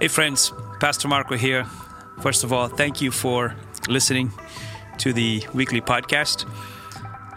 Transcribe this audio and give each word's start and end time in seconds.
Hey, 0.00 0.06
friends, 0.06 0.52
Pastor 0.78 1.08
Marco 1.08 1.36
here. 1.36 1.64
First 2.20 2.44
of 2.44 2.52
all, 2.52 2.68
thank 2.68 3.00
you 3.00 3.10
for 3.10 3.56
listening 3.88 4.30
to 4.98 5.12
the 5.12 5.44
weekly 5.52 5.80
podcast. 5.80 6.48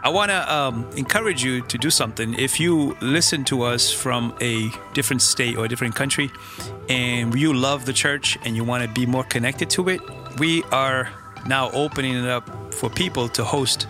I 0.03 0.09
want 0.09 0.29
to 0.29 0.53
um, 0.53 0.87
encourage 0.95 1.43
you 1.43 1.61
to 1.63 1.77
do 1.79 1.89
something. 1.89 2.35
If 2.35 2.59
you 2.59 2.95
listen 3.01 3.43
to 3.45 3.63
us 3.63 3.91
from 3.91 4.35
a 4.41 4.69
different 4.93 5.23
state 5.23 5.57
or 5.57 5.65
a 5.65 5.67
different 5.67 5.95
country 5.95 6.29
and 6.87 7.33
you 7.33 7.51
love 7.51 7.87
the 7.87 7.93
church 7.93 8.37
and 8.45 8.55
you 8.55 8.63
want 8.63 8.83
to 8.83 8.89
be 8.89 9.07
more 9.07 9.23
connected 9.23 9.71
to 9.71 9.89
it, 9.89 9.99
we 10.37 10.61
are 10.65 11.09
now 11.47 11.71
opening 11.71 12.13
it 12.13 12.29
up 12.29 12.75
for 12.75 12.91
people 12.91 13.27
to 13.29 13.43
host 13.43 13.87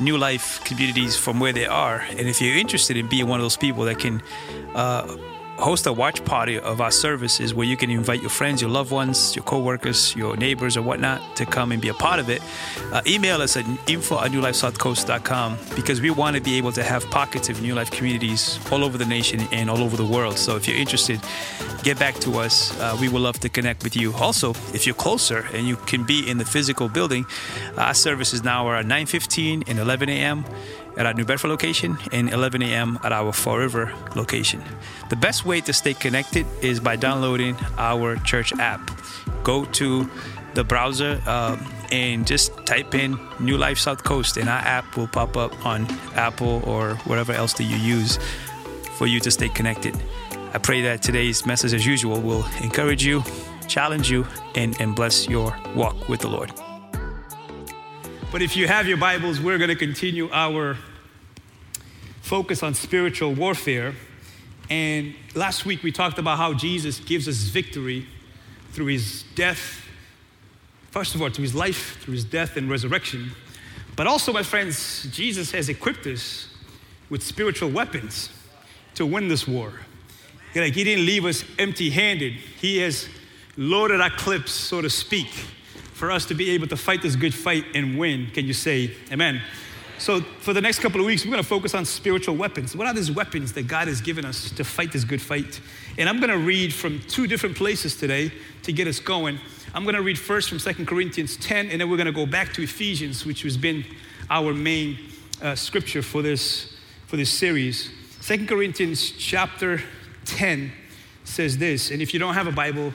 new 0.00 0.18
life 0.18 0.60
communities 0.64 1.16
from 1.16 1.38
where 1.38 1.52
they 1.52 1.66
are. 1.66 2.00
And 2.10 2.22
if 2.22 2.40
you're 2.40 2.56
interested 2.56 2.96
in 2.96 3.08
being 3.08 3.28
one 3.28 3.38
of 3.38 3.44
those 3.44 3.56
people 3.56 3.84
that 3.84 4.00
can 4.00 4.24
uh, 4.74 5.06
host 5.58 5.86
a 5.86 5.92
watch 5.92 6.24
party 6.24 6.58
of 6.58 6.80
our 6.80 6.90
services 6.90 7.52
where 7.52 7.66
you 7.66 7.76
can 7.76 7.90
invite 7.90 8.20
your 8.20 8.30
friends, 8.30 8.60
your 8.62 8.70
loved 8.70 8.92
ones, 8.92 9.34
your 9.34 9.44
co-workers, 9.44 10.14
your 10.14 10.36
neighbors 10.36 10.76
or 10.76 10.82
whatnot 10.82 11.20
to 11.36 11.44
come 11.44 11.72
and 11.72 11.82
be 11.82 11.88
a 11.88 11.94
part 11.94 12.20
of 12.20 12.30
it, 12.30 12.40
uh, 12.92 13.02
email 13.06 13.42
us 13.42 13.56
at 13.56 13.66
info 13.88 14.20
at 14.20 14.30
newlifesouthcoast.com 14.30 15.58
because 15.74 16.00
we 16.00 16.10
want 16.10 16.36
to 16.36 16.42
be 16.42 16.56
able 16.56 16.70
to 16.72 16.82
have 16.82 17.04
pockets 17.10 17.48
of 17.48 17.60
New 17.60 17.74
Life 17.74 17.90
communities 17.90 18.58
all 18.70 18.84
over 18.84 18.96
the 18.96 19.04
nation 19.04 19.40
and 19.52 19.68
all 19.68 19.82
over 19.82 19.96
the 19.96 20.06
world. 20.06 20.38
So 20.38 20.56
if 20.56 20.68
you're 20.68 20.78
interested, 20.78 21.20
get 21.82 21.98
back 21.98 22.14
to 22.20 22.38
us. 22.38 22.78
Uh, 22.78 22.96
we 23.00 23.08
would 23.08 23.22
love 23.22 23.40
to 23.40 23.48
connect 23.48 23.82
with 23.82 23.96
you. 23.96 24.12
Also, 24.14 24.50
if 24.72 24.86
you're 24.86 24.94
closer 24.94 25.46
and 25.52 25.66
you 25.66 25.76
can 25.76 26.04
be 26.04 26.28
in 26.28 26.38
the 26.38 26.44
physical 26.44 26.88
building, 26.88 27.26
our 27.76 27.94
services 27.94 28.44
now 28.44 28.66
are 28.68 28.76
at 28.76 28.86
9.15 28.86 29.68
and 29.68 29.78
11 29.78 30.08
a.m 30.08 30.44
at 30.98 31.06
our 31.06 31.14
New 31.14 31.24
Bedford 31.24 31.48
location 31.48 31.96
and 32.12 32.28
11 32.28 32.60
a.m. 32.60 32.98
at 33.04 33.12
our 33.12 33.32
Fall 33.32 33.56
River 33.56 33.92
location. 34.16 34.62
The 35.08 35.16
best 35.16 35.46
way 35.46 35.60
to 35.62 35.72
stay 35.72 35.94
connected 35.94 36.44
is 36.60 36.80
by 36.80 36.96
downloading 36.96 37.56
our 37.78 38.16
church 38.16 38.52
app. 38.58 38.90
Go 39.44 39.64
to 39.64 40.10
the 40.54 40.64
browser 40.64 41.22
um, 41.26 41.64
and 41.92 42.26
just 42.26 42.52
type 42.66 42.94
in 42.94 43.18
New 43.38 43.56
Life 43.56 43.78
South 43.78 44.02
Coast, 44.02 44.36
and 44.36 44.48
our 44.48 44.58
app 44.58 44.96
will 44.96 45.06
pop 45.06 45.36
up 45.36 45.64
on 45.64 45.86
Apple 46.14 46.62
or 46.64 46.96
whatever 47.06 47.32
else 47.32 47.52
that 47.54 47.64
you 47.64 47.76
use 47.76 48.18
for 48.96 49.06
you 49.06 49.20
to 49.20 49.30
stay 49.30 49.48
connected. 49.48 49.96
I 50.52 50.58
pray 50.58 50.82
that 50.82 51.00
today's 51.00 51.46
message, 51.46 51.74
as 51.74 51.86
usual, 51.86 52.20
will 52.20 52.44
encourage 52.60 53.04
you, 53.04 53.22
challenge 53.68 54.10
you, 54.10 54.26
and, 54.56 54.78
and 54.80 54.96
bless 54.96 55.28
your 55.28 55.56
walk 55.76 56.08
with 56.08 56.20
the 56.20 56.28
Lord. 56.28 56.52
But 58.32 58.42
if 58.42 58.56
you 58.56 58.66
have 58.66 58.86
your 58.86 58.98
Bibles, 58.98 59.40
we're 59.40 59.56
going 59.56 59.68
to 59.68 59.76
continue 59.76 60.28
our 60.32 60.76
focus 62.28 62.62
on 62.62 62.74
spiritual 62.74 63.32
warfare. 63.32 63.94
And 64.68 65.14
last 65.34 65.64
week 65.64 65.82
we 65.82 65.90
talked 65.90 66.18
about 66.18 66.36
how 66.36 66.52
Jesus 66.52 67.00
gives 67.00 67.26
us 67.26 67.36
victory 67.36 68.06
through 68.72 68.86
his 68.86 69.24
death, 69.34 69.82
first 70.90 71.14
of 71.14 71.22
all, 71.22 71.30
through 71.30 71.44
his 71.44 71.54
life, 71.54 71.96
through 72.02 72.12
his 72.12 72.24
death 72.24 72.58
and 72.58 72.68
resurrection. 72.68 73.30
But 73.96 74.06
also, 74.06 74.30
my 74.30 74.42
friends, 74.42 75.08
Jesus 75.10 75.52
has 75.52 75.70
equipped 75.70 76.06
us 76.06 76.48
with 77.08 77.22
spiritual 77.22 77.70
weapons 77.70 78.28
to 78.96 79.06
win 79.06 79.28
this 79.28 79.48
war. 79.48 79.72
Like 80.54 80.74
he 80.74 80.84
didn't 80.84 81.06
leave 81.06 81.24
us 81.24 81.44
empty 81.58 81.88
handed, 81.88 82.34
he 82.60 82.76
has 82.80 83.08
loaded 83.56 84.02
our 84.02 84.10
clips, 84.10 84.52
so 84.52 84.82
to 84.82 84.90
speak 84.90 85.28
for 85.94 86.10
us 86.10 86.26
to 86.26 86.34
be 86.34 86.50
able 86.50 86.68
to 86.68 86.76
fight 86.76 87.00
this 87.00 87.16
good 87.16 87.34
fight 87.34 87.64
and 87.74 87.98
win. 87.98 88.28
Can 88.34 88.44
you 88.44 88.52
say 88.52 88.94
amen? 89.10 89.40
So, 89.98 90.20
for 90.20 90.52
the 90.52 90.60
next 90.60 90.78
couple 90.78 91.00
of 91.00 91.06
weeks, 91.06 91.24
we're 91.24 91.32
going 91.32 91.42
to 91.42 91.48
focus 91.48 91.74
on 91.74 91.84
spiritual 91.84 92.36
weapons. 92.36 92.76
What 92.76 92.86
are 92.86 92.94
these 92.94 93.10
weapons 93.10 93.52
that 93.54 93.66
God 93.66 93.88
has 93.88 94.00
given 94.00 94.24
us 94.24 94.52
to 94.52 94.62
fight 94.62 94.92
this 94.92 95.02
good 95.02 95.20
fight? 95.20 95.60
And 95.98 96.08
I'm 96.08 96.18
going 96.18 96.30
to 96.30 96.38
read 96.38 96.72
from 96.72 97.00
two 97.00 97.26
different 97.26 97.56
places 97.56 97.96
today 97.96 98.30
to 98.62 98.72
get 98.72 98.86
us 98.86 99.00
going. 99.00 99.40
I'm 99.74 99.82
going 99.82 99.96
to 99.96 100.02
read 100.02 100.16
first 100.16 100.50
from 100.50 100.58
2 100.58 100.86
Corinthians 100.86 101.36
10, 101.38 101.70
and 101.70 101.80
then 101.80 101.90
we're 101.90 101.96
going 101.96 102.06
to 102.06 102.12
go 102.12 102.26
back 102.26 102.52
to 102.54 102.62
Ephesians, 102.62 103.26
which 103.26 103.42
has 103.42 103.56
been 103.56 103.84
our 104.30 104.54
main 104.54 104.98
uh, 105.42 105.56
scripture 105.56 106.02
for 106.02 106.22
this, 106.22 106.76
for 107.08 107.16
this 107.16 107.30
series. 107.30 107.90
2 108.22 108.46
Corinthians 108.46 109.10
chapter 109.10 109.82
10 110.26 110.70
says 111.24 111.58
this, 111.58 111.90
and 111.90 112.00
if 112.00 112.14
you 112.14 112.20
don't 112.20 112.34
have 112.34 112.46
a 112.46 112.52
Bible, 112.52 112.92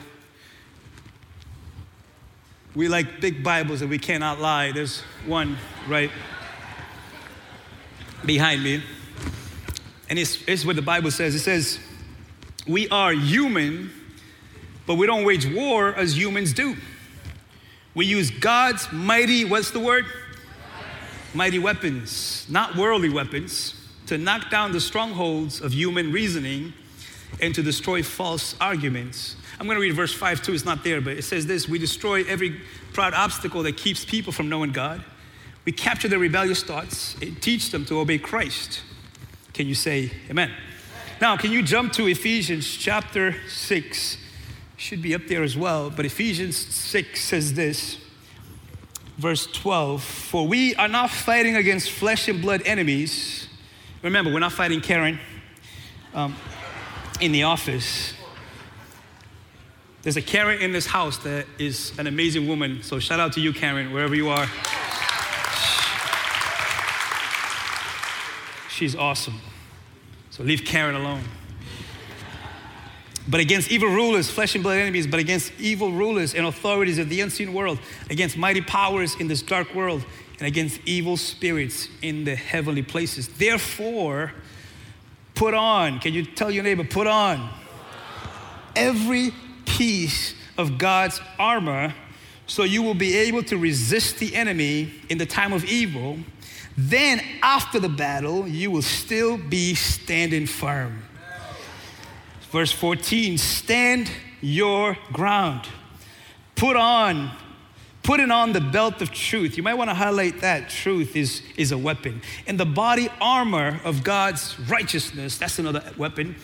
we 2.74 2.88
like 2.88 3.20
big 3.20 3.44
Bibles 3.44 3.82
and 3.82 3.90
we 3.90 3.98
cannot 3.98 4.40
lie. 4.40 4.72
There's 4.72 5.02
one 5.26 5.58
right 5.86 6.10
behind 8.26 8.62
me. 8.62 8.82
And 10.08 10.18
it's, 10.18 10.42
it's 10.46 10.64
what 10.64 10.76
the 10.76 10.82
Bible 10.82 11.10
says 11.10 11.34
it 11.34 11.40
says, 11.40 11.78
We 12.66 12.88
are 12.88 13.12
human, 13.12 13.90
but 14.86 14.96
we 14.96 15.06
don't 15.06 15.24
wage 15.24 15.46
war 15.46 15.94
as 15.94 16.16
humans 16.16 16.52
do. 16.52 16.76
We 17.94 18.06
use 18.06 18.30
God's 18.30 18.90
mighty, 18.92 19.44
what's 19.44 19.70
the 19.70 19.80
word? 19.80 20.04
Mighty 21.32 21.58
weapons, 21.58 22.46
not 22.48 22.76
worldly 22.76 23.08
weapons, 23.08 23.74
to 24.06 24.18
knock 24.18 24.50
down 24.50 24.72
the 24.72 24.80
strongholds 24.80 25.60
of 25.60 25.72
human 25.72 26.12
reasoning 26.12 26.72
and 27.40 27.54
to 27.54 27.62
destroy 27.62 28.02
false 28.02 28.54
arguments. 28.60 29.36
I'm 29.58 29.66
going 29.66 29.76
to 29.76 29.82
read 29.82 29.94
verse 29.94 30.12
5 30.12 30.42
too. 30.42 30.52
It's 30.52 30.64
not 30.64 30.84
there, 30.84 31.00
but 31.00 31.16
it 31.16 31.22
says 31.22 31.46
this 31.46 31.68
We 31.68 31.78
destroy 31.78 32.24
every 32.24 32.60
proud 32.92 33.14
obstacle 33.14 33.62
that 33.64 33.76
keeps 33.76 34.04
people 34.04 34.32
from 34.32 34.48
knowing 34.48 34.72
God. 34.72 35.02
We 35.64 35.72
capture 35.72 36.08
their 36.08 36.18
rebellious 36.18 36.62
thoughts 36.62 37.16
and 37.22 37.40
teach 37.40 37.70
them 37.70 37.84
to 37.86 37.98
obey 38.00 38.18
Christ. 38.18 38.82
Can 39.54 39.66
you 39.66 39.74
say 39.74 40.10
amen? 40.28 40.50
Now, 41.20 41.36
can 41.36 41.52
you 41.52 41.62
jump 41.62 41.92
to 41.94 42.06
Ephesians 42.06 42.66
chapter 42.66 43.36
6? 43.48 44.18
Should 44.76 45.00
be 45.00 45.14
up 45.14 45.22
there 45.28 45.42
as 45.42 45.56
well, 45.56 45.88
but 45.88 46.04
Ephesians 46.04 46.56
6 46.56 47.20
says 47.22 47.54
this, 47.54 47.98
verse 49.16 49.46
12 49.46 50.02
For 50.02 50.46
we 50.46 50.74
are 50.74 50.88
not 50.88 51.10
fighting 51.10 51.56
against 51.56 51.90
flesh 51.90 52.28
and 52.28 52.42
blood 52.42 52.62
enemies. 52.66 53.48
Remember, 54.02 54.32
we're 54.32 54.40
not 54.40 54.52
fighting 54.52 54.80
Karen 54.80 55.18
um, 56.12 56.34
in 57.20 57.32
the 57.32 57.44
office. 57.44 58.12
There's 60.02 60.18
a 60.18 60.22
Karen 60.22 60.60
in 60.60 60.72
this 60.72 60.86
house 60.86 61.16
that 61.18 61.46
is 61.58 61.98
an 61.98 62.06
amazing 62.06 62.46
woman. 62.46 62.82
So 62.82 62.98
shout 62.98 63.20
out 63.20 63.32
to 63.34 63.40
you, 63.40 63.54
Karen, 63.54 63.92
wherever 63.92 64.14
you 64.14 64.28
are. 64.28 64.46
She's 68.74 68.96
awesome. 68.96 69.40
So 70.30 70.42
leave 70.42 70.64
Karen 70.64 70.96
alone. 70.96 71.22
But 73.28 73.38
against 73.38 73.70
evil 73.70 73.88
rulers, 73.88 74.28
flesh 74.28 74.56
and 74.56 74.64
blood 74.64 74.78
enemies, 74.78 75.06
but 75.06 75.20
against 75.20 75.52
evil 75.60 75.92
rulers 75.92 76.34
and 76.34 76.44
authorities 76.44 76.98
of 76.98 77.08
the 77.08 77.20
unseen 77.20 77.54
world, 77.54 77.78
against 78.10 78.36
mighty 78.36 78.60
powers 78.60 79.14
in 79.20 79.28
this 79.28 79.42
dark 79.42 79.72
world, 79.76 80.04
and 80.40 80.48
against 80.48 80.80
evil 80.86 81.16
spirits 81.16 81.88
in 82.02 82.24
the 82.24 82.34
heavenly 82.34 82.82
places. 82.82 83.28
Therefore, 83.28 84.32
put 85.36 85.54
on, 85.54 86.00
can 86.00 86.12
you 86.12 86.24
tell 86.24 86.50
your 86.50 86.64
neighbor, 86.64 86.82
put 86.82 87.06
on 87.06 87.48
every 88.74 89.32
piece 89.66 90.34
of 90.58 90.78
God's 90.78 91.20
armor 91.38 91.94
so 92.48 92.64
you 92.64 92.82
will 92.82 92.94
be 92.94 93.16
able 93.16 93.44
to 93.44 93.56
resist 93.56 94.18
the 94.18 94.34
enemy 94.34 94.92
in 95.08 95.18
the 95.18 95.26
time 95.26 95.52
of 95.52 95.64
evil. 95.64 96.18
Then, 96.76 97.20
after 97.42 97.78
the 97.78 97.88
battle, 97.88 98.48
you 98.48 98.70
will 98.70 98.82
still 98.82 99.38
be 99.38 99.74
standing 99.74 100.46
firm. 100.46 101.04
Verse 102.50 102.72
14 102.72 103.38
stand 103.38 104.10
your 104.40 104.96
ground. 105.12 105.66
Put 106.56 106.76
on, 106.76 107.30
putting 108.02 108.30
on 108.30 108.52
the 108.52 108.60
belt 108.60 109.02
of 109.02 109.10
truth. 109.10 109.56
You 109.56 109.62
might 109.62 109.74
want 109.74 109.90
to 109.90 109.94
highlight 109.94 110.40
that. 110.40 110.68
Truth 110.68 111.16
is, 111.16 111.42
is 111.56 111.72
a 111.72 111.78
weapon. 111.78 112.22
And 112.46 112.58
the 112.58 112.64
body 112.64 113.08
armor 113.20 113.80
of 113.84 114.04
God's 114.04 114.58
righteousness, 114.68 115.38
that's 115.38 115.58
another 115.58 115.82
weapon. 115.96 116.34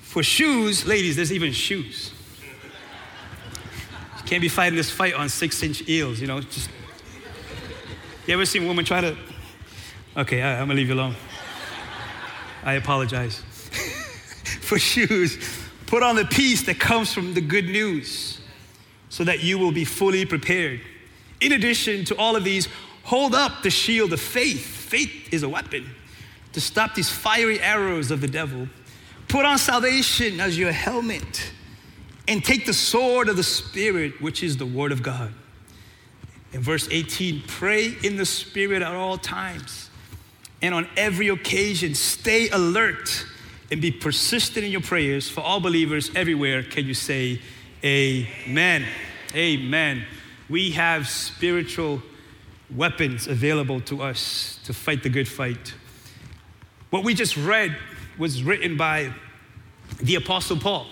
For 0.00 0.22
shoes, 0.22 0.86
ladies, 0.86 1.16
there's 1.16 1.32
even 1.32 1.52
shoes. 1.52 2.12
You 4.18 4.24
can't 4.24 4.42
be 4.42 4.48
fighting 4.48 4.76
this 4.76 4.90
fight 4.90 5.14
on 5.14 5.28
six 5.28 5.62
inch 5.62 5.78
heels, 5.78 6.20
you 6.20 6.26
know. 6.26 6.40
Just 6.40 6.70
you 8.26 8.34
ever 8.34 8.46
seen 8.46 8.64
a 8.64 8.66
woman 8.66 8.84
try 8.84 9.00
to? 9.00 9.16
Okay, 10.14 10.42
I, 10.42 10.60
I'm 10.60 10.66
gonna 10.66 10.74
leave 10.74 10.88
you 10.88 10.94
alone. 10.94 11.14
I 12.62 12.74
apologize. 12.74 13.38
For 14.60 14.78
shoes, 14.78 15.38
put 15.86 16.02
on 16.02 16.16
the 16.16 16.26
peace 16.26 16.62
that 16.64 16.78
comes 16.78 17.12
from 17.12 17.32
the 17.32 17.40
good 17.40 17.64
news 17.64 18.40
so 19.08 19.24
that 19.24 19.42
you 19.42 19.58
will 19.58 19.72
be 19.72 19.84
fully 19.84 20.26
prepared. 20.26 20.80
In 21.40 21.52
addition 21.52 22.04
to 22.06 22.16
all 22.16 22.36
of 22.36 22.44
these, 22.44 22.68
hold 23.04 23.34
up 23.34 23.62
the 23.62 23.70
shield 23.70 24.12
of 24.12 24.20
faith. 24.20 24.64
Faith 24.64 25.32
is 25.32 25.42
a 25.42 25.48
weapon 25.48 25.88
to 26.52 26.60
stop 26.60 26.94
these 26.94 27.10
fiery 27.10 27.58
arrows 27.60 28.10
of 28.10 28.20
the 28.20 28.28
devil. 28.28 28.68
Put 29.28 29.46
on 29.46 29.58
salvation 29.58 30.40
as 30.40 30.58
your 30.58 30.72
helmet 30.72 31.52
and 32.28 32.44
take 32.44 32.66
the 32.66 32.74
sword 32.74 33.28
of 33.28 33.36
the 33.36 33.42
Spirit, 33.42 34.20
which 34.20 34.42
is 34.42 34.58
the 34.58 34.66
Word 34.66 34.92
of 34.92 35.02
God. 35.02 35.32
In 36.52 36.60
verse 36.60 36.86
18, 36.90 37.44
pray 37.46 37.94
in 38.02 38.16
the 38.16 38.26
Spirit 38.26 38.82
at 38.82 38.92
all 38.92 39.16
times. 39.16 39.88
And 40.62 40.74
on 40.74 40.88
every 40.96 41.28
occasion, 41.28 41.94
stay 41.94 42.48
alert 42.48 43.26
and 43.70 43.82
be 43.82 43.90
persistent 43.90 44.64
in 44.64 44.70
your 44.70 44.80
prayers 44.80 45.28
for 45.28 45.40
all 45.40 45.60
believers 45.60 46.10
everywhere. 46.14 46.62
Can 46.62 46.86
you 46.86 46.94
say 46.94 47.40
Amen. 47.84 48.86
Amen. 49.34 50.04
We 50.48 50.70
have 50.70 51.08
spiritual 51.08 52.00
weapons 52.70 53.26
available 53.26 53.80
to 53.82 54.02
us 54.02 54.60
to 54.64 54.72
fight 54.72 55.02
the 55.02 55.08
good 55.08 55.26
fight. 55.26 55.74
What 56.90 57.02
we 57.02 57.14
just 57.14 57.36
read 57.36 57.76
was 58.18 58.44
written 58.44 58.76
by 58.76 59.12
the 60.00 60.14
Apostle 60.14 60.58
Paul. 60.58 60.86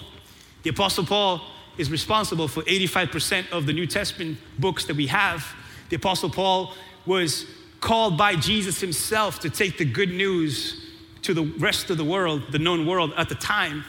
The 0.65 0.71
Apostle 0.71 1.07
Paul 1.07 1.43
is 1.79 1.93
responsible 1.93 2.49
for 2.49 2.63
85% 2.63 3.51
of 3.53 3.67
the 3.67 3.73
New 3.73 3.87
Testament 3.87 4.39
books 4.59 4.85
that 4.87 4.97
we 4.97 5.07
have. 5.07 5.47
The 5.91 5.97
Apostle 5.97 6.31
Paul 6.31 6.75
was 7.07 7.47
called 7.81 8.17
by 8.17 8.37
Jesus 8.37 8.81
himself 8.81 9.41
to 9.41 9.51
take 9.51 9.79
the 9.79 9.85
good 9.85 10.11
news 10.11 10.87
to 11.23 11.35
the 11.35 11.45
rest 11.59 11.91
of 11.91 11.97
the 11.97 12.05
world, 12.05 12.43
the 12.51 12.59
known 12.59 12.87
world 12.87 13.13
at 13.17 13.29
the 13.29 13.35
time. 13.35 13.85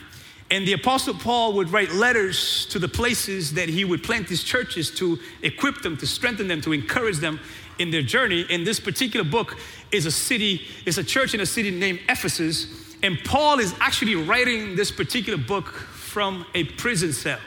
And 0.49 0.67
the 0.67 0.73
Apostle 0.73 1.13
Paul 1.13 1.53
would 1.53 1.69
write 1.69 1.93
letters 1.93 2.65
to 2.67 2.79
the 2.79 2.87
places 2.87 3.53
that 3.53 3.69
he 3.69 3.85
would 3.85 4.03
plant 4.03 4.27
his 4.27 4.43
churches 4.43 4.91
to 4.95 5.17
equip 5.41 5.81
them, 5.81 5.95
to 5.97 6.07
strengthen 6.07 6.47
them, 6.49 6.59
to 6.61 6.73
encourage 6.73 7.17
them 7.17 7.39
in 7.79 7.89
their 7.89 8.01
journey. 8.01 8.45
And 8.49 8.67
this 8.67 8.79
particular 8.79 9.23
book 9.23 9.57
is 9.91 10.05
a 10.05 10.11
city, 10.11 10.61
is 10.85 10.97
a 10.97 11.03
church 11.03 11.33
in 11.33 11.39
a 11.39 11.45
city 11.45 11.71
named 11.71 11.99
Ephesus. 12.09 12.67
And 13.01 13.17
Paul 13.23 13.59
is 13.59 13.73
actually 13.79 14.15
writing 14.15 14.75
this 14.75 14.91
particular 14.91 15.37
book 15.37 15.67
from 15.67 16.45
a 16.53 16.65
prison 16.65 17.13
cell. 17.13 17.39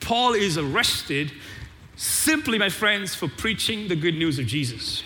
Paul 0.00 0.34
is 0.34 0.58
arrested 0.58 1.32
simply, 1.96 2.58
my 2.58 2.68
friends, 2.68 3.14
for 3.14 3.26
preaching 3.26 3.88
the 3.88 3.96
good 3.96 4.14
news 4.14 4.38
of 4.38 4.46
Jesus. 4.46 5.02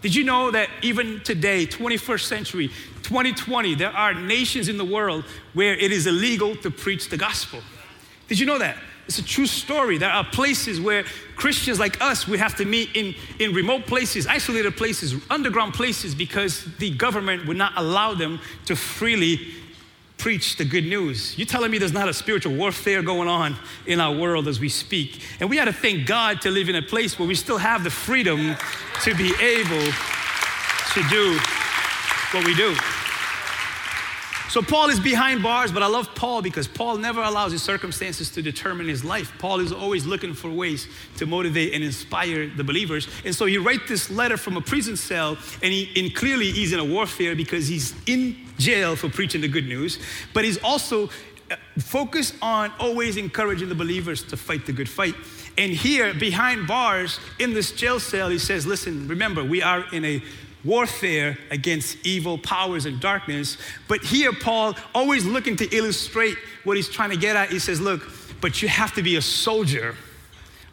Did 0.00 0.14
you 0.14 0.24
know 0.24 0.50
that 0.52 0.68
even 0.82 1.20
today, 1.20 1.66
21st 1.66 2.22
century, 2.22 2.68
2020, 3.02 3.74
there 3.74 3.90
are 3.90 4.14
nations 4.14 4.68
in 4.68 4.78
the 4.78 4.84
world 4.84 5.24
where 5.54 5.74
it 5.74 5.90
is 5.90 6.06
illegal 6.06 6.54
to 6.56 6.70
preach 6.70 7.08
the 7.08 7.16
gospel? 7.16 7.60
Did 8.28 8.38
you 8.38 8.46
know 8.46 8.58
that? 8.58 8.76
It's 9.06 9.18
a 9.18 9.24
true 9.24 9.46
story. 9.46 9.96
There 9.96 10.10
are 10.10 10.22
places 10.22 10.80
where 10.80 11.02
Christians 11.34 11.80
like 11.80 12.00
us 12.02 12.28
would 12.28 12.38
have 12.38 12.54
to 12.56 12.66
meet 12.66 12.94
in, 12.94 13.14
in 13.38 13.54
remote 13.54 13.86
places, 13.86 14.26
isolated 14.26 14.76
places, 14.76 15.14
underground 15.30 15.72
places, 15.72 16.14
because 16.14 16.64
the 16.78 16.90
government 16.90 17.46
would 17.46 17.56
not 17.56 17.72
allow 17.76 18.12
them 18.12 18.38
to 18.66 18.76
freely 18.76 19.54
preach 20.18 20.56
the 20.56 20.64
good 20.64 20.84
news. 20.84 21.38
You're 21.38 21.46
telling 21.46 21.70
me 21.70 21.78
there's 21.78 21.92
not 21.92 22.08
a 22.08 22.12
spiritual 22.12 22.54
warfare 22.54 23.02
going 23.02 23.28
on 23.28 23.56
in 23.86 24.00
our 24.00 24.14
world 24.14 24.48
as 24.48 24.60
we 24.60 24.68
speak. 24.68 25.22
And 25.40 25.48
we 25.48 25.56
got 25.56 25.66
to 25.66 25.72
thank 25.72 26.06
God 26.06 26.40
to 26.42 26.50
live 26.50 26.68
in 26.68 26.76
a 26.76 26.82
place 26.82 27.18
where 27.18 27.28
we 27.28 27.36
still 27.36 27.58
have 27.58 27.84
the 27.84 27.90
freedom 27.90 28.56
to 29.04 29.14
be 29.14 29.32
able 29.40 29.92
to 30.92 31.02
do 31.08 31.38
what 32.32 32.44
we 32.44 32.54
do. 32.54 32.76
So 34.48 34.62
Paul 34.62 34.88
is 34.88 34.98
behind 34.98 35.42
bars, 35.42 35.70
but 35.70 35.82
I 35.82 35.88
love 35.88 36.14
Paul 36.14 36.40
because 36.40 36.66
Paul 36.66 36.96
never 36.96 37.20
allows 37.20 37.52
his 37.52 37.62
circumstances 37.62 38.30
to 38.30 38.40
determine 38.40 38.88
his 38.88 39.04
life. 39.04 39.30
Paul 39.38 39.60
is 39.60 39.72
always 39.72 40.06
looking 40.06 40.32
for 40.32 40.50
ways 40.50 40.88
to 41.18 41.26
motivate 41.26 41.74
and 41.74 41.84
inspire 41.84 42.48
the 42.48 42.64
believers. 42.64 43.08
And 43.26 43.34
so 43.34 43.44
he 43.44 43.58
writes 43.58 43.86
this 43.88 44.10
letter 44.10 44.38
from 44.38 44.56
a 44.56 44.62
prison 44.62 44.96
cell, 44.96 45.36
and, 45.62 45.70
he, 45.70 45.92
and 45.96 46.14
clearly 46.14 46.50
he's 46.50 46.72
in 46.72 46.80
a 46.80 46.84
warfare 46.84 47.36
because 47.36 47.68
he's 47.68 47.94
in 48.06 48.36
jail 48.56 48.96
for 48.96 49.10
preaching 49.10 49.42
the 49.42 49.48
good 49.48 49.66
news, 49.66 49.98
but 50.32 50.44
he's 50.44 50.58
also 50.62 51.10
uh, 51.50 51.56
focused 51.78 52.34
on 52.40 52.72
always 52.78 53.18
encouraging 53.18 53.68
the 53.68 53.74
believers 53.74 54.22
to 54.22 54.36
fight 54.38 54.64
the 54.64 54.72
good 54.72 54.88
fight. 54.88 55.14
And 55.58 55.72
here, 55.72 56.14
behind 56.14 56.66
bars 56.66 57.20
in 57.38 57.52
this 57.52 57.72
jail 57.72 58.00
cell, 58.00 58.30
he 58.30 58.38
says, 58.38 58.66
Listen, 58.66 59.08
remember, 59.08 59.44
we 59.44 59.60
are 59.60 59.84
in 59.92 60.04
a 60.04 60.22
warfare 60.64 61.38
against 61.50 62.04
evil 62.04 62.38
powers 62.38 62.86
and 62.86 63.00
darkness. 63.00 63.58
But 63.86 64.02
here, 64.02 64.32
Paul, 64.32 64.74
always 64.94 65.24
looking 65.24 65.56
to 65.56 65.76
illustrate 65.76 66.36
what 66.64 66.76
he's 66.76 66.88
trying 66.88 67.10
to 67.10 67.16
get 67.16 67.36
at, 67.36 67.50
he 67.50 67.58
says, 67.58 67.80
Look, 67.80 68.02
but 68.40 68.62
you 68.62 68.68
have 68.68 68.94
to 68.94 69.02
be 69.02 69.16
a 69.16 69.22
soldier, 69.22 69.94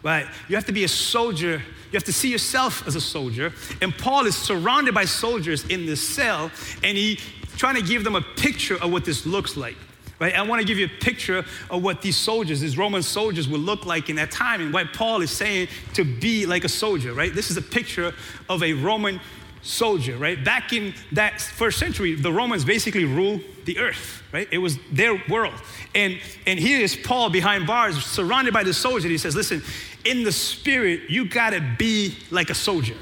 right? 0.03 0.27
You 0.47 0.55
have 0.55 0.65
to 0.65 0.71
be 0.71 0.83
a 0.83 0.89
soldier. 0.89 1.61
You 1.91 1.97
have 1.97 2.03
to 2.05 2.13
see 2.13 2.31
yourself 2.31 2.85
as 2.87 2.95
a 2.95 3.01
soldier. 3.01 3.53
And 3.81 3.95
Paul 3.97 4.25
is 4.25 4.35
surrounded 4.35 4.93
by 4.93 5.05
soldiers 5.05 5.65
in 5.67 5.85
this 5.85 6.05
cell, 6.05 6.51
and 6.83 6.97
he 6.97 7.19
trying 7.57 7.75
to 7.75 7.81
give 7.81 8.03
them 8.03 8.15
a 8.15 8.21
picture 8.21 8.75
of 8.81 8.91
what 8.91 9.05
this 9.05 9.25
looks 9.25 9.55
like. 9.55 9.77
Right? 10.17 10.33
I 10.33 10.41
want 10.43 10.61
to 10.61 10.67
give 10.67 10.77
you 10.77 10.85
a 10.85 11.03
picture 11.03 11.43
of 11.69 11.83
what 11.83 12.01
these 12.01 12.15
soldiers, 12.15 12.61
these 12.61 12.77
Roman 12.77 13.03
soldiers, 13.03 13.49
would 13.49 13.59
look 13.59 13.85
like 13.85 14.09
in 14.09 14.15
that 14.15 14.31
time, 14.31 14.61
and 14.61 14.73
why 14.73 14.85
Paul 14.85 15.21
is 15.21 15.31
saying 15.31 15.67
to 15.93 16.05
be 16.05 16.45
like 16.45 16.63
a 16.63 16.69
soldier. 16.69 17.13
Right? 17.13 17.33
This 17.33 17.51
is 17.51 17.57
a 17.57 17.61
picture 17.61 18.13
of 18.49 18.63
a 18.63 18.73
Roman 18.73 19.19
soldier, 19.65 20.15
right? 20.17 20.41
Back 20.43 20.73
in 20.73 20.93
that 21.11 21.41
first 21.41 21.79
century, 21.79 22.15
the 22.15 22.31
Romans 22.31 22.63
basically 22.63 23.03
ruled 23.03 23.41
the 23.65 23.79
earth, 23.79 24.21
right? 24.31 24.47
It 24.51 24.59
was 24.59 24.77
their 24.91 25.21
world. 25.27 25.55
And, 25.95 26.19
and 26.45 26.59
here 26.59 26.79
is 26.79 26.95
Paul 26.95 27.29
behind 27.29 27.65
bars, 27.65 28.03
surrounded 28.05 28.53
by 28.53 28.63
the 28.63 28.73
soldiers. 28.73 29.09
He 29.09 29.17
says, 29.17 29.35
Listen, 29.35 29.63
in 30.05 30.23
the 30.23 30.31
spirit, 30.31 31.09
you 31.09 31.27
gotta 31.27 31.61
be 31.77 32.15
like 32.29 32.49
a 32.51 32.55
soldier. 32.55 32.95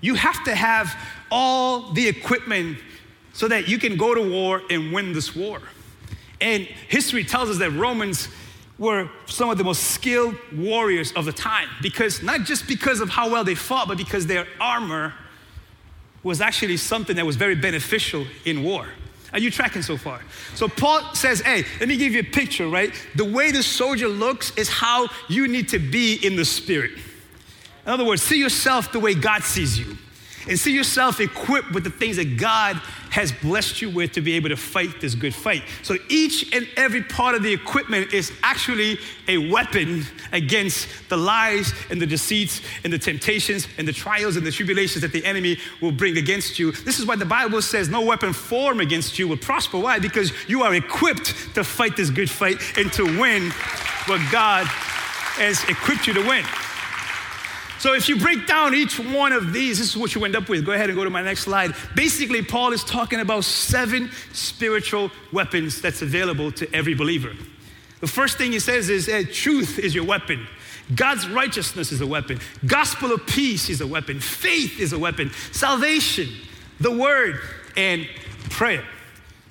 You 0.00 0.14
have 0.14 0.42
to 0.44 0.54
have 0.54 0.94
all 1.30 1.92
the 1.92 2.08
equipment 2.08 2.78
so 3.32 3.46
that 3.48 3.68
you 3.68 3.78
can 3.78 3.96
go 3.96 4.14
to 4.14 4.30
war 4.30 4.62
and 4.70 4.92
win 4.92 5.12
this 5.12 5.34
war. 5.36 5.60
And 6.40 6.64
history 6.88 7.24
tells 7.24 7.50
us 7.50 7.58
that 7.58 7.70
Romans 7.70 8.28
were 8.78 9.08
some 9.26 9.50
of 9.50 9.58
the 9.58 9.64
most 9.64 9.84
skilled 9.84 10.36
warriors 10.56 11.12
of 11.12 11.24
the 11.24 11.32
time 11.32 11.68
because 11.82 12.22
not 12.22 12.42
just 12.42 12.68
because 12.68 13.00
of 13.00 13.08
how 13.08 13.30
well 13.30 13.44
they 13.44 13.56
fought, 13.56 13.88
but 13.88 13.98
because 13.98 14.26
their 14.26 14.46
armor 14.60 15.14
was 16.28 16.40
actually 16.40 16.76
something 16.76 17.16
that 17.16 17.26
was 17.26 17.36
very 17.36 17.54
beneficial 17.54 18.26
in 18.44 18.62
war. 18.62 18.86
Are 19.32 19.38
you 19.38 19.50
tracking 19.50 19.82
so 19.82 19.96
far? 19.96 20.20
So 20.54 20.68
Paul 20.68 21.14
says, 21.14 21.40
hey, 21.40 21.64
let 21.80 21.88
me 21.88 21.96
give 21.96 22.14
you 22.14 22.20
a 22.20 22.24
picture, 22.24 22.68
right? 22.68 22.92
The 23.14 23.24
way 23.24 23.50
the 23.50 23.62
soldier 23.62 24.08
looks 24.08 24.56
is 24.56 24.68
how 24.68 25.08
you 25.28 25.48
need 25.48 25.68
to 25.70 25.78
be 25.78 26.14
in 26.14 26.36
the 26.36 26.44
spirit. 26.44 26.92
In 27.84 27.92
other 27.92 28.04
words, 28.04 28.22
see 28.22 28.38
yourself 28.38 28.92
the 28.92 29.00
way 29.00 29.14
God 29.14 29.42
sees 29.42 29.78
you 29.78 29.96
and 30.48 30.58
see 30.58 30.74
yourself 30.74 31.20
equipped 31.20 31.72
with 31.72 31.84
the 31.84 31.90
things 31.90 32.16
that 32.16 32.38
God 32.38 32.80
has 33.10 33.32
blessed 33.32 33.80
you 33.80 33.90
with 33.90 34.12
to 34.12 34.20
be 34.20 34.34
able 34.34 34.48
to 34.48 34.56
fight 34.56 35.00
this 35.00 35.14
good 35.14 35.34
fight. 35.34 35.62
So 35.82 35.96
each 36.08 36.54
and 36.54 36.68
every 36.76 37.02
part 37.02 37.34
of 37.34 37.42
the 37.42 37.52
equipment 37.52 38.12
is 38.12 38.32
actually 38.42 38.98
a 39.26 39.50
weapon 39.50 40.04
against 40.32 40.88
the 41.08 41.16
lies 41.16 41.72
and 41.90 42.00
the 42.00 42.06
deceits 42.06 42.60
and 42.84 42.92
the 42.92 42.98
temptations 42.98 43.66
and 43.78 43.88
the 43.88 43.92
trials 43.92 44.36
and 44.36 44.46
the 44.46 44.50
tribulations 44.50 45.02
that 45.02 45.12
the 45.12 45.24
enemy 45.24 45.58
will 45.80 45.92
bring 45.92 46.18
against 46.18 46.58
you. 46.58 46.72
This 46.72 46.98
is 46.98 47.06
why 47.06 47.16
the 47.16 47.24
Bible 47.24 47.62
says 47.62 47.88
no 47.88 48.02
weapon 48.02 48.32
formed 48.32 48.80
against 48.80 49.18
you 49.18 49.28
will 49.28 49.36
prosper. 49.36 49.78
Why? 49.78 49.98
Because 49.98 50.32
you 50.48 50.62
are 50.62 50.74
equipped 50.74 51.54
to 51.54 51.64
fight 51.64 51.96
this 51.96 52.10
good 52.10 52.30
fight 52.30 52.58
and 52.76 52.92
to 52.94 53.04
win 53.04 53.50
what 54.06 54.20
God 54.30 54.66
has 54.66 55.62
equipped 55.64 56.06
you 56.06 56.14
to 56.14 56.26
win. 56.26 56.44
So 57.78 57.94
if 57.94 58.08
you 58.08 58.18
break 58.18 58.46
down 58.46 58.74
each 58.74 58.98
one 58.98 59.32
of 59.32 59.52
these, 59.52 59.78
this 59.78 59.90
is 59.90 59.96
what 59.96 60.14
you 60.14 60.24
end 60.24 60.34
up 60.34 60.48
with. 60.48 60.66
Go 60.66 60.72
ahead 60.72 60.90
and 60.90 60.98
go 60.98 61.04
to 61.04 61.10
my 61.10 61.22
next 61.22 61.42
slide. 61.42 61.74
Basically, 61.94 62.42
Paul 62.42 62.72
is 62.72 62.82
talking 62.82 63.20
about 63.20 63.44
seven 63.44 64.10
spiritual 64.32 65.10
weapons 65.32 65.80
that's 65.80 66.02
available 66.02 66.50
to 66.52 66.72
every 66.74 66.94
believer. 66.94 67.32
The 68.00 68.06
first 68.08 68.36
thing 68.36 68.52
he 68.52 68.58
says 68.58 68.90
is 68.90 69.08
uh, 69.08 69.22
truth 69.32 69.78
is 69.78 69.94
your 69.94 70.04
weapon. 70.04 70.46
God's 70.94 71.28
righteousness 71.28 71.92
is 71.92 72.00
a 72.00 72.06
weapon. 72.06 72.40
Gospel 72.66 73.12
of 73.12 73.26
peace 73.26 73.68
is 73.68 73.80
a 73.80 73.86
weapon. 73.86 74.20
Faith 74.20 74.80
is 74.80 74.92
a 74.92 74.98
weapon. 74.98 75.30
Salvation, 75.52 76.28
the 76.80 76.90
word, 76.90 77.40
and 77.76 78.08
prayer. 78.50 78.84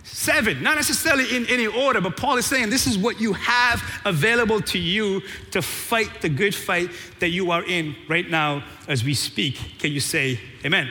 Seven, 0.10 0.64
not 0.64 0.76
necessarily 0.76 1.36
in 1.36 1.46
any 1.48 1.68
order, 1.68 2.02
but 2.02 2.18
Paul 2.18 2.38
is 2.38 2.46
saying 2.46 2.70
this 2.70 2.88
is 2.88 2.98
what 2.98 3.20
you 3.20 3.34
have 3.34 3.84
available 4.06 4.62
to 4.62 4.80
you 4.80 5.22
to 5.52 5.62
fight 5.62 6.22
the 6.22 6.30
good 6.30 6.56
fight 6.56 6.90
that 7.20 7.30
you 7.30 7.52
are 7.52 7.64
in 7.64 7.96
right 8.08 8.28
now 8.30 8.64
as 8.88 9.04
we 9.04 9.14
speak. 9.14 9.56
Can 9.80 9.92
you 9.92 10.00
say 10.00 10.40
amen? 10.66 10.90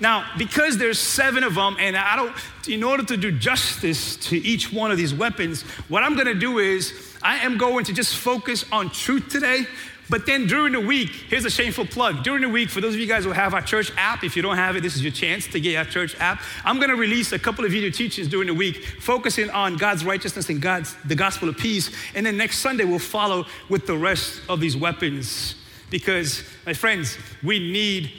Now, 0.00 0.26
because 0.36 0.78
there's 0.78 0.98
seven 0.98 1.44
of 1.44 1.54
them, 1.54 1.76
and 1.78 1.96
I 1.96 2.16
don't, 2.16 2.34
in 2.68 2.82
order 2.82 3.04
to 3.04 3.16
do 3.16 3.32
justice 3.32 4.16
to 4.28 4.36
each 4.36 4.72
one 4.72 4.90
of 4.90 4.96
these 4.96 5.14
weapons, 5.14 5.62
what 5.88 6.02
I'm 6.02 6.16
gonna 6.16 6.34
do 6.34 6.58
is 6.58 7.16
I 7.22 7.38
am 7.38 7.56
going 7.56 7.84
to 7.86 7.92
just 7.92 8.16
focus 8.16 8.64
on 8.70 8.90
truth 8.90 9.28
today 9.28 9.66
but 10.10 10.26
then 10.26 10.46
during 10.46 10.72
the 10.72 10.80
week, 10.80 11.10
here's 11.10 11.44
a 11.44 11.50
shameful 11.50 11.86
plug. 11.86 12.22
During 12.22 12.42
the 12.42 12.48
week, 12.48 12.68
for 12.68 12.80
those 12.80 12.94
of 12.94 13.00
you 13.00 13.06
guys 13.06 13.24
who 13.24 13.30
have 13.30 13.54
our 13.54 13.62
church 13.62 13.90
app, 13.96 14.24
if 14.24 14.36
you 14.36 14.42
don't 14.42 14.56
have 14.56 14.76
it, 14.76 14.82
this 14.82 14.96
is 14.96 15.02
your 15.02 15.12
chance 15.12 15.46
to 15.48 15.60
get 15.60 15.76
our 15.76 15.84
church 15.84 16.16
app. 16.18 16.42
I'm 16.64 16.76
going 16.76 16.90
to 16.90 16.96
release 16.96 17.32
a 17.32 17.38
couple 17.38 17.64
of 17.64 17.70
video 17.70 17.90
teachings 17.90 18.28
during 18.28 18.48
the 18.48 18.54
week, 18.54 18.84
focusing 19.00 19.48
on 19.50 19.76
God's 19.76 20.04
righteousness 20.04 20.48
and 20.48 20.60
God's 20.60 20.94
the 21.04 21.14
gospel 21.14 21.48
of 21.48 21.56
peace. 21.56 21.90
And 22.14 22.26
then 22.26 22.36
next 22.36 22.58
Sunday, 22.58 22.84
we'll 22.84 22.98
follow 22.98 23.46
with 23.68 23.86
the 23.86 23.96
rest 23.96 24.42
of 24.48 24.60
these 24.60 24.76
weapons. 24.76 25.54
Because, 25.88 26.42
my 26.66 26.72
friends, 26.72 27.16
we 27.42 27.58
need 27.58 28.12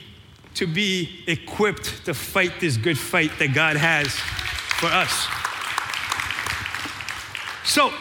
to 0.56 0.68
be 0.68 1.24
equipped 1.28 2.06
to 2.06 2.14
fight 2.14 2.60
this 2.60 2.78
good 2.78 2.98
fight 2.98 3.32
that 3.40 3.54
God 3.54 3.76
has 3.76 4.10
for 4.10 4.88
us. 4.88 5.28
So, 7.66 7.92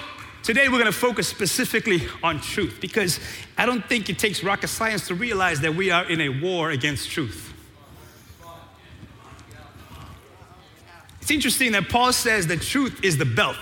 Today, 0.42 0.68
we're 0.68 0.78
going 0.78 0.86
to 0.86 0.92
focus 0.92 1.28
specifically 1.28 2.02
on 2.20 2.40
truth 2.40 2.78
because 2.80 3.20
I 3.56 3.64
don't 3.64 3.88
think 3.88 4.10
it 4.10 4.18
takes 4.18 4.42
rocket 4.42 4.68
science 4.68 5.06
to 5.06 5.14
realize 5.14 5.60
that 5.60 5.76
we 5.76 5.92
are 5.92 6.04
in 6.10 6.20
a 6.20 6.30
war 6.30 6.70
against 6.70 7.10
truth. 7.10 7.52
It's 11.20 11.30
interesting 11.30 11.70
that 11.72 11.88
Paul 11.88 12.12
says 12.12 12.48
that 12.48 12.60
truth 12.60 13.04
is 13.04 13.16
the 13.16 13.24
belt, 13.24 13.56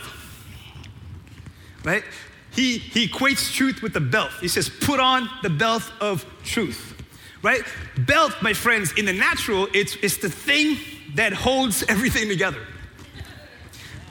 right? 1.85 2.03
He 2.51 2.79
he, 2.79 2.79
he 2.79 3.09
equates 3.09 3.53
truth 3.53 3.83
with 3.83 3.93
the 3.93 4.01
belt. 4.01 4.31
He 4.41 4.49
says, 4.49 4.69
put 4.69 5.01
on 5.01 5.29
the 5.43 5.51
belt 5.51 5.91
of 6.01 6.25
truth, 6.45 6.95
right? 7.43 7.63
Belt, 7.99 8.33
my 8.41 8.55
friends, 8.55 8.93
in 8.93 9.05
the 9.05 9.13
natural, 9.13 9.69
it's, 9.75 9.97
it's 10.03 10.17
the 10.17 10.31
thing 10.31 10.79
that 11.15 11.33
holds 11.33 11.85
everything 11.89 12.29
together. 12.29 12.67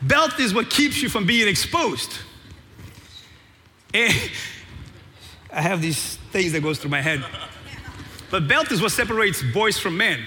Belt 0.03 0.39
is 0.39 0.53
what 0.53 0.69
keeps 0.69 1.01
you 1.01 1.09
from 1.09 1.25
being 1.25 1.47
exposed. 1.47 2.13
And 3.93 4.13
I 5.51 5.61
have 5.61 5.81
these 5.81 6.17
things 6.31 6.51
that 6.51 6.61
goes 6.61 6.77
through 6.77 6.91
my 6.91 7.01
head. 7.01 7.23
But 8.29 8.47
belt 8.47 8.71
is 8.71 8.81
what 8.81 8.91
separates 8.91 9.41
boys 9.41 9.79
from 9.79 9.97
men. 9.97 10.21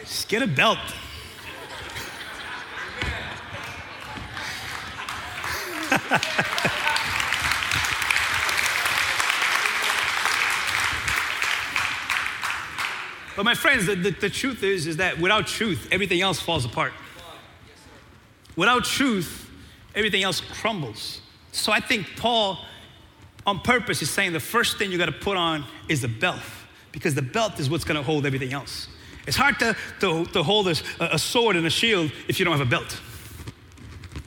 Just 0.00 0.28
get 0.28 0.42
a 0.42 0.46
belt. 0.46 0.78
But 13.42 13.46
my 13.46 13.54
friends, 13.56 13.86
the, 13.86 13.96
the, 13.96 14.10
the, 14.12 14.30
truth 14.30 14.62
is, 14.62 14.86
is 14.86 14.98
that 14.98 15.18
without 15.18 15.48
truth, 15.48 15.88
everything 15.90 16.20
else 16.20 16.38
falls 16.38 16.64
apart. 16.64 16.92
Without 18.54 18.84
truth, 18.84 19.50
everything 19.96 20.22
else 20.22 20.40
crumbles. 20.40 21.20
So 21.50 21.72
I 21.72 21.80
think 21.80 22.06
Paul, 22.16 22.64
on 23.44 23.58
purpose, 23.58 24.00
is 24.00 24.10
saying 24.10 24.32
the 24.32 24.38
first 24.38 24.78
thing 24.78 24.92
you 24.92 24.98
got 24.98 25.06
to 25.06 25.10
put 25.10 25.36
on 25.36 25.64
is 25.88 26.02
the 26.02 26.06
belt, 26.06 26.38
because 26.92 27.16
the 27.16 27.22
belt 27.22 27.58
is 27.58 27.68
what's 27.68 27.82
going 27.82 27.96
to 27.96 28.02
hold 28.04 28.26
everything 28.26 28.52
else. 28.52 28.86
It's 29.26 29.36
hard 29.36 29.58
to, 29.58 29.76
to, 29.98 30.24
to 30.26 30.44
hold 30.44 30.68
a, 30.68 30.76
a, 31.00 31.18
sword 31.18 31.56
and 31.56 31.66
a 31.66 31.70
shield 31.70 32.12
if 32.28 32.38
you 32.38 32.44
don't 32.44 32.56
have 32.56 32.64
a 32.64 32.70
belt. 32.70 33.00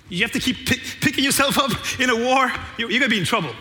You 0.10 0.24
have 0.24 0.34
to 0.34 0.42
keep 0.42 0.68
pick, 0.68 0.82
picking 1.00 1.24
yourself 1.24 1.58
up 1.58 1.72
in 2.02 2.10
a 2.10 2.18
war, 2.18 2.52
you're, 2.78 2.92
you're 2.92 3.00
going 3.00 3.10
to 3.10 3.16
be 3.16 3.20
in 3.20 3.26
trouble. 3.26 3.54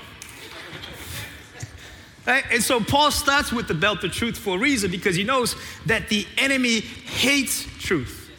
Right? 2.27 2.45
And 2.51 2.63
so 2.63 2.81
Paul 2.81 3.11
starts 3.11 3.53
with 3.53 3.69
the 3.69 3.75
belt 3.75 4.03
of 4.03 4.13
truth 4.13 4.39
for 4.39 4.57
a 4.57 4.59
reason 4.59 4.91
because 4.91 5.15
he 5.15 5.25
knows 5.25 5.57
that 5.87 6.09
the 6.09 6.27
enemy 6.39 6.81
hates 6.81 7.67
truth. 7.79 8.31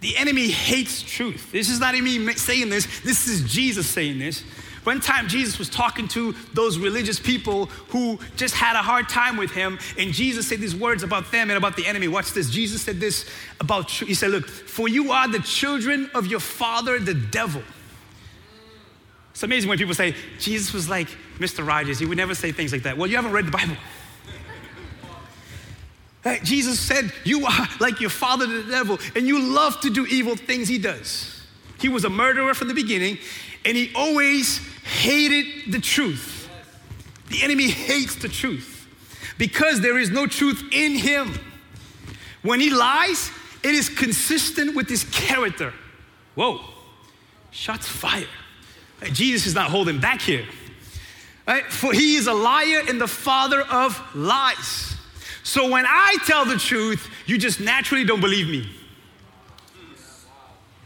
The 0.00 0.16
enemy 0.16 0.48
hates 0.48 1.02
truth. 1.02 1.50
This 1.50 1.70
is 1.70 1.80
not 1.80 1.94
me 1.94 2.32
saying 2.34 2.68
this, 2.68 3.00
this 3.00 3.26
is 3.26 3.50
Jesus 3.50 3.86
saying 3.86 4.18
this. 4.18 4.44
One 4.84 5.00
time, 5.00 5.28
Jesus 5.28 5.58
was 5.58 5.70
talking 5.70 6.06
to 6.08 6.32
those 6.52 6.78
religious 6.78 7.18
people 7.18 7.66
who 7.88 8.18
just 8.36 8.54
had 8.54 8.76
a 8.76 8.82
hard 8.82 9.08
time 9.08 9.38
with 9.38 9.50
him, 9.50 9.78
and 9.98 10.12
Jesus 10.12 10.46
said 10.46 10.60
these 10.60 10.76
words 10.76 11.02
about 11.02 11.32
them 11.32 11.48
and 11.48 11.56
about 11.56 11.74
the 11.74 11.86
enemy. 11.86 12.06
Watch 12.06 12.32
this. 12.32 12.50
Jesus 12.50 12.82
said 12.82 13.00
this 13.00 13.26
about, 13.60 13.88
truth. 13.88 14.08
he 14.08 14.14
said, 14.14 14.30
Look, 14.30 14.46
for 14.46 14.86
you 14.86 15.10
are 15.10 15.26
the 15.26 15.38
children 15.38 16.10
of 16.14 16.26
your 16.26 16.40
father, 16.40 16.98
the 16.98 17.14
devil. 17.14 17.62
It's 19.34 19.42
amazing 19.42 19.68
when 19.68 19.78
people 19.78 19.94
say, 19.94 20.14
Jesus 20.38 20.72
was 20.72 20.88
like 20.88 21.08
Mr. 21.38 21.66
Rogers. 21.66 21.98
He 21.98 22.06
would 22.06 22.16
never 22.16 22.36
say 22.36 22.52
things 22.52 22.70
like 22.70 22.84
that. 22.84 22.96
Well, 22.96 23.10
you 23.10 23.16
haven't 23.16 23.32
read 23.32 23.48
the 23.48 23.50
Bible. 23.50 23.76
Jesus 26.44 26.78
said, 26.78 27.12
You 27.24 27.44
are 27.44 27.68
like 27.80 28.00
your 28.00 28.10
father, 28.10 28.46
the 28.46 28.70
devil, 28.70 28.96
and 29.16 29.26
you 29.26 29.40
love 29.40 29.80
to 29.80 29.90
do 29.90 30.06
evil 30.06 30.36
things 30.36 30.68
he 30.68 30.78
does. 30.78 31.42
He 31.80 31.88
was 31.88 32.04
a 32.04 32.08
murderer 32.08 32.54
from 32.54 32.68
the 32.68 32.74
beginning, 32.74 33.18
and 33.64 33.76
he 33.76 33.90
always 33.96 34.58
hated 34.84 35.72
the 35.72 35.80
truth. 35.80 36.48
The 37.28 37.42
enemy 37.42 37.68
hates 37.68 38.14
the 38.14 38.28
truth 38.28 38.86
because 39.36 39.80
there 39.80 39.98
is 39.98 40.10
no 40.10 40.28
truth 40.28 40.62
in 40.70 40.92
him. 40.92 41.34
When 42.42 42.60
he 42.60 42.70
lies, 42.70 43.32
it 43.64 43.74
is 43.74 43.88
consistent 43.88 44.76
with 44.76 44.88
his 44.88 45.02
character. 45.04 45.74
Whoa, 46.36 46.60
shots 47.50 47.88
fired. 47.88 48.28
Jesus 49.12 49.46
is 49.46 49.54
not 49.54 49.70
holding 49.70 50.00
back 50.00 50.20
here. 50.20 50.44
Right? 51.46 51.64
For 51.64 51.92
he 51.92 52.16
is 52.16 52.26
a 52.26 52.32
liar 52.32 52.82
and 52.88 53.00
the 53.00 53.06
father 53.06 53.60
of 53.62 54.00
lies. 54.14 54.96
So 55.42 55.68
when 55.68 55.84
I 55.86 56.16
tell 56.24 56.46
the 56.46 56.56
truth, 56.56 57.06
you 57.26 57.36
just 57.36 57.60
naturally 57.60 58.04
don't 58.04 58.20
believe 58.20 58.48
me. 58.48 58.68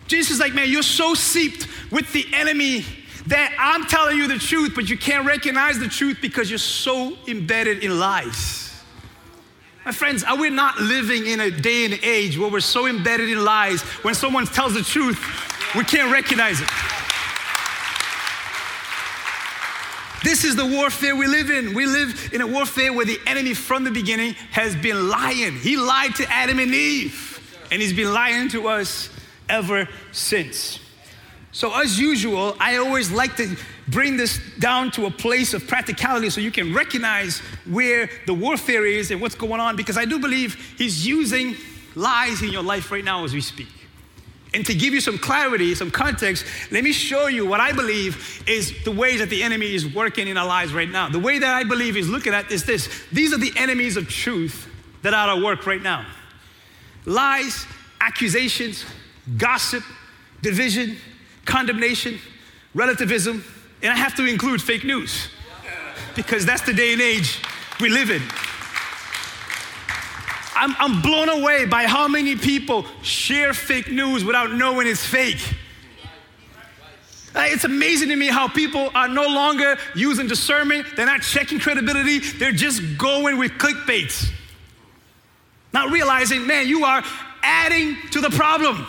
Jesus 0.08 0.32
is 0.32 0.40
like, 0.40 0.54
man, 0.54 0.68
you're 0.68 0.82
so 0.82 1.14
seeped 1.14 1.68
with 1.92 2.12
the 2.12 2.26
enemy 2.32 2.84
that 3.26 3.54
I'm 3.58 3.84
telling 3.84 4.16
you 4.16 4.26
the 4.26 4.38
truth, 4.38 4.72
but 4.74 4.88
you 4.88 4.96
can't 4.96 5.26
recognize 5.26 5.78
the 5.78 5.86
truth 5.86 6.18
because 6.20 6.50
you're 6.50 6.58
so 6.58 7.16
embedded 7.28 7.84
in 7.84 8.00
lies. 8.00 8.64
My 9.84 9.92
friends, 9.92 10.24
are 10.24 10.36
we 10.36 10.50
not 10.50 10.80
living 10.80 11.26
in 11.26 11.40
a 11.40 11.50
day 11.50 11.84
and 11.84 11.94
age 12.02 12.38
where 12.38 12.50
we're 12.50 12.60
so 12.60 12.86
embedded 12.86 13.28
in 13.28 13.44
lies 13.44 13.82
when 14.02 14.14
someone 14.14 14.46
tells 14.46 14.74
the 14.74 14.82
truth, 14.82 15.18
we 15.76 15.84
can't 15.84 16.10
recognize 16.10 16.60
it? 16.60 16.68
This 20.24 20.44
is 20.44 20.56
the 20.56 20.66
warfare 20.66 21.14
we 21.14 21.26
live 21.26 21.48
in. 21.50 21.74
We 21.74 21.86
live 21.86 22.30
in 22.32 22.40
a 22.40 22.46
warfare 22.46 22.92
where 22.92 23.06
the 23.06 23.18
enemy 23.26 23.54
from 23.54 23.84
the 23.84 23.90
beginning 23.90 24.32
has 24.50 24.74
been 24.74 25.08
lying. 25.08 25.54
He 25.54 25.76
lied 25.76 26.16
to 26.16 26.28
Adam 26.28 26.58
and 26.58 26.74
Eve, 26.74 27.40
and 27.70 27.80
he's 27.80 27.92
been 27.92 28.12
lying 28.12 28.48
to 28.48 28.68
us 28.68 29.10
ever 29.48 29.88
since. 30.10 30.80
So, 31.52 31.72
as 31.80 31.98
usual, 31.98 32.56
I 32.58 32.76
always 32.76 33.10
like 33.10 33.36
to 33.36 33.56
bring 33.86 34.16
this 34.16 34.40
down 34.58 34.90
to 34.92 35.06
a 35.06 35.10
place 35.10 35.54
of 35.54 35.66
practicality 35.66 36.30
so 36.30 36.40
you 36.40 36.50
can 36.50 36.74
recognize 36.74 37.38
where 37.64 38.10
the 38.26 38.34
warfare 38.34 38.84
is 38.84 39.10
and 39.10 39.20
what's 39.20 39.34
going 39.34 39.60
on, 39.60 39.76
because 39.76 39.96
I 39.96 40.04
do 40.04 40.18
believe 40.18 40.74
he's 40.76 41.06
using 41.06 41.56
lies 41.94 42.42
in 42.42 42.50
your 42.50 42.62
life 42.62 42.90
right 42.90 43.04
now 43.04 43.24
as 43.24 43.32
we 43.32 43.40
speak. 43.40 43.68
And 44.54 44.64
to 44.64 44.74
give 44.74 44.94
you 44.94 45.00
some 45.00 45.18
clarity, 45.18 45.74
some 45.74 45.90
context, 45.90 46.46
let 46.70 46.82
me 46.82 46.92
show 46.92 47.26
you 47.26 47.46
what 47.46 47.60
I 47.60 47.72
believe 47.72 48.42
is 48.46 48.72
the 48.84 48.90
ways 48.90 49.20
that 49.20 49.28
the 49.28 49.42
enemy 49.42 49.74
is 49.74 49.86
working 49.94 50.26
in 50.26 50.38
our 50.38 50.46
lives 50.46 50.72
right 50.72 50.88
now. 50.88 51.08
The 51.10 51.18
way 51.18 51.38
that 51.38 51.54
I 51.54 51.64
believe 51.64 51.96
is 51.96 52.08
looking 52.08 52.32
at 52.32 52.50
is 52.50 52.64
this 52.64 52.88
these 53.12 53.32
are 53.34 53.38
the 53.38 53.52
enemies 53.56 53.96
of 53.96 54.08
truth 54.08 54.66
that 55.02 55.12
are 55.12 55.36
at 55.36 55.42
work 55.42 55.66
right 55.66 55.82
now 55.82 56.06
lies, 57.04 57.66
accusations, 58.00 58.84
gossip, 59.36 59.82
division, 60.42 60.96
condemnation, 61.44 62.18
relativism, 62.74 63.42
and 63.82 63.92
I 63.92 63.96
have 63.96 64.14
to 64.16 64.26
include 64.26 64.60
fake 64.60 64.84
news 64.84 65.28
because 66.14 66.44
that's 66.44 66.62
the 66.62 66.72
day 66.72 66.92
and 66.92 67.00
age 67.00 67.40
we 67.80 67.88
live 67.88 68.10
in. 68.10 68.22
I'm, 70.58 70.74
I'm 70.78 71.02
blown 71.02 71.28
away 71.28 71.66
by 71.66 71.84
how 71.84 72.08
many 72.08 72.36
people 72.36 72.84
share 73.02 73.54
fake 73.54 73.90
news 73.90 74.24
without 74.24 74.52
knowing 74.52 74.86
it's 74.86 75.04
fake. 75.04 75.40
It's 77.34 77.64
amazing 77.64 78.08
to 78.08 78.16
me 78.16 78.26
how 78.26 78.48
people 78.48 78.90
are 78.94 79.08
no 79.08 79.26
longer 79.26 79.76
using 79.94 80.26
discernment. 80.26 80.86
They're 80.96 81.06
not 81.06 81.22
checking 81.22 81.60
credibility. 81.60 82.18
They're 82.18 82.52
just 82.52 82.98
going 82.98 83.38
with 83.38 83.52
clickbaits. 83.52 84.30
Not 85.72 85.90
realizing, 85.90 86.46
man, 86.46 86.66
you 86.66 86.84
are 86.84 87.04
adding 87.42 87.96
to 88.10 88.20
the 88.20 88.30
problem 88.30 88.86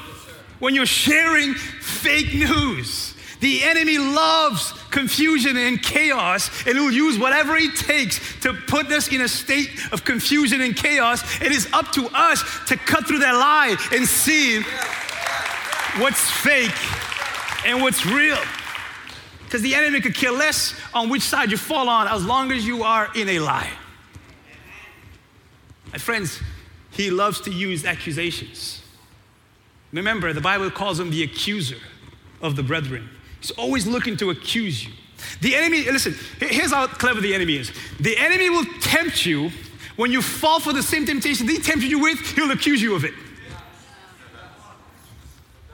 when 0.59 0.73
you're 0.73 0.85
sharing 0.85 1.53
fake 1.53 2.33
news. 2.33 3.08
The 3.39 3.63
enemy 3.63 3.97
loves 3.97 4.73
confusion 4.91 5.55
and 5.55 5.81
chaos, 5.81 6.49
and 6.67 6.77
he'll 6.77 6.91
use 6.91 7.17
whatever 7.17 7.55
it 7.55 7.75
takes 7.75 8.39
to 8.41 8.53
put 8.53 8.87
us 8.91 9.07
in 9.07 9.21
a 9.21 9.27
state 9.27 9.69
of 9.93 10.03
confusion 10.03 10.59
and 10.61 10.75
chaos. 10.75 11.41
It 11.41 11.51
is 11.51 11.69
up 11.71 11.91
to 11.93 12.07
us 12.13 12.43
to 12.67 12.75
cut 12.75 13.07
through 13.07 13.19
that 13.19 13.33
lie 13.33 13.77
and 13.93 14.05
see 14.05 14.61
what's 16.01 16.29
fake 16.29 16.75
and 17.65 17.81
what's 17.81 18.05
real. 18.05 18.37
Because 19.45 19.61
the 19.61 19.73
enemy 19.73 20.01
could 20.01 20.15
care 20.15 20.31
less 20.31 20.75
on 20.93 21.09
which 21.09 21.23
side 21.23 21.49
you 21.49 21.57
fall 21.57 21.87
on 21.87 22.07
as 22.07 22.25
long 22.25 22.51
as 22.51 22.67
you 22.67 22.83
are 22.83 23.09
in 23.15 23.29
a 23.29 23.39
lie. 23.39 23.71
My 25.91 25.97
friends, 25.97 26.39
he 26.91 27.09
loves 27.09 27.41
to 27.41 27.51
use 27.51 27.85
accusations. 27.85 28.81
Remember, 29.91 30.33
the 30.33 30.41
Bible 30.41 30.69
calls 30.69 30.99
him 30.99 31.09
the 31.09 31.23
accuser 31.23 31.77
of 32.41 32.55
the 32.55 32.63
brethren. 32.63 33.09
He's 33.39 33.51
always 33.51 33.87
looking 33.87 34.17
to 34.17 34.29
accuse 34.29 34.85
you. 34.85 34.91
The 35.41 35.55
enemy, 35.55 35.83
listen, 35.83 36.15
here's 36.39 36.71
how 36.71 36.87
clever 36.87 37.21
the 37.21 37.33
enemy 37.33 37.57
is. 37.57 37.71
The 37.99 38.17
enemy 38.17 38.49
will 38.49 38.65
tempt 38.81 39.25
you 39.25 39.51
when 39.95 40.11
you 40.11 40.21
fall 40.21 40.61
for 40.61 40.71
the 40.71 40.81
same 40.81 41.05
temptation 41.05 41.45
he 41.47 41.57
tempted 41.57 41.89
you 41.89 41.99
with, 41.99 42.19
he'll 42.35 42.51
accuse 42.51 42.81
you 42.81 42.95
of 42.95 43.03
it. 43.03 43.13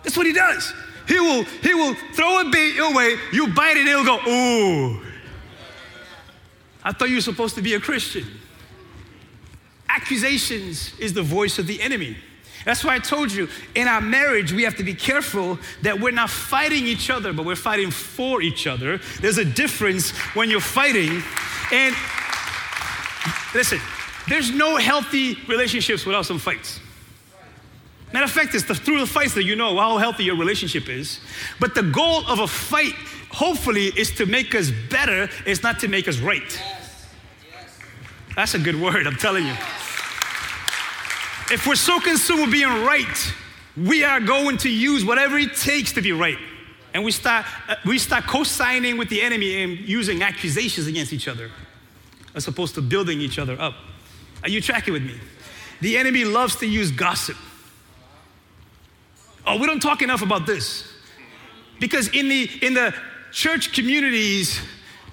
That's 0.02 0.18
what 0.18 0.26
he 0.26 0.34
does. 0.34 0.74
He 1.08 1.20
will, 1.20 1.44
he 1.44 1.74
will 1.76 1.94
throw 2.14 2.42
a 2.42 2.50
bait 2.50 2.74
your 2.74 2.92
way, 2.94 3.18
you 3.32 3.54
bite 3.54 3.78
it, 3.78 3.82
and 3.82 3.88
he'll 3.88 4.04
go, 4.04 4.18
ooh. 4.28 5.02
I 6.84 6.92
thought 6.92 7.10
you 7.10 7.16
were 7.16 7.22
supposed 7.22 7.54
to 7.56 7.62
be 7.62 7.76
a 7.76 7.80
Christian. 7.80 8.26
Accusations 9.90 10.98
is 11.00 11.14
the 11.14 11.24
voice 11.24 11.60
of 11.60 11.68
the 11.68 11.80
enemy. 11.82 12.18
That's 12.66 12.84
why 12.84 12.96
I 12.96 13.00
told 13.00 13.32
you 13.32 13.48
in 13.76 13.88
our 13.88 14.02
marriage, 14.02 14.52
we 14.52 14.64
have 14.64 14.76
to 14.78 14.84
be 14.84 14.96
careful 14.96 15.60
that 15.84 16.00
we're 16.00 16.12
not 16.12 16.32
fighting 16.32 16.86
each 16.86 17.12
other, 17.12 17.32
but 17.32 17.46
we're 17.46 17.56
fighting 17.56 17.92
for 17.92 18.42
each 18.42 18.66
other. 18.66 19.00
There's 19.22 19.38
a 19.38 19.46
difference 19.46 20.10
when 20.34 20.50
you're 20.50 20.60
fighting. 20.60 21.22
And 21.72 21.96
listen, 23.54 23.80
there's 24.28 24.52
no 24.52 24.78
healthy 24.78 25.38
relationships 25.48 26.06
without 26.08 26.26
some 26.26 26.40
fights. 26.40 26.80
Matter 28.12 28.26
of 28.26 28.32
fact, 28.32 28.56
it's 28.56 28.66
the, 28.66 28.74
through 28.74 29.00
the 29.00 29.06
fights 29.06 29.36
that 29.36 29.44
you 29.44 29.56
know 29.56 29.78
how 29.78 29.98
healthy 29.98 30.24
your 30.24 30.38
relationship 30.38 30.90
is. 30.90 31.20
But 31.60 31.76
the 31.76 31.84
goal 31.84 32.26
of 32.28 32.40
a 32.40 32.48
fight, 32.48 32.94
hopefully, 33.30 33.88
is 33.96 34.10
to 34.16 34.26
make 34.26 34.56
us 34.56 34.72
better, 34.90 35.30
it's 35.46 35.62
not 35.62 35.80
to 35.82 35.88
make 35.88 36.08
us 36.08 36.20
right. 36.20 36.62
That's 38.36 38.54
a 38.54 38.60
good 38.60 38.80
word, 38.80 39.06
I'm 39.06 39.18
telling 39.18 39.46
you. 39.46 39.54
If 41.52 41.68
we're 41.68 41.76
so 41.76 42.00
consumed 42.00 42.42
with 42.42 42.52
being 42.52 42.84
right, 42.84 43.34
we 43.78 44.04
are 44.04 44.20
going 44.20 44.58
to 44.60 44.70
use 44.70 45.06
whatever 45.06 45.38
it 45.38 45.56
takes 45.56 45.92
to 45.94 46.02
be 46.02 46.12
right. 46.12 46.38
And 46.94 47.04
we 47.04 47.12
start, 47.12 47.46
uh, 47.68 47.76
we 47.86 48.00
start 48.00 48.26
co 48.26 48.44
signing 48.44 48.98
with 48.98 49.10
the 49.10 49.22
enemy 49.22 49.62
and 49.62 49.78
using 49.80 50.24
accusations 50.24 50.88
against 50.88 51.14
each 51.14 51.28
other 51.28 51.52
as 52.34 52.48
opposed 52.48 52.76
to 52.76 52.82
building 52.82 53.22
each 53.22 53.38
other 53.38 53.60
up. 53.60 53.76
Are 54.44 54.50
you 54.50 54.62
tracking 54.62 54.94
with 54.94 55.04
me? 55.04 55.16
The 55.82 55.98
enemy 55.98 56.24
loves 56.24 56.56
to 56.58 56.66
use 56.66 56.92
gossip. 56.92 57.38
Oh, 59.46 59.60
we 59.60 59.68
don't 59.68 59.82
talk 59.82 60.02
enough 60.02 60.22
about 60.22 60.46
this. 60.46 60.92
Because 61.80 62.08
in 62.08 62.30
the, 62.30 62.50
in 62.62 62.74
the 62.74 62.94
church 63.32 63.74
communities, 63.74 64.60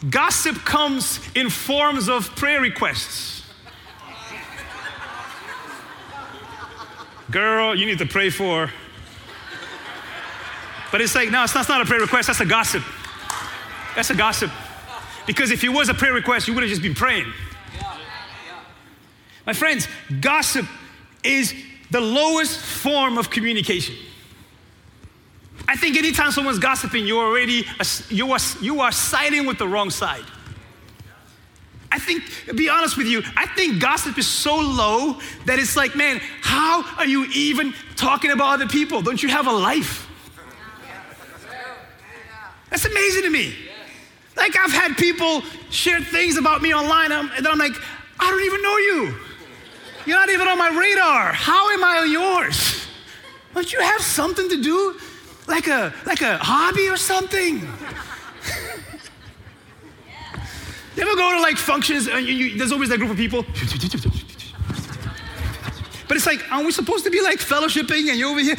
gossip 0.08 0.56
comes 0.58 1.20
in 1.34 1.50
forms 1.50 2.08
of 2.08 2.34
prayer 2.36 2.60
requests. 2.60 3.41
Girl, 7.32 7.74
you 7.74 7.86
need 7.86 7.98
to 7.98 8.06
pray 8.06 8.30
for. 8.30 8.70
But 10.92 11.00
it's 11.00 11.14
like, 11.14 11.30
no, 11.30 11.42
it's 11.42 11.54
not, 11.54 11.62
it's 11.62 11.68
not 11.70 11.80
a 11.80 11.86
prayer 11.86 12.00
request, 12.00 12.26
that's 12.26 12.40
a 12.40 12.46
gossip. 12.46 12.84
That's 13.96 14.10
a 14.10 14.14
gossip. 14.14 14.50
Because 15.26 15.50
if 15.50 15.64
it 15.64 15.70
was 15.70 15.88
a 15.88 15.94
prayer 15.94 16.12
request, 16.12 16.46
you 16.46 16.54
would 16.54 16.62
have 16.62 16.70
just 16.70 16.82
been 16.82 16.94
praying. 16.94 17.26
My 19.46 19.54
friends, 19.54 19.88
gossip 20.20 20.66
is 21.24 21.54
the 21.90 22.00
lowest 22.00 22.60
form 22.60 23.16
of 23.16 23.30
communication. 23.30 23.94
I 25.66 25.76
think 25.76 25.96
anytime 25.96 26.32
someone's 26.32 26.58
gossiping, 26.58 27.06
you're 27.06 27.24
already, 27.24 27.64
you 28.10 28.30
are, 28.30 28.38
you 28.60 28.80
are 28.80 28.92
siding 28.92 29.46
with 29.46 29.58
the 29.58 29.66
wrong 29.66 29.90
side. 29.90 30.24
I 31.92 31.98
think, 31.98 32.24
be 32.56 32.70
honest 32.70 32.96
with 32.96 33.06
you, 33.06 33.22
I 33.36 33.46
think 33.46 33.78
gossip 33.78 34.16
is 34.16 34.26
so 34.26 34.56
low 34.56 35.20
that 35.44 35.58
it's 35.58 35.76
like, 35.76 35.94
man, 35.94 36.22
how 36.40 36.82
are 36.96 37.06
you 37.06 37.26
even 37.34 37.74
talking 37.96 38.30
about 38.30 38.54
other 38.54 38.66
people? 38.66 39.02
Don't 39.02 39.22
you 39.22 39.28
have 39.28 39.46
a 39.46 39.52
life? 39.52 40.08
That's 42.70 42.86
amazing 42.86 43.24
to 43.24 43.30
me. 43.30 43.54
Like, 44.38 44.56
I've 44.58 44.72
had 44.72 44.96
people 44.96 45.42
share 45.68 46.00
things 46.00 46.38
about 46.38 46.62
me 46.62 46.74
online, 46.74 47.12
um, 47.12 47.30
and 47.36 47.46
I'm 47.46 47.58
like, 47.58 47.74
I 48.18 48.30
don't 48.30 48.44
even 48.44 48.62
know 48.62 48.78
you. 48.78 49.14
You're 50.06 50.16
not 50.16 50.30
even 50.30 50.48
on 50.48 50.56
my 50.56 50.70
radar. 50.70 51.34
How 51.34 51.70
am 51.72 51.84
I 51.84 51.98
on 51.98 52.10
yours? 52.10 52.86
Don't 53.52 53.70
you 53.70 53.80
have 53.80 54.00
something 54.00 54.48
to 54.48 54.62
do? 54.62 54.98
Like 55.46 55.66
a, 55.66 55.92
like 56.06 56.22
a 56.22 56.38
hobby 56.38 56.88
or 56.88 56.96
something? 56.96 57.68
You 60.96 61.02
ever 61.02 61.16
go 61.16 61.32
to 61.36 61.40
like 61.40 61.56
functions 61.56 62.06
and 62.06 62.26
you, 62.26 62.34
you, 62.34 62.58
there's 62.58 62.72
always 62.72 62.88
that 62.90 62.98
group 62.98 63.10
of 63.10 63.16
people? 63.16 63.44
But 66.08 66.16
it's 66.18 66.26
like, 66.26 66.52
aren't 66.52 66.66
we 66.66 66.72
supposed 66.72 67.04
to 67.04 67.10
be 67.10 67.22
like 67.22 67.38
fellowshipping 67.38 68.10
and 68.10 68.18
you're 68.18 68.28
over 68.28 68.40
here? 68.40 68.56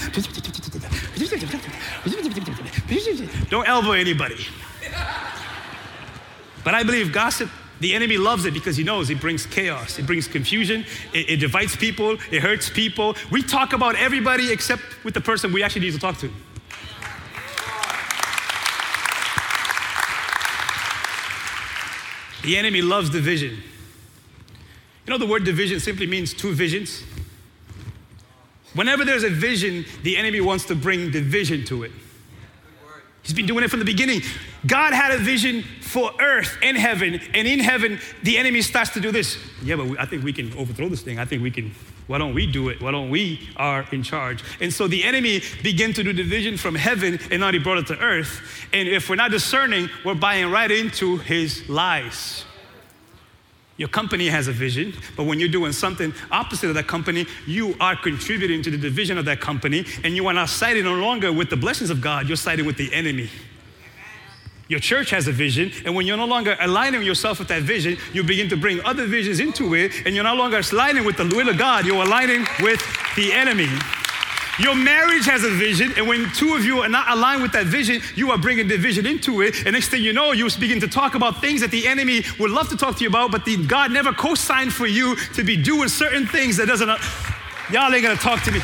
Don't 3.50 3.68
elbow 3.68 3.92
anybody. 3.92 4.46
But 6.64 6.74
I 6.74 6.84
believe 6.84 7.12
gossip, 7.14 7.50
the 7.80 7.94
enemy 7.94 8.18
loves 8.18 8.46
it 8.46 8.54
because 8.54 8.78
he 8.78 8.84
knows 8.84 9.10
it 9.10 9.20
brings 9.20 9.46
chaos, 9.46 10.00
it 10.00 10.08
brings 10.08 10.28
confusion, 10.28 10.86
it, 11.14 11.30
it 11.30 11.38
divides 11.38 11.76
people, 11.76 12.18
it 12.32 12.42
hurts 12.42 12.70
people. 12.70 13.16
We 13.30 13.44
talk 13.44 13.74
about 13.74 13.96
everybody 13.96 14.52
except 14.52 14.82
with 15.04 15.14
the 15.14 15.22
person 15.22 15.52
we 15.52 15.62
actually 15.62 15.82
need 15.82 15.94
to 15.94 16.00
talk 16.00 16.18
to. 16.20 16.32
The 22.44 22.58
enemy 22.58 22.82
loves 22.82 23.10
division. 23.10 23.52
You 25.06 25.12
know, 25.12 25.18
the 25.18 25.28
word 25.28 25.44
division 25.44 25.80
simply 25.80 26.08
means 26.08 26.34
two 26.34 26.54
visions. 26.54 27.04
Whenever 28.74 29.06
there's 29.06 29.24
a 29.24 29.30
vision, 29.30 29.86
the 30.04 30.18
enemy 30.18 30.42
wants 30.42 30.66
to 30.66 30.76
bring 30.76 31.12
division 31.12 31.66
to 31.66 31.84
it. 31.84 31.92
He's 33.24 33.34
been 33.34 33.46
doing 33.46 33.64
it 33.64 33.70
from 33.70 33.80
the 33.80 33.86
beginning. 33.86 34.22
God 34.68 34.94
had 34.94 35.12
a 35.12 35.18
vision 35.18 35.64
for 35.82 36.12
earth 36.20 36.58
and 36.62 36.78
heaven, 36.78 37.22
and 37.34 37.48
in 37.48 37.60
heaven, 37.60 38.00
the 38.22 38.38
enemy 38.38 38.62
starts 38.62 38.92
to 38.92 39.00
do 39.00 39.12
this. 39.12 39.38
Yeah, 39.64 39.78
but 39.78 39.86
we, 39.86 39.98
I 39.98 40.06
think 40.06 40.26
we 40.26 40.34
can 40.34 40.52
overthrow 40.58 40.90
this 40.90 41.02
thing. 41.02 41.20
I 41.20 41.26
think 41.26 41.42
we 41.42 41.50
can. 41.50 41.74
Why 42.08 42.18
don't 42.18 42.34
we 42.34 42.46
do 42.46 42.68
it? 42.68 42.82
Why 42.82 42.92
don't 42.92 43.10
we 43.10 43.48
are 43.56 43.88
in 43.94 44.04
charge? 44.04 44.44
And 44.60 44.74
so 44.74 44.90
the 44.90 45.06
enemy 45.06 45.42
began 45.64 45.94
to 45.94 46.04
do 46.04 46.12
division 46.12 46.58
from 46.58 46.76
heaven, 46.76 47.18
and 47.32 47.40
now 47.40 47.52
he 47.54 47.60
brought 47.60 47.78
it 47.78 47.88
to 47.88 48.00
earth. 48.00 48.42
And 48.74 48.90
if 48.90 49.10
we're 49.10 49.16
not 49.16 49.32
discerning, 49.32 49.90
we're 50.04 50.16
buying 50.16 50.52
right 50.52 50.70
into 50.70 51.18
his 51.18 51.68
lies. 51.70 52.44
Your 53.78 53.90
company 53.90 54.28
has 54.28 54.48
a 54.48 54.52
vision, 54.52 54.94
but 55.18 55.24
when 55.24 55.40
you're 55.40 55.50
doing 55.50 55.72
something 55.72 56.14
opposite 56.32 56.70
of 56.70 56.76
that 56.76 56.88
company, 56.88 57.26
you 57.48 57.76
are 57.80 57.96
contributing 57.96 58.62
to 58.62 58.70
the 58.70 58.78
division 58.78 59.18
of 59.18 59.26
that 59.26 59.42
company, 59.42 59.86
and 60.04 60.16
you 60.16 60.28
are 60.28 60.34
not 60.34 60.50
siding 60.50 60.84
no 60.84 60.96
longer 60.96 61.34
with 61.34 61.50
the 61.50 61.58
blessings 61.58 61.90
of 61.90 62.00
God, 62.00 62.28
you're 62.28 62.38
siding 62.38 62.66
with 62.66 62.78
the 62.78 62.94
enemy. 62.94 63.30
Your 64.68 64.80
church 64.80 65.10
has 65.10 65.28
a 65.28 65.32
vision, 65.32 65.72
and 65.86 65.96
when 65.96 66.06
you're 66.06 66.18
no 66.18 66.26
longer 66.26 66.56
aligning 66.60 67.02
yourself 67.02 67.40
with 67.40 67.48
that 67.48 67.64
vision, 67.64 67.98
you 68.14 68.24
begin 68.24 68.48
to 68.50 68.58
bring 68.58 68.80
other 68.86 69.08
visions 69.08 69.40
into 69.40 69.74
it, 69.74 69.92
and 70.06 70.14
you're 70.14 70.24
no 70.24 70.36
longer 70.36 70.62
aligning 70.72 71.04
with 71.04 71.18
the 71.18 71.26
will 71.26 71.50
of 71.50 71.58
God, 71.58 71.86
you're 71.86 72.04
aligning 72.04 72.46
with 72.60 72.82
the 73.16 73.34
enemy. 73.34 73.70
Your 74.60 74.76
marriage 74.76 75.26
has 75.26 75.44
a 75.44 75.50
vision, 75.50 75.94
and 75.98 76.08
when 76.08 76.32
two 76.34 76.54
of 76.54 76.64
you 76.64 76.82
are 76.82 76.90
not 76.90 77.10
aligned 77.10 77.42
with 77.42 77.54
that 77.54 77.66
vision, 77.66 78.02
you 78.16 78.30
are 78.30 78.38
bringing 78.38 78.68
division 78.68 79.08
into 79.08 79.42
it. 79.42 79.66
And 79.66 79.74
next 79.74 79.90
thing 79.90 80.04
you 80.04 80.14
know, 80.14 80.32
you 80.32 80.48
begin 80.60 80.80
to 80.82 80.88
talk 80.88 81.16
about 81.16 81.42
things 81.42 81.62
that 81.62 81.72
the 81.72 81.88
enemy 81.88 82.24
would 82.40 82.52
love 82.52 82.70
to 82.70 82.78
talk 82.78 82.98
to 82.98 83.04
you 83.04 83.10
about, 83.10 83.32
but 83.32 83.46
the, 83.46 83.58
God 83.66 83.92
never 83.92 84.14
co-signed 84.14 84.72
for 84.72 84.86
you 84.86 85.16
to 85.34 85.44
be 85.44 85.58
doing 85.58 85.90
certain 85.90 86.28
things 86.28 86.58
that 86.58 86.68
doesn't. 86.68 86.88
Y'all 87.72 87.92
ain't 87.92 88.04
gonna 88.04 88.16
talk 88.16 88.44
to 88.44 88.52
me. 88.52 88.60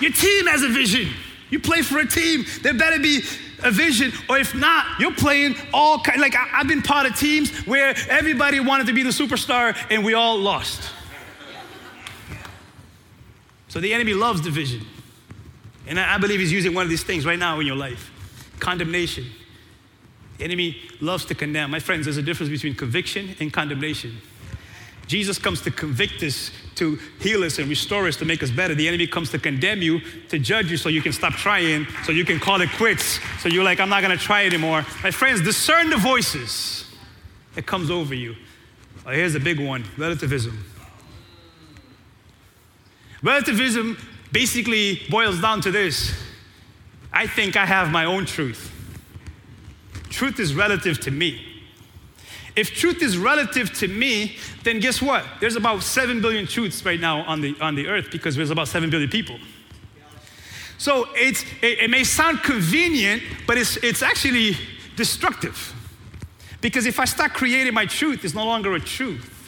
Your 0.00 0.12
team 0.12 0.46
has 0.46 0.62
a 0.62 0.68
vision. 0.68 1.12
You 1.50 1.58
play 1.58 1.82
for 1.82 1.98
a 1.98 2.06
team. 2.06 2.44
There 2.62 2.72
better 2.72 3.00
be 3.00 3.22
a 3.64 3.72
vision, 3.72 4.12
or 4.28 4.38
if 4.38 4.54
not, 4.54 5.00
you're 5.00 5.12
playing 5.12 5.56
all 5.74 5.98
kind. 5.98 6.20
Like 6.20 6.36
I, 6.36 6.44
have 6.58 6.68
been 6.68 6.82
part 6.82 7.06
of 7.06 7.18
teams 7.18 7.50
where 7.66 7.96
everybody 8.08 8.60
wanted 8.60 8.86
to 8.86 8.92
be 8.92 9.02
the 9.02 9.10
superstar, 9.10 9.76
and 9.90 10.04
we 10.04 10.14
all 10.14 10.38
lost. 10.38 10.92
So 13.70 13.80
the 13.80 13.94
enemy 13.94 14.14
loves 14.14 14.40
division. 14.40 14.84
And 15.86 15.98
I 15.98 16.18
believe 16.18 16.40
he's 16.40 16.52
using 16.52 16.74
one 16.74 16.84
of 16.84 16.90
these 16.90 17.04
things 17.04 17.24
right 17.24 17.38
now 17.38 17.58
in 17.60 17.66
your 17.66 17.76
life 17.76 18.10
condemnation. 18.58 19.24
The 20.36 20.44
enemy 20.44 20.76
loves 21.00 21.24
to 21.26 21.34
condemn. 21.34 21.70
My 21.70 21.80
friends, 21.80 22.04
there's 22.04 22.18
a 22.18 22.22
difference 22.22 22.50
between 22.50 22.74
conviction 22.74 23.34
and 23.40 23.50
condemnation. 23.50 24.18
Jesus 25.06 25.38
comes 25.38 25.62
to 25.62 25.70
convict 25.70 26.22
us, 26.22 26.50
to 26.74 26.98
heal 27.20 27.42
us 27.42 27.58
and 27.58 27.68
restore 27.68 28.06
us, 28.06 28.16
to 28.16 28.24
make 28.24 28.42
us 28.42 28.50
better. 28.50 28.74
The 28.74 28.86
enemy 28.86 29.06
comes 29.06 29.30
to 29.30 29.38
condemn 29.38 29.80
you, 29.82 30.00
to 30.28 30.38
judge 30.38 30.70
you 30.70 30.76
so 30.76 30.88
you 30.88 31.00
can 31.00 31.12
stop 31.12 31.32
trying, 31.32 31.86
so 32.04 32.12
you 32.12 32.24
can 32.24 32.38
call 32.38 32.60
it 32.60 32.70
quits. 32.76 33.18
So 33.40 33.48
you're 33.48 33.64
like, 33.64 33.80
I'm 33.80 33.88
not 33.88 34.02
gonna 34.02 34.16
try 34.16 34.44
anymore. 34.44 34.84
My 35.02 35.10
friends, 35.10 35.40
discern 35.40 35.90
the 35.90 35.96
voices 35.96 36.84
that 37.54 37.66
comes 37.66 37.90
over 37.90 38.14
you. 38.14 38.36
Oh, 39.06 39.10
here's 39.10 39.34
a 39.34 39.40
big 39.40 39.58
one 39.58 39.84
relativism. 39.96 40.64
Relativism 43.22 43.98
basically 44.32 45.02
boils 45.10 45.40
down 45.40 45.60
to 45.62 45.70
this 45.70 46.12
I 47.12 47.26
think 47.26 47.56
I 47.56 47.66
have 47.66 47.90
my 47.90 48.04
own 48.04 48.24
truth. 48.24 48.72
Truth 50.10 50.38
is 50.38 50.54
relative 50.54 51.00
to 51.00 51.10
me. 51.10 51.44
If 52.56 52.74
truth 52.74 53.02
is 53.02 53.16
relative 53.16 53.72
to 53.74 53.88
me, 53.88 54.36
then 54.64 54.80
guess 54.80 55.00
what? 55.00 55.24
There's 55.40 55.56
about 55.56 55.82
7 55.82 56.20
billion 56.20 56.46
truths 56.46 56.84
right 56.84 57.00
now 57.00 57.22
on 57.22 57.40
the, 57.40 57.56
on 57.60 57.74
the 57.74 57.86
earth 57.86 58.08
because 58.10 58.36
there's 58.36 58.50
about 58.50 58.68
7 58.68 58.90
billion 58.90 59.10
people. 59.10 59.38
So 60.78 61.08
it's, 61.14 61.42
it, 61.62 61.80
it 61.80 61.90
may 61.90 62.04
sound 62.04 62.42
convenient, 62.42 63.22
but 63.46 63.58
it's, 63.58 63.76
it's 63.78 64.02
actually 64.02 64.56
destructive. 64.96 65.74
Because 66.60 66.86
if 66.86 66.98
I 66.98 67.04
start 67.04 67.32
creating 67.34 67.74
my 67.74 67.86
truth, 67.86 68.24
it's 68.24 68.34
no 68.34 68.44
longer 68.44 68.74
a 68.74 68.80
truth. 68.80 69.39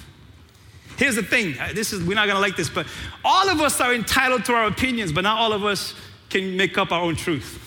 Here's 1.03 1.17
the 1.17 1.23
thing 1.25 1.59
uh, 1.59 1.71
this 1.75 1.93
is, 1.93 2.05
we're 2.05 2.15
not 2.15 2.29
gonna 2.29 2.39
like 2.39 2.55
this, 2.55 2.69
but 2.69 2.87
all 3.25 3.49
of 3.49 3.61
us 3.61 3.81
are 3.81 3.93
entitled 3.93 4.45
to 4.45 4.53
our 4.53 4.69
opinions, 4.69 5.11
but 5.11 5.23
not 5.23 5.37
all 5.37 5.53
of 5.53 5.65
us 5.65 5.97
can 6.31 6.57
make 6.57 6.79
up 6.79 6.93
our 6.93 7.03
own 7.03 7.17
truth. 7.17 7.59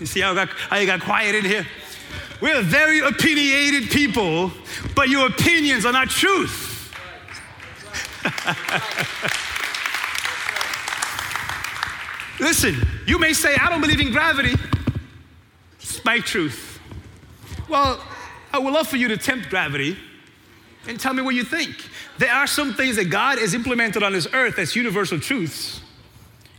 You 0.00 0.06
see 0.06 0.20
how, 0.20 0.32
got, 0.32 0.48
how 0.48 0.78
you 0.78 0.86
got 0.86 1.02
quiet 1.02 1.34
in 1.34 1.44
here? 1.44 1.66
We're 2.40 2.62
very 2.62 3.00
opinionated 3.00 3.90
people, 3.90 4.52
but 4.94 5.10
your 5.10 5.26
opinions 5.26 5.84
are 5.84 5.92
not 5.92 6.08
truth. 6.08 6.94
Listen, 12.40 12.74
you 13.06 13.18
may 13.18 13.34
say, 13.34 13.54
I 13.54 13.68
don't 13.68 13.82
believe 13.82 14.00
in 14.00 14.12
gravity. 14.12 14.54
It's 15.78 16.02
my 16.06 16.20
truth. 16.20 16.80
Well, 17.68 18.02
I 18.50 18.60
would 18.60 18.72
love 18.72 18.88
for 18.88 18.96
you 18.96 19.08
to 19.08 19.18
tempt 19.18 19.50
gravity 19.50 19.98
and 20.88 20.98
tell 20.98 21.12
me 21.12 21.20
what 21.20 21.34
you 21.34 21.44
think. 21.44 21.90
There 22.18 22.32
are 22.32 22.46
some 22.46 22.74
things 22.74 22.96
that 22.96 23.06
God 23.06 23.38
has 23.38 23.54
implemented 23.54 24.02
on 24.02 24.12
this 24.12 24.28
earth 24.32 24.58
as 24.58 24.76
universal 24.76 25.18
truths. 25.18 25.80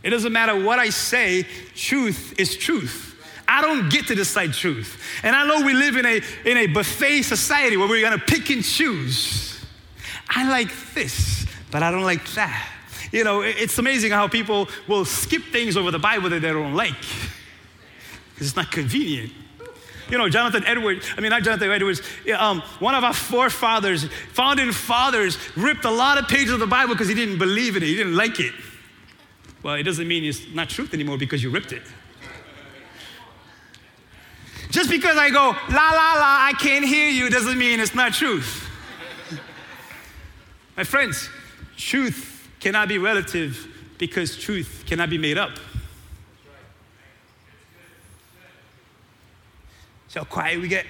It 0.02 0.10
doesn't 0.10 0.32
matter 0.32 0.62
what 0.62 0.78
I 0.78 0.90
say, 0.90 1.44
truth 1.74 2.38
is 2.38 2.56
truth. 2.56 3.14
I 3.48 3.62
don't 3.62 3.88
get 3.88 4.06
to 4.08 4.14
decide 4.14 4.52
truth. 4.52 5.00
And 5.22 5.34
I 5.34 5.46
know 5.46 5.64
we 5.64 5.72
live 5.72 5.96
in 5.96 6.04
a, 6.04 6.20
in 6.44 6.56
a 6.58 6.66
buffet 6.66 7.22
society 7.22 7.76
where 7.76 7.88
we're 7.88 8.02
gonna 8.02 8.22
pick 8.22 8.50
and 8.50 8.62
choose. 8.62 9.64
I 10.28 10.48
like 10.48 10.72
this, 10.94 11.46
but 11.70 11.82
I 11.82 11.90
don't 11.90 12.02
like 12.02 12.28
that. 12.32 12.68
You 13.12 13.24
know, 13.24 13.42
it's 13.42 13.78
amazing 13.78 14.10
how 14.10 14.28
people 14.28 14.68
will 14.88 15.04
skip 15.04 15.44
things 15.44 15.76
over 15.76 15.90
the 15.90 15.98
Bible 15.98 16.28
that 16.30 16.42
they 16.42 16.52
don't 16.52 16.74
like 16.74 17.00
because 18.34 18.48
it's 18.48 18.56
not 18.56 18.70
convenient. 18.70 19.32
You 20.08 20.18
know, 20.18 20.28
Jonathan 20.28 20.64
Edwards, 20.66 21.08
I 21.16 21.20
mean, 21.20 21.30
not 21.30 21.42
Jonathan 21.42 21.70
Edwards, 21.70 22.00
um, 22.38 22.60
one 22.78 22.94
of 22.94 23.02
our 23.02 23.12
forefathers, 23.12 24.04
founding 24.32 24.70
fathers, 24.70 25.36
ripped 25.56 25.84
a 25.84 25.90
lot 25.90 26.16
of 26.18 26.28
pages 26.28 26.52
of 26.52 26.60
the 26.60 26.66
Bible 26.66 26.94
because 26.94 27.08
he 27.08 27.14
didn't 27.14 27.38
believe 27.38 27.76
in 27.76 27.82
it, 27.82 27.86
he 27.86 27.96
didn't 27.96 28.14
like 28.14 28.38
it. 28.38 28.54
Well, 29.62 29.74
it 29.74 29.82
doesn't 29.82 30.06
mean 30.06 30.24
it's 30.24 30.46
not 30.54 30.68
truth 30.68 30.94
anymore 30.94 31.18
because 31.18 31.42
you 31.42 31.50
ripped 31.50 31.72
it. 31.72 31.82
Just 34.70 34.90
because 34.90 35.16
I 35.16 35.30
go, 35.30 35.56
la, 35.70 35.90
la, 35.90 36.14
la, 36.14 36.38
I 36.44 36.52
can't 36.58 36.84
hear 36.84 37.08
you, 37.08 37.30
doesn't 37.30 37.58
mean 37.58 37.80
it's 37.80 37.94
not 37.94 38.12
truth. 38.12 38.68
My 40.76 40.84
friends, 40.84 41.30
truth 41.76 42.48
cannot 42.60 42.88
be 42.88 42.98
relative 42.98 43.66
because 43.98 44.36
truth 44.36 44.84
cannot 44.86 45.10
be 45.10 45.18
made 45.18 45.38
up. 45.38 45.52
How 50.16 50.24
quiet 50.24 50.60
we 50.60 50.68
get? 50.68 50.86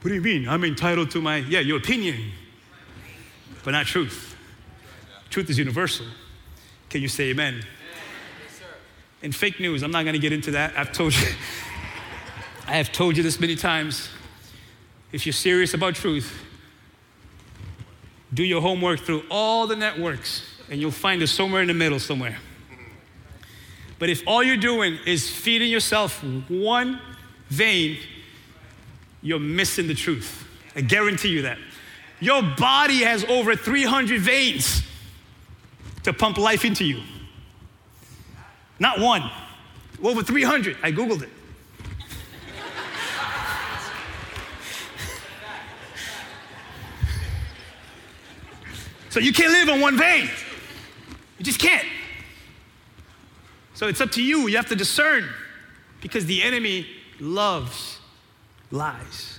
What 0.00 0.08
do 0.08 0.14
you 0.14 0.20
mean? 0.20 0.48
I'm 0.48 0.64
entitled 0.64 1.10
to 1.12 1.20
my, 1.20 1.36
yeah, 1.36 1.60
your 1.60 1.78
opinion, 1.78 2.32
but 3.64 3.70
not 3.70 3.86
truth. 3.86 4.36
Truth 5.30 5.50
is 5.50 5.58
universal. 5.58 6.06
Can 6.90 7.02
you 7.02 7.08
say 7.08 7.30
amen? 7.30 7.64
In 9.22 9.32
fake 9.32 9.60
news, 9.60 9.82
I'm 9.82 9.90
not 9.90 10.02
going 10.02 10.14
to 10.14 10.20
get 10.20 10.32
into 10.32 10.52
that. 10.52 10.76
I've 10.76 10.92
told 10.92 11.14
you. 11.14 11.26
I 12.66 12.72
have 12.72 12.92
told 12.92 13.16
you 13.16 13.22
this 13.22 13.40
many 13.40 13.56
times. 13.56 14.08
If 15.10 15.24
you're 15.24 15.32
serious 15.32 15.72
about 15.72 15.94
truth, 15.94 16.44
do 18.34 18.44
your 18.44 18.60
homework 18.60 19.00
through 19.00 19.22
all 19.30 19.66
the 19.66 19.76
networks 19.76 20.42
and 20.70 20.80
you'll 20.80 20.90
find 20.90 21.22
it 21.22 21.28
somewhere 21.28 21.62
in 21.62 21.68
the 21.68 21.74
middle 21.74 21.98
somewhere. 21.98 22.36
Mm-hmm. 22.70 22.82
But 23.98 24.10
if 24.10 24.22
all 24.26 24.42
you're 24.42 24.58
doing 24.58 24.98
is 25.06 25.30
feeding 25.30 25.70
yourself 25.70 26.22
one 26.48 27.00
vein, 27.48 27.98
you're 29.22 29.40
missing 29.40 29.86
the 29.86 29.94
truth. 29.94 30.46
I 30.74 30.80
guarantee 30.80 31.28
you 31.28 31.42
that. 31.42 31.58
Your 32.20 32.42
body 32.42 32.98
has 32.98 33.24
over 33.24 33.54
300 33.54 34.20
veins 34.20 34.82
to 36.04 36.12
pump 36.12 36.38
life 36.38 36.64
into 36.64 36.84
you. 36.84 37.02
Not 38.78 39.00
one, 39.00 39.28
over 40.02 40.22
300. 40.22 40.76
I 40.82 40.92
Googled 40.92 41.22
it. 41.22 41.30
So 49.10 49.20
you 49.20 49.32
can't 49.32 49.50
live 49.50 49.68
on 49.68 49.80
one 49.80 49.96
vein. 49.96 50.28
You 51.38 51.44
just 51.44 51.58
can't. 51.58 51.86
So 53.74 53.88
it's 53.88 54.00
up 54.00 54.10
to 54.12 54.22
you. 54.22 54.48
You 54.48 54.56
have 54.56 54.68
to 54.68 54.76
discern 54.76 55.28
because 56.00 56.26
the 56.26 56.42
enemy 56.42 56.86
loves 57.20 57.98
lies. 58.70 59.38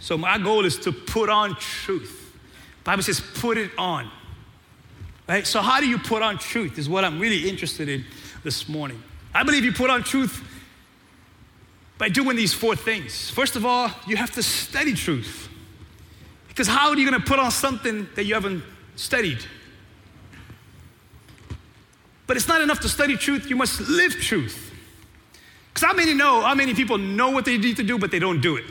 So 0.00 0.18
my 0.18 0.38
goal 0.38 0.64
is 0.64 0.78
to 0.80 0.92
put 0.92 1.30
on 1.30 1.56
truth. 1.56 2.36
Bible 2.84 3.02
says 3.02 3.20
put 3.20 3.56
it 3.56 3.70
on. 3.78 4.10
Right? 5.28 5.46
So 5.46 5.62
how 5.62 5.80
do 5.80 5.88
you 5.88 5.98
put 5.98 6.22
on 6.22 6.38
truth 6.38 6.78
is 6.78 6.88
what 6.88 7.04
I'm 7.04 7.18
really 7.18 7.48
interested 7.48 7.88
in 7.88 8.04
this 8.42 8.68
morning. 8.68 9.02
I 9.32 9.42
believe 9.42 9.64
you 9.64 9.72
put 9.72 9.88
on 9.88 10.02
truth 10.02 10.42
by 11.96 12.08
doing 12.08 12.36
these 12.36 12.52
four 12.52 12.76
things. 12.76 13.30
First 13.30 13.56
of 13.56 13.64
all, 13.64 13.90
you 14.06 14.16
have 14.16 14.30
to 14.32 14.42
study 14.42 14.92
truth. 14.92 15.48
Because 16.48 16.68
how 16.68 16.90
are 16.90 16.96
you 16.96 17.08
going 17.08 17.20
to 17.20 17.26
put 17.26 17.38
on 17.38 17.50
something 17.50 18.06
that 18.14 18.24
you 18.24 18.34
haven't 18.34 18.62
studied. 18.96 19.44
But 22.26 22.36
it's 22.36 22.48
not 22.48 22.60
enough 22.60 22.80
to 22.80 22.88
study 22.88 23.16
truth, 23.16 23.50
you 23.50 23.56
must 23.56 23.80
live 23.80 24.12
truth. 24.12 24.63
Because 25.74 25.88
how 25.88 25.92
many 25.92 26.14
know, 26.14 26.42
how 26.42 26.54
many 26.54 26.72
people 26.72 26.98
know 26.98 27.30
what 27.30 27.44
they 27.44 27.58
need 27.58 27.76
to 27.76 27.82
do, 27.82 27.98
but 27.98 28.12
they 28.12 28.20
don't 28.20 28.40
do 28.40 28.56
it? 28.56 28.64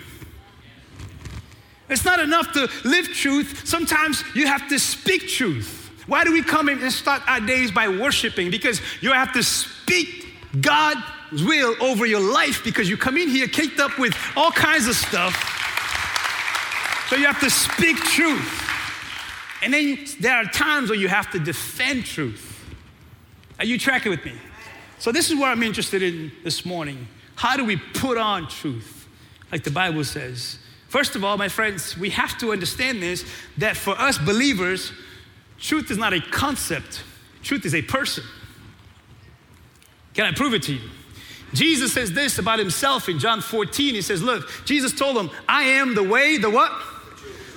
It's 1.90 2.06
not 2.06 2.20
enough 2.20 2.54
to 2.54 2.70
live 2.86 3.10
truth. 3.10 3.68
Sometimes 3.68 4.24
you 4.34 4.48
have 4.48 4.70
to 4.70 4.80
speak 4.80 5.28
truth. 5.28 5.92
Why 6.08 6.24
do 6.24 6.32
we 6.32 6.42
come 6.42 6.70
in 6.70 6.80
and 6.80 6.92
start 6.92 7.22
our 7.28 7.42
days 7.42 7.72
by 7.72 7.90
worshiping? 7.90 8.50
Because 8.50 8.82
you 9.02 9.12
have 9.12 9.34
to 9.34 9.44
speak 9.44 10.28
God's 10.62 11.44
will 11.44 11.76
over 11.84 12.06
your 12.06 12.22
life 12.22 12.64
because 12.64 12.90
you 12.90 12.96
come 12.96 13.18
in 13.18 13.28
here 13.28 13.48
caked 13.48 13.80
up 13.80 14.00
with 14.00 14.16
all 14.38 14.52
kinds 14.52 14.88
of 14.88 14.96
stuff. 14.96 15.36
So 17.10 17.18
you 17.18 17.26
have 17.26 17.40
to 17.42 17.50
speak 17.50 17.98
truth. 17.98 18.62
And 19.62 19.74
then 19.74 20.06
there 20.20 20.36
are 20.36 20.46
times 20.46 20.90
where 20.90 21.00
you 21.00 21.10
have 21.10 21.30
to 21.32 21.40
defend 21.40 22.06
truth. 22.06 22.66
Are 23.60 23.66
you 23.66 23.78
tracking 23.78 24.10
with 24.10 24.24
me? 24.24 24.34
So, 25.04 25.12
this 25.12 25.30
is 25.30 25.38
what 25.38 25.50
I'm 25.50 25.64
interested 25.64 26.02
in 26.02 26.32
this 26.46 26.66
morning. 26.66 27.10
How 27.36 27.58
do 27.58 27.66
we 27.66 27.76
put 27.76 28.18
on 28.18 28.48
truth? 28.48 29.06
Like 29.52 29.66
the 29.66 29.70
Bible 29.70 30.06
says. 30.06 30.58
First 30.88 31.18
of 31.18 31.26
all, 31.26 31.36
my 31.36 31.50
friends, 31.50 31.98
we 31.98 32.10
have 32.12 32.38
to 32.38 32.54
understand 32.54 33.04
this 33.04 33.26
that 33.58 33.76
for 33.76 34.00
us 34.00 34.18
believers, 34.18 34.94
truth 35.60 35.92
is 35.92 35.98
not 35.98 36.14
a 36.14 36.22
concept, 36.22 37.04
truth 37.42 37.66
is 37.66 37.76
a 37.76 37.82
person. 37.82 38.24
Can 40.14 40.26
I 40.26 40.32
prove 40.32 40.54
it 40.54 40.64
to 40.64 40.76
you? 40.76 40.90
Jesus 41.54 41.92
says 41.92 42.14
this 42.14 42.40
about 42.40 42.60
himself 42.60 43.10
in 43.10 43.20
John 43.20 43.42
14. 43.42 43.96
He 43.96 44.02
says, 44.02 44.24
Look, 44.24 44.50
Jesus 44.64 44.94
told 44.94 45.18
him, 45.18 45.30
I 45.50 45.64
am 45.64 45.96
the 45.96 46.04
way, 46.04 46.38
the 46.38 46.50
what? 46.50 46.72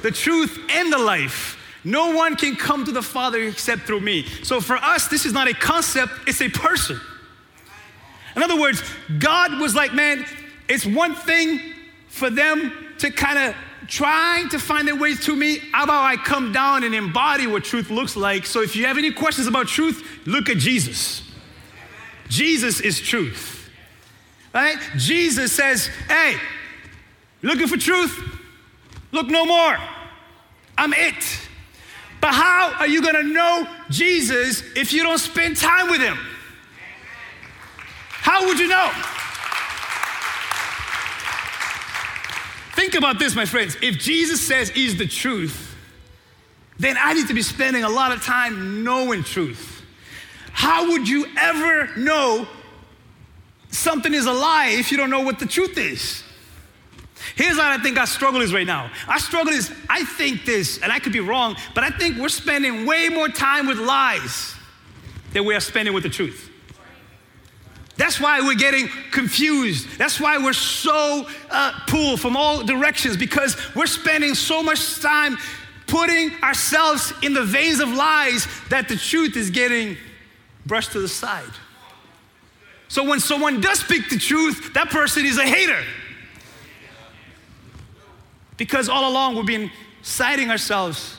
The 0.03 0.11
truth 0.11 0.59
and 0.69 0.93
the 0.93 0.99
life. 0.99 1.57
No 1.85 2.13
one 2.13 2.35
can 2.35 2.57
come 2.57 2.85
to 2.87 2.91
the 2.91 3.03
Father 3.03 3.41
except 3.41 3.83
through 3.83 4.01
me. 4.01 4.27
So 4.43 4.61
for 4.61 4.75
us, 4.75 5.07
this 5.07 5.25
is 5.25 5.33
not 5.33 5.47
a 5.47 5.55
concept, 5.55 6.13
it's 6.27 6.43
a 6.43 6.49
person. 6.49 7.01
In 8.37 8.43
other 8.43 8.61
words, 8.61 8.83
God 9.19 9.59
was 9.59 9.75
like, 9.75 9.95
man, 9.95 10.25
it's 10.69 10.85
one 10.85 11.15
thing 11.15 11.61
for 12.09 12.31
them 12.31 12.73
to 12.99 13.11
kind 13.11 13.39
of 13.39 13.57
trying 13.89 14.49
to 14.51 14.59
find 14.59 14.87
their 14.87 14.97
ways 14.97 15.25
to 15.25 15.35
me. 15.35 15.59
How 15.73 15.85
about 15.85 16.05
I 16.05 16.17
come 16.17 16.53
down 16.53 16.85
and 16.85 16.95
embody 16.95 17.47
what 17.47 17.65
truth 17.65 17.91
looks 17.91 18.17
like? 18.17 18.45
So 18.47 18.63
if 18.63 18.77
you 18.77 18.87
have 18.87 18.99
any 18.99 19.13
questions 19.13 19.47
about 19.47 19.69
truth, 19.69 20.07
look 20.27 20.49
at 20.49 20.59
Jesus. 20.59 21.23
Jesus 22.29 22.81
is 22.81 23.01
truth. 23.01 23.71
Right? 24.53 24.79
Jesus 24.97 25.53
says, 25.53 25.89
hey, 26.09 26.37
looking 27.43 27.69
for 27.69 27.77
truth? 27.77 28.19
Look 29.13 29.29
no 29.29 29.47
more. 29.47 29.77
I'm 30.77 30.93
it. 30.93 31.41
But 32.21 32.33
how 32.33 32.73
are 32.79 32.89
you 32.89 33.03
to 33.15 33.23
know 33.23 33.69
Jesus 33.89 34.63
if 34.75 34.93
you 34.93 35.03
don't 35.03 35.19
spend 35.19 35.57
time 35.57 35.91
with 35.91 36.01
him? 36.01 36.19
How 38.27 38.45
would 38.45 38.59
you 38.59 38.67
know? 38.67 38.91
Think 42.75 42.97
about 42.97 43.21
this, 43.21 43.37
my 43.37 43.45
friends. 43.45 43.77
If 43.81 44.01
Jesus 44.01 44.41
says 44.41 44.69
he's 44.69 44.99
the 44.99 45.07
truth, 45.07 45.77
then 46.77 46.97
I 46.99 47.13
need 47.13 47.29
to 47.29 47.35
be 47.35 47.43
spending 47.43 47.85
a 47.85 47.89
lot 47.89 48.11
of 48.11 48.25
time 48.25 48.83
knowing 48.83 49.23
truth. 49.23 49.81
How 50.51 50.91
would 50.91 51.09
you 51.09 51.27
ever 51.39 51.97
know 51.97 52.49
something 53.71 54.13
is 54.13 54.27
a 54.27 54.33
lie 54.33 54.71
if 54.71 54.91
you 54.91 54.97
don't 54.97 55.11
know 55.11 55.21
what 55.21 55.39
the 55.39 55.47
truth 55.47 55.79
is? 55.79 56.25
Here's 57.37 57.57
what 57.57 57.67
I 57.67 57.79
think 57.79 57.97
our 57.97 58.09
struggle 58.09 58.41
is 58.41 58.53
right 58.53 58.67
now. 58.67 58.91
Our 59.07 59.21
struggle 59.21 59.53
is, 59.53 59.73
I 59.89 60.05
think 60.05 60.45
this, 60.45 60.83
and 60.83 60.91
I 60.91 60.99
could 60.99 61.13
be 61.13 61.21
wrong, 61.21 61.55
but 61.77 61.85
I 61.85 61.91
think 61.91 62.19
we're 62.19 62.29
spending 62.29 62.87
way 62.87 63.09
more 63.09 63.29
time 63.29 63.69
with 63.69 63.79
lies 63.79 64.57
than 65.33 65.45
we 65.45 65.55
are 65.55 65.61
spending 65.61 65.95
with 65.95 66.03
the 66.03 66.09
truth. 66.09 66.51
That's 67.97 68.21
why 68.21 68.41
we're 68.41 68.55
getting 68.55 68.89
confused. 69.11 69.99
That's 69.99 70.21
why 70.21 70.39
we're 70.39 70.53
so 70.53 71.27
uh, 71.51 71.81
pulled 71.87 72.21
from 72.21 72.37
all 72.37 72.63
directions 72.63 73.17
because 73.17 73.57
we're 73.75 73.87
spending 73.87 74.35
so 74.35 74.63
much 74.63 75.01
time 75.01 75.39
putting 75.87 76.33
ourselves 76.43 77.13
in 77.23 77.33
the 77.33 77.45
veins 77.45 77.81
of 77.81 77.89
lies 77.89 78.47
that 78.69 78.89
the 78.89 78.97
truth 78.97 79.37
is 79.37 79.51
getting 79.51 79.97
brushed 80.67 80.93
to 80.93 81.01
the 81.01 81.09
side. 81.09 81.45
So 82.89 83.03
when 83.03 83.21
someone 83.21 83.61
does 83.61 83.81
speak 83.81 84.11
the 84.11 84.19
truth, 84.19 84.75
that 84.75 84.91
person 84.91 85.25
is 85.25 85.39
a 85.39 85.45
hater. 85.45 85.83
Because 88.57 88.89
all 88.89 89.11
along 89.11 89.37
we've 89.37 89.47
been 89.47 89.71
siding 90.03 90.51
ourselves 90.51 91.17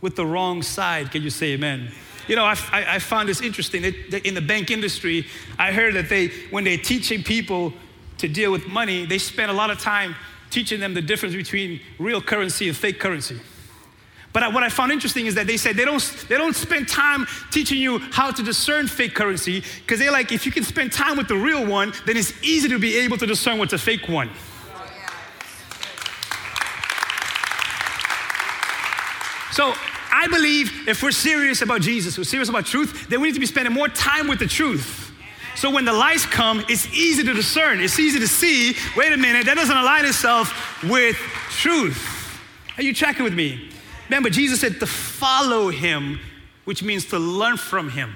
with 0.00 0.16
the 0.16 0.26
wrong 0.26 0.62
side. 0.62 1.10
Can 1.10 1.22
you 1.22 1.30
say 1.30 1.52
amen? 1.52 1.90
You 2.28 2.36
know, 2.36 2.44
I, 2.44 2.56
I, 2.72 2.94
I 2.94 2.98
found 2.98 3.28
this 3.28 3.40
interesting. 3.40 3.84
in 3.84 4.34
the 4.34 4.40
bank 4.40 4.70
industry, 4.70 5.26
I 5.58 5.72
heard 5.72 5.94
that 5.94 6.08
they, 6.08 6.28
when 6.50 6.64
they're 6.64 6.78
teaching 6.78 7.22
people 7.22 7.72
to 8.18 8.28
deal 8.28 8.50
with 8.50 8.66
money, 8.66 9.06
they 9.06 9.18
spend 9.18 9.50
a 9.50 9.54
lot 9.54 9.70
of 9.70 9.78
time 9.78 10.14
teaching 10.50 10.80
them 10.80 10.94
the 10.94 11.02
difference 11.02 11.34
between 11.34 11.80
real 11.98 12.20
currency 12.20 12.68
and 12.68 12.76
fake 12.76 13.00
currency. 13.00 13.40
But 14.32 14.52
what 14.52 14.64
I 14.64 14.68
found 14.68 14.90
interesting 14.90 15.26
is 15.26 15.36
that 15.36 15.46
they 15.46 15.56
said 15.56 15.76
they 15.76 15.84
don't, 15.84 16.02
they 16.28 16.36
don't 16.36 16.56
spend 16.56 16.88
time 16.88 17.24
teaching 17.52 17.78
you 17.78 18.00
how 18.00 18.32
to 18.32 18.42
discern 18.42 18.88
fake 18.88 19.14
currency 19.14 19.62
because 19.80 20.00
they're 20.00 20.10
like, 20.10 20.32
if 20.32 20.44
you 20.44 20.50
can 20.50 20.64
spend 20.64 20.92
time 20.92 21.16
with 21.16 21.28
the 21.28 21.36
real 21.36 21.64
one, 21.64 21.92
then 22.04 22.16
it's 22.16 22.32
easy 22.42 22.68
to 22.68 22.78
be 22.80 22.98
able 22.98 23.16
to 23.18 23.26
discern 23.26 23.58
what's 23.58 23.72
a 23.72 23.78
fake 23.78 24.08
one. 24.08 24.28
So 29.52 29.72
I 30.14 30.28
believe 30.28 30.88
if 30.88 31.02
we're 31.02 31.10
serious 31.10 31.60
about 31.60 31.80
Jesus, 31.80 32.16
we're 32.16 32.22
serious 32.22 32.48
about 32.48 32.66
truth, 32.66 33.08
then 33.08 33.20
we 33.20 33.28
need 33.28 33.34
to 33.34 33.40
be 33.40 33.46
spending 33.46 33.74
more 33.74 33.88
time 33.88 34.28
with 34.28 34.38
the 34.38 34.46
truth. 34.46 35.10
So 35.56 35.70
when 35.70 35.84
the 35.84 35.92
lies 35.92 36.24
come, 36.24 36.64
it's 36.68 36.86
easy 36.94 37.24
to 37.24 37.34
discern. 37.34 37.80
It's 37.80 37.98
easy 37.98 38.20
to 38.20 38.28
see, 38.28 38.76
wait 38.96 39.12
a 39.12 39.16
minute, 39.16 39.46
that 39.46 39.56
doesn't 39.56 39.76
align 39.76 40.04
itself 40.04 40.82
with 40.84 41.16
truth. 41.50 42.40
Are 42.76 42.82
you 42.84 42.94
tracking 42.94 43.24
with 43.24 43.34
me? 43.34 43.70
Remember, 44.08 44.30
Jesus 44.30 44.60
said 44.60 44.78
to 44.78 44.86
follow 44.86 45.70
him, 45.70 46.20
which 46.64 46.84
means 46.84 47.06
to 47.06 47.18
learn 47.18 47.56
from 47.56 47.90
him. 47.90 48.14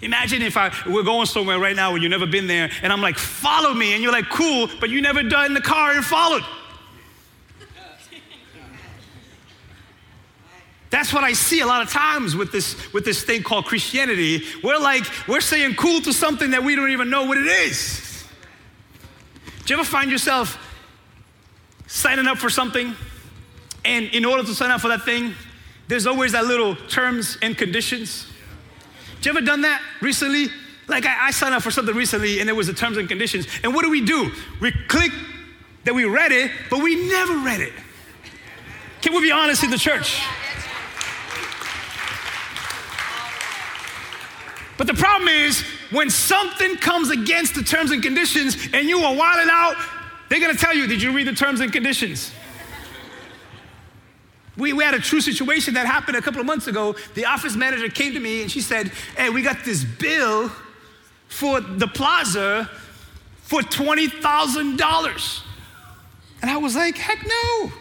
Imagine 0.00 0.42
if 0.42 0.56
I 0.56 0.72
we're 0.86 1.02
going 1.02 1.26
somewhere 1.26 1.58
right 1.58 1.74
now 1.74 1.90
where 1.90 2.00
you've 2.00 2.10
never 2.10 2.26
been 2.26 2.46
there, 2.46 2.70
and 2.82 2.92
I'm 2.92 3.00
like, 3.00 3.16
follow 3.16 3.74
me, 3.74 3.94
and 3.94 4.02
you're 4.02 4.12
like, 4.12 4.28
cool, 4.28 4.68
but 4.80 4.90
you 4.90 5.00
never 5.00 5.22
done 5.24 5.54
the 5.54 5.60
car 5.60 5.92
and 5.92 6.04
followed. 6.04 6.44
That's 10.92 11.10
what 11.10 11.24
I 11.24 11.32
see 11.32 11.60
a 11.60 11.66
lot 11.66 11.80
of 11.80 11.90
times 11.90 12.36
with 12.36 12.52
this, 12.52 12.92
with 12.92 13.06
this 13.06 13.24
thing 13.24 13.42
called 13.42 13.64
Christianity. 13.64 14.42
We're 14.62 14.78
like, 14.78 15.04
we're 15.26 15.40
saying 15.40 15.76
cool 15.76 16.02
to 16.02 16.12
something 16.12 16.50
that 16.50 16.62
we 16.62 16.76
don't 16.76 16.90
even 16.90 17.08
know 17.08 17.24
what 17.24 17.38
it 17.38 17.46
is. 17.46 18.26
Do 19.64 19.72
you 19.72 19.80
ever 19.80 19.88
find 19.88 20.10
yourself 20.10 20.58
signing 21.86 22.26
up 22.26 22.36
for 22.36 22.50
something, 22.50 22.94
and 23.86 24.04
in 24.08 24.26
order 24.26 24.42
to 24.42 24.54
sign 24.54 24.70
up 24.70 24.82
for 24.82 24.88
that 24.88 25.02
thing, 25.02 25.32
there's 25.88 26.06
always 26.06 26.32
that 26.32 26.44
little 26.44 26.76
terms 26.76 27.38
and 27.40 27.56
conditions? 27.56 28.26
Do 29.22 29.30
you 29.30 29.34
ever 29.34 29.44
done 29.44 29.62
that 29.62 29.80
recently? 30.02 30.48
Like 30.88 31.06
I, 31.06 31.28
I 31.28 31.30
signed 31.30 31.54
up 31.54 31.62
for 31.62 31.70
something 31.70 31.96
recently, 31.96 32.40
and 32.40 32.46
there 32.46 32.54
was 32.54 32.66
the 32.66 32.74
terms 32.74 32.98
and 32.98 33.08
conditions. 33.08 33.46
And 33.64 33.74
what 33.74 33.82
do 33.82 33.90
we 33.90 34.04
do? 34.04 34.30
We 34.60 34.72
click 34.88 35.12
that 35.84 35.94
we 35.94 36.04
read 36.04 36.32
it, 36.32 36.50
but 36.68 36.82
we 36.82 37.08
never 37.08 37.38
read 37.38 37.62
it. 37.62 37.72
Can 39.00 39.14
we 39.14 39.22
be 39.22 39.32
honest 39.32 39.64
in 39.64 39.70
the 39.70 39.78
church? 39.78 40.22
But 44.78 44.86
the 44.86 44.94
problem 44.94 45.28
is 45.28 45.62
when 45.90 46.10
something 46.10 46.76
comes 46.76 47.10
against 47.10 47.54
the 47.54 47.62
terms 47.62 47.90
and 47.90 48.02
conditions 48.02 48.56
and 48.72 48.88
you 48.88 48.98
are 49.00 49.14
wilding 49.14 49.48
out, 49.50 49.76
they're 50.28 50.40
gonna 50.40 50.54
tell 50.54 50.74
you, 50.74 50.86
Did 50.86 51.02
you 51.02 51.12
read 51.12 51.26
the 51.26 51.34
terms 51.34 51.60
and 51.60 51.72
conditions? 51.72 52.32
We, 54.56 54.72
we 54.72 54.84
had 54.84 54.94
a 54.94 54.98
true 55.00 55.20
situation 55.20 55.74
that 55.74 55.86
happened 55.86 56.16
a 56.16 56.22
couple 56.22 56.40
of 56.40 56.46
months 56.46 56.66
ago. 56.66 56.94
The 57.14 57.24
office 57.24 57.56
manager 57.56 57.88
came 57.88 58.12
to 58.12 58.20
me 58.20 58.42
and 58.42 58.50
she 58.50 58.60
said, 58.60 58.88
Hey, 59.16 59.30
we 59.30 59.42
got 59.42 59.64
this 59.64 59.84
bill 59.84 60.50
for 61.28 61.60
the 61.60 61.88
plaza 61.88 62.70
for 63.42 63.60
$20,000. 63.60 65.42
And 66.42 66.50
I 66.50 66.56
was 66.58 66.76
like, 66.76 66.96
Heck 66.96 67.26
no. 67.26 67.72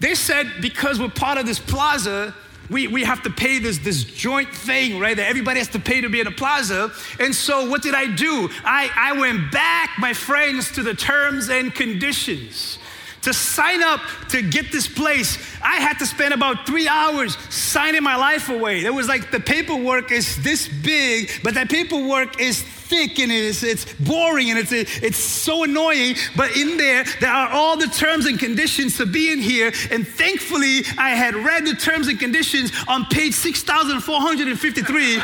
they 0.00 0.14
said, 0.14 0.50
Because 0.60 1.00
we're 1.00 1.08
part 1.08 1.38
of 1.38 1.46
this 1.46 1.58
plaza, 1.58 2.34
we, 2.72 2.88
we 2.88 3.04
have 3.04 3.22
to 3.22 3.30
pay 3.30 3.58
this, 3.58 3.78
this 3.78 4.04
joint 4.04 4.52
thing, 4.54 4.98
right? 4.98 5.16
That 5.16 5.28
everybody 5.28 5.58
has 5.58 5.68
to 5.68 5.78
pay 5.78 6.00
to 6.00 6.08
be 6.08 6.20
in 6.20 6.26
a 6.26 6.32
plaza. 6.32 6.90
And 7.20 7.34
so 7.34 7.68
what 7.68 7.82
did 7.82 7.94
I 7.94 8.06
do? 8.06 8.48
I, 8.64 8.90
I 8.96 9.12
went 9.18 9.52
back, 9.52 9.90
my 9.98 10.14
friends, 10.14 10.72
to 10.72 10.82
the 10.82 10.94
terms 10.94 11.48
and 11.50 11.74
conditions. 11.74 12.78
To 13.22 13.32
sign 13.32 13.84
up 13.84 14.00
to 14.30 14.42
get 14.42 14.72
this 14.72 14.88
place, 14.88 15.38
I 15.62 15.76
had 15.76 15.96
to 16.00 16.06
spend 16.06 16.34
about 16.34 16.66
three 16.66 16.88
hours 16.88 17.36
signing 17.50 18.02
my 18.02 18.16
life 18.16 18.48
away. 18.48 18.84
It 18.84 18.92
was 18.92 19.06
like 19.06 19.30
the 19.30 19.38
paperwork 19.38 20.10
is 20.10 20.42
this 20.42 20.66
big, 20.66 21.30
but 21.44 21.54
that 21.54 21.70
paperwork 21.70 22.40
is 22.40 22.64
thick 22.92 23.18
and 23.18 23.32
it's, 23.32 23.62
it's 23.62 23.90
boring 23.94 24.50
and 24.50 24.58
it's, 24.58 24.72
it's 24.72 25.16
so 25.16 25.64
annoying. 25.64 26.14
But 26.36 26.54
in 26.56 26.76
there, 26.76 27.04
there 27.20 27.32
are 27.32 27.48
all 27.48 27.78
the 27.78 27.86
terms 27.86 28.26
and 28.26 28.38
conditions 28.38 28.98
to 28.98 29.06
be 29.06 29.32
in 29.32 29.38
here. 29.38 29.72
And 29.90 30.06
thankfully, 30.06 30.82
I 30.98 31.10
had 31.10 31.34
read 31.34 31.64
the 31.64 31.74
terms 31.74 32.08
and 32.08 32.20
conditions 32.20 32.70
on 32.86 33.06
page 33.06 33.32
6,453. 33.32 35.22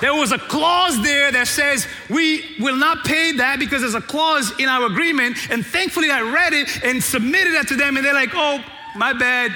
There 0.00 0.14
was 0.14 0.30
a 0.30 0.38
clause 0.38 1.02
there 1.02 1.32
that 1.32 1.48
says 1.48 1.86
we 2.08 2.54
will 2.60 2.76
not 2.76 3.04
pay 3.04 3.32
that 3.32 3.58
because 3.58 3.80
there's 3.80 3.94
a 3.94 4.00
clause 4.00 4.52
in 4.60 4.68
our 4.68 4.86
agreement. 4.86 5.38
And 5.50 5.66
thankfully, 5.66 6.10
I 6.10 6.20
read 6.20 6.52
it 6.52 6.84
and 6.84 7.02
submitted 7.02 7.54
that 7.54 7.66
to 7.68 7.76
them, 7.76 7.96
and 7.96 8.06
they're 8.06 8.14
like, 8.14 8.30
oh, 8.34 8.62
my 8.94 9.12
bad. 9.12 9.50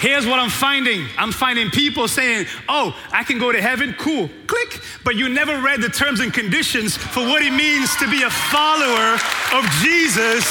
Here's 0.00 0.26
what 0.26 0.38
I'm 0.38 0.48
finding 0.48 1.06
I'm 1.18 1.30
finding 1.30 1.68
people 1.68 2.08
saying, 2.08 2.46
Oh, 2.68 2.96
I 3.12 3.22
can 3.22 3.38
go 3.38 3.52
to 3.52 3.60
heaven, 3.60 3.94
cool, 3.98 4.30
click. 4.46 4.80
But 5.04 5.16
you 5.16 5.28
never 5.28 5.60
read 5.60 5.82
the 5.82 5.90
terms 5.90 6.20
and 6.20 6.32
conditions 6.32 6.96
for 6.96 7.20
what 7.20 7.42
it 7.42 7.52
means 7.52 7.94
to 7.96 8.10
be 8.10 8.22
a 8.22 8.30
follower 8.30 9.20
of 9.52 9.64
Jesus. 9.82 10.44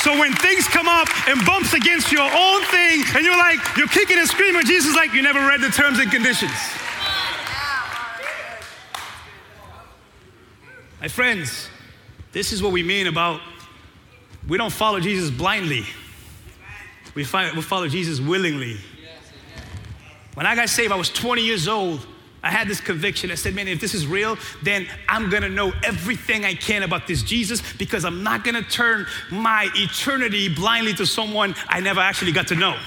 So 0.00 0.18
when 0.18 0.32
things 0.34 0.66
come 0.68 0.88
up 0.88 1.08
and 1.28 1.44
bumps 1.44 1.74
against 1.74 2.12
your 2.12 2.22
own 2.22 2.62
thing, 2.66 3.02
and 3.14 3.24
you're 3.24 3.36
like, 3.36 3.58
you're 3.76 3.88
kicking 3.88 4.18
and 4.18 4.28
screaming, 4.28 4.64
Jesus 4.64 4.94
like, 4.96 5.12
you 5.12 5.20
never 5.20 5.40
read 5.40 5.60
the 5.60 5.68
terms 5.68 5.98
and 5.98 6.10
conditions. 6.10 6.52
My 11.00 11.08
friends, 11.08 11.68
this 12.32 12.52
is 12.52 12.62
what 12.62 12.72
we 12.72 12.82
mean 12.82 13.06
about 13.06 13.40
we 14.48 14.56
don't 14.56 14.72
follow 14.72 15.00
Jesus 15.00 15.30
blindly. 15.30 15.84
We, 17.16 17.22
we 17.22 17.62
follow 17.62 17.88
Jesus 17.88 18.20
willingly. 18.20 18.76
When 20.34 20.44
I 20.44 20.54
got 20.54 20.68
saved, 20.68 20.92
I 20.92 20.96
was 20.96 21.08
20 21.08 21.42
years 21.42 21.66
old. 21.66 22.06
I 22.42 22.50
had 22.50 22.68
this 22.68 22.80
conviction. 22.80 23.30
I 23.30 23.34
said, 23.36 23.54
man, 23.54 23.66
if 23.66 23.80
this 23.80 23.94
is 23.94 24.06
real, 24.06 24.36
then 24.62 24.86
I'm 25.08 25.30
gonna 25.30 25.48
know 25.48 25.72
everything 25.82 26.44
I 26.44 26.54
can 26.54 26.82
about 26.82 27.06
this 27.06 27.22
Jesus 27.22 27.62
because 27.78 28.04
I'm 28.04 28.22
not 28.22 28.44
gonna 28.44 28.62
turn 28.62 29.06
my 29.32 29.68
eternity 29.74 30.54
blindly 30.54 30.92
to 30.94 31.06
someone 31.06 31.56
I 31.68 31.80
never 31.80 32.00
actually 32.00 32.32
got 32.32 32.48
to 32.48 32.54
know. 32.54 32.78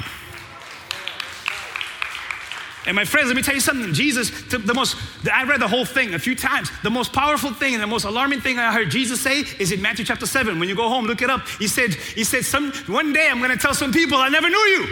And 2.89 2.95
my 2.95 3.05
friends, 3.05 3.27
let 3.27 3.35
me 3.35 3.43
tell 3.43 3.53
you 3.53 3.61
something. 3.61 3.93
Jesus, 3.93 4.31
the 4.49 4.73
most, 4.73 4.97
I 5.31 5.43
read 5.43 5.61
the 5.61 5.67
whole 5.67 5.85
thing 5.85 6.15
a 6.15 6.19
few 6.19 6.35
times. 6.35 6.71
The 6.81 6.89
most 6.89 7.13
powerful 7.13 7.53
thing 7.53 7.75
and 7.75 7.83
the 7.83 7.87
most 7.87 8.03
alarming 8.03 8.41
thing 8.41 8.57
I 8.57 8.73
heard 8.73 8.89
Jesus 8.89 9.21
say 9.21 9.43
is 9.59 9.71
in 9.71 9.79
Matthew 9.79 10.03
chapter 10.05 10.25
7. 10.25 10.59
When 10.59 10.67
you 10.67 10.75
go 10.75 10.89
home, 10.89 11.05
look 11.05 11.21
it 11.21 11.29
up. 11.29 11.47
He 11.59 11.67
said, 11.67 11.93
He 11.93 12.23
said, 12.23 12.45
some, 12.45 12.71
one 12.87 13.13
day 13.13 13.29
I'm 13.29 13.37
going 13.37 13.51
to 13.51 13.57
tell 13.57 13.75
some 13.75 13.93
people 13.93 14.17
I 14.17 14.29
never 14.29 14.49
knew 14.49 14.57
you. 14.57 14.87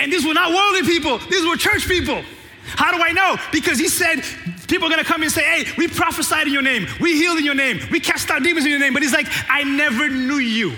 And 0.00 0.12
these 0.12 0.26
were 0.26 0.34
not 0.34 0.52
worldly 0.52 0.82
people, 0.82 1.18
these 1.30 1.46
were 1.46 1.56
church 1.56 1.86
people. 1.86 2.20
How 2.64 2.90
do 2.90 3.00
I 3.00 3.12
know? 3.12 3.36
Because 3.52 3.78
he 3.78 3.86
said 3.86 4.24
people 4.66 4.88
are 4.88 4.90
gonna 4.90 5.04
come 5.04 5.22
and 5.22 5.30
say, 5.30 5.42
Hey, 5.44 5.70
we 5.78 5.86
prophesied 5.86 6.46
in 6.46 6.52
your 6.52 6.62
name, 6.62 6.88
we 6.98 7.12
healed 7.12 7.38
in 7.38 7.44
your 7.44 7.54
name, 7.54 7.78
we 7.92 8.00
cast 8.00 8.30
out 8.30 8.42
demons 8.42 8.64
in 8.64 8.70
your 8.70 8.80
name. 8.80 8.94
But 8.94 9.02
he's 9.02 9.12
like, 9.12 9.28
I 9.48 9.62
never 9.62 10.08
knew 10.08 10.38
you. 10.38 10.72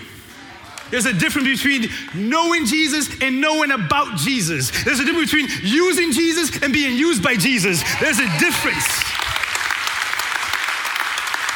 There's 0.91 1.07
a 1.07 1.13
difference 1.13 1.63
between 1.63 1.91
knowing 2.15 2.65
Jesus 2.65 3.09
and 3.21 3.41
knowing 3.41 3.71
about 3.73 4.17
Jesus. 4.19 4.71
There's 4.85 5.01
a 5.01 5.05
difference 5.05 5.33
between 5.33 5.49
using 5.63 6.13
Jesus 6.13 6.63
and 6.63 6.73
being 6.73 6.97
used 6.97 7.23
by 7.23 7.35
Jesus. 7.35 7.83
There's 8.01 8.19
a 8.19 8.39
difference. 8.39 8.87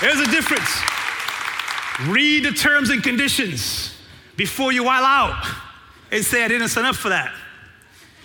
There's 0.00 0.20
a 0.20 0.30
difference. 0.30 0.70
Read 2.08 2.44
the 2.44 2.52
terms 2.52 2.90
and 2.90 3.02
conditions 3.02 3.94
before 4.36 4.72
you 4.72 4.84
wild 4.84 5.04
out 5.04 5.46
and 6.10 6.24
say, 6.24 6.44
I 6.44 6.48
didn't 6.48 6.68
sign 6.68 6.86
up 6.86 6.96
for 6.96 7.10
that. 7.10 7.32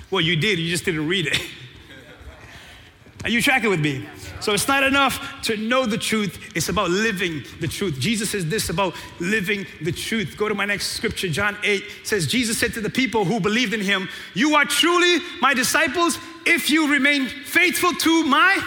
Well, 0.10 0.22
you 0.22 0.36
did, 0.36 0.60
you 0.60 0.70
just 0.70 0.86
didn't 0.86 1.08
read 1.08 1.28
it. 1.28 1.40
Are 3.24 3.30
you 3.30 3.42
tracking 3.42 3.70
with 3.70 3.80
me? 3.80 4.06
So 4.42 4.54
it's 4.54 4.68
not 4.68 4.84
enough 4.84 5.42
to 5.44 5.58
know 5.58 5.86
the 5.86 5.98
truth, 5.98 6.52
it's 6.56 6.70
about 6.70 6.90
living 6.90 7.44
the 7.62 7.68
truth. 7.68 8.00
Jesus 8.00 8.30
says 8.30 8.46
this 8.48 8.70
about 8.70 8.94
living 9.20 9.66
the 9.82 9.92
truth. 9.92 10.36
Go 10.38 10.50
to 10.50 10.56
my 10.56 10.66
next 10.66 10.88
scripture, 10.88 11.30
John 11.30 11.58
8 11.64 11.84
says, 12.04 12.28
Jesus 12.28 12.58
said 12.58 12.74
to 12.74 12.82
the 12.82 12.90
people 12.90 13.26
who 13.26 13.40
believed 13.40 13.74
in 13.74 13.82
him, 13.82 14.10
You 14.34 14.56
are 14.56 14.66
truly 14.66 15.20
my 15.42 15.54
disciples 15.54 16.20
if 16.46 16.70
you 16.70 16.92
remain 16.92 17.28
faithful 17.28 17.94
to 17.94 18.24
my. 18.26 18.62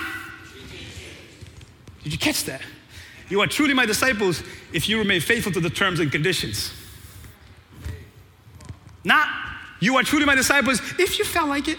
Did 2.03 2.13
you 2.13 2.19
catch 2.19 2.45
that? 2.45 2.63
You 3.29 3.41
are 3.43 3.47
truly 3.47 3.75
my 3.75 3.87
disciples 3.87 4.43
if 4.73 4.89
you 4.89 4.99
remain 4.99 5.21
faithful 5.21 5.53
to 5.53 5.61
the 5.61 5.71
terms 5.71 6.01
and 6.01 6.11
conditions. 6.11 6.73
Not 9.05 9.29
You 9.81 9.97
are 9.97 10.03
truly 10.03 10.25
my 10.25 10.35
disciples 10.35 10.81
if 10.99 11.19
you 11.19 11.25
felt 11.25 11.49
like 11.49 11.69
it. 11.69 11.79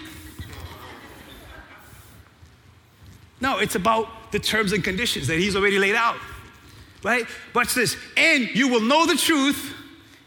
No, 3.41 3.59
it's 3.59 3.75
about 3.75 4.31
the 4.31 4.39
terms 4.39 4.73
and 4.73 4.83
conditions 4.83 5.27
that 5.27 5.39
he's 5.39 5.55
already 5.55 5.79
laid 5.79 5.95
out. 5.95 6.17
Right? 7.03 7.25
Watch 7.55 7.73
this. 7.73 7.95
And 8.17 8.49
you 8.49 8.67
will 8.67 8.81
know 8.81 9.05
the 9.05 9.15
truth, 9.15 9.73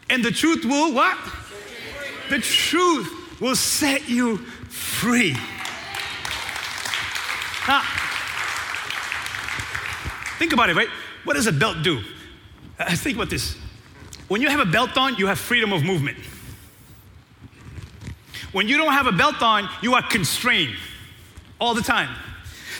and 0.09 0.23
the 0.23 0.31
truth 0.31 0.65
will 0.65 0.93
what? 0.93 1.17
The 2.29 2.39
truth 2.39 3.39
will 3.39 3.55
set 3.55 4.09
you 4.09 4.37
free. 4.37 5.33
Now, 7.67 7.81
think 10.39 10.53
about 10.53 10.69
it, 10.69 10.75
right? 10.75 10.89
What 11.23 11.35
does 11.35 11.47
a 11.47 11.51
belt 11.51 11.77
do? 11.83 12.01
Uh, 12.79 12.95
think 12.95 13.15
about 13.15 13.29
this. 13.29 13.55
When 14.27 14.41
you 14.41 14.49
have 14.49 14.59
a 14.59 14.65
belt 14.65 14.97
on, 14.97 15.15
you 15.15 15.27
have 15.27 15.37
freedom 15.37 15.71
of 15.71 15.83
movement. 15.83 16.17
When 18.51 18.67
you 18.67 18.77
don't 18.77 18.93
have 18.93 19.07
a 19.07 19.11
belt 19.11 19.41
on, 19.41 19.69
you 19.81 19.93
are 19.93 20.01
constrained 20.01 20.75
all 21.59 21.73
the 21.73 21.81
time. 21.81 22.09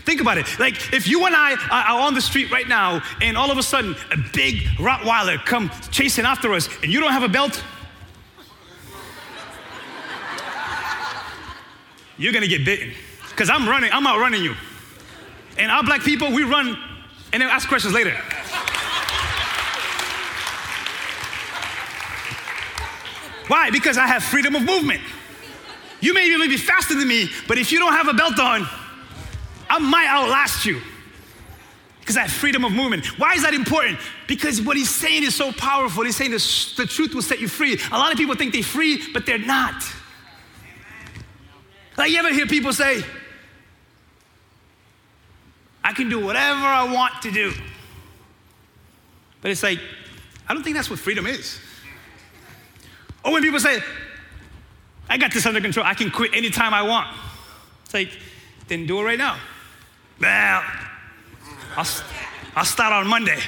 Think 0.05 0.21
about 0.21 0.37
it. 0.37 0.59
Like 0.59 0.93
if 0.93 1.07
you 1.07 1.25
and 1.25 1.35
I 1.35 1.53
are 1.53 2.01
on 2.01 2.13
the 2.13 2.21
street 2.21 2.51
right 2.51 2.67
now, 2.67 3.01
and 3.21 3.37
all 3.37 3.51
of 3.51 3.57
a 3.57 3.63
sudden 3.63 3.95
a 4.11 4.17
big 4.33 4.55
Rottweiler 4.77 5.43
come 5.45 5.71
chasing 5.91 6.25
after 6.25 6.53
us, 6.53 6.67
and 6.81 6.91
you 6.91 6.99
don't 6.99 7.11
have 7.11 7.23
a 7.23 7.29
belt, 7.29 7.63
you're 12.17 12.33
gonna 12.33 12.47
get 12.47 12.65
bitten. 12.65 12.93
Because 13.29 13.49
I'm 13.49 13.67
running, 13.67 13.91
I'm 13.91 14.05
outrunning 14.05 14.43
you. 14.43 14.55
And 15.57 15.71
our 15.71 15.83
black 15.83 16.01
people, 16.01 16.31
we 16.31 16.43
run 16.43 16.77
and 17.31 17.41
then 17.41 17.49
ask 17.49 17.67
questions 17.67 17.93
later. 17.93 18.15
Why? 23.47 23.69
Because 23.71 23.97
I 23.97 24.07
have 24.07 24.23
freedom 24.23 24.55
of 24.55 24.63
movement. 24.63 25.01
You 25.99 26.13
may 26.13 26.27
even 26.27 26.49
be 26.49 26.57
faster 26.57 26.95
than 26.95 27.07
me, 27.07 27.29
but 27.47 27.57
if 27.57 27.71
you 27.71 27.79
don't 27.79 27.93
have 27.93 28.07
a 28.07 28.13
belt 28.13 28.39
on, 28.39 28.67
I 29.73 29.79
might 29.79 30.05
outlast 30.05 30.67
you 30.67 30.79
because 31.99 32.15
I 32.15 32.21
have 32.21 32.31
freedom 32.31 32.63
of 32.63 32.71
movement. 32.71 33.17
Why 33.17 33.33
is 33.33 33.41
that 33.41 33.55
important? 33.55 33.97
Because 34.27 34.61
what 34.61 34.77
he's 34.77 34.91
saying 34.91 35.23
is 35.23 35.33
so 35.33 35.51
powerful. 35.51 36.03
He's 36.03 36.15
saying 36.15 36.29
the, 36.29 36.73
the 36.77 36.85
truth 36.85 37.15
will 37.15 37.23
set 37.23 37.39
you 37.39 37.47
free. 37.47 37.79
A 37.91 37.97
lot 37.97 38.11
of 38.11 38.17
people 38.19 38.35
think 38.35 38.53
they're 38.53 38.61
free, 38.61 39.01
but 39.13 39.25
they're 39.25 39.39
not. 39.39 39.83
Like, 41.97 42.11
you 42.11 42.19
ever 42.19 42.31
hear 42.31 42.45
people 42.45 42.71
say, 42.71 43.01
I 45.83 45.93
can 45.93 46.07
do 46.07 46.23
whatever 46.23 46.61
I 46.61 46.83
want 46.93 47.23
to 47.23 47.31
do. 47.31 47.51
But 49.41 49.49
it's 49.49 49.63
like, 49.63 49.79
I 50.47 50.53
don't 50.53 50.61
think 50.61 50.75
that's 50.75 50.91
what 50.91 50.99
freedom 50.99 51.25
is. 51.25 51.59
Or 53.25 53.31
when 53.31 53.41
people 53.41 53.59
say, 53.59 53.81
I 55.09 55.17
got 55.17 55.33
this 55.33 55.47
under 55.47 55.61
control, 55.61 55.83
I 55.83 55.95
can 55.95 56.11
quit 56.11 56.35
anytime 56.35 56.75
I 56.75 56.83
want. 56.83 57.07
It's 57.85 57.93
like, 57.95 58.09
then 58.67 58.85
do 58.85 58.99
it 58.99 59.03
right 59.03 59.17
now. 59.17 59.39
Well, 60.19 60.63
I'll, 61.75 61.87
I'll 62.55 62.65
start 62.65 62.93
on 62.93 63.07
Monday. 63.07 63.39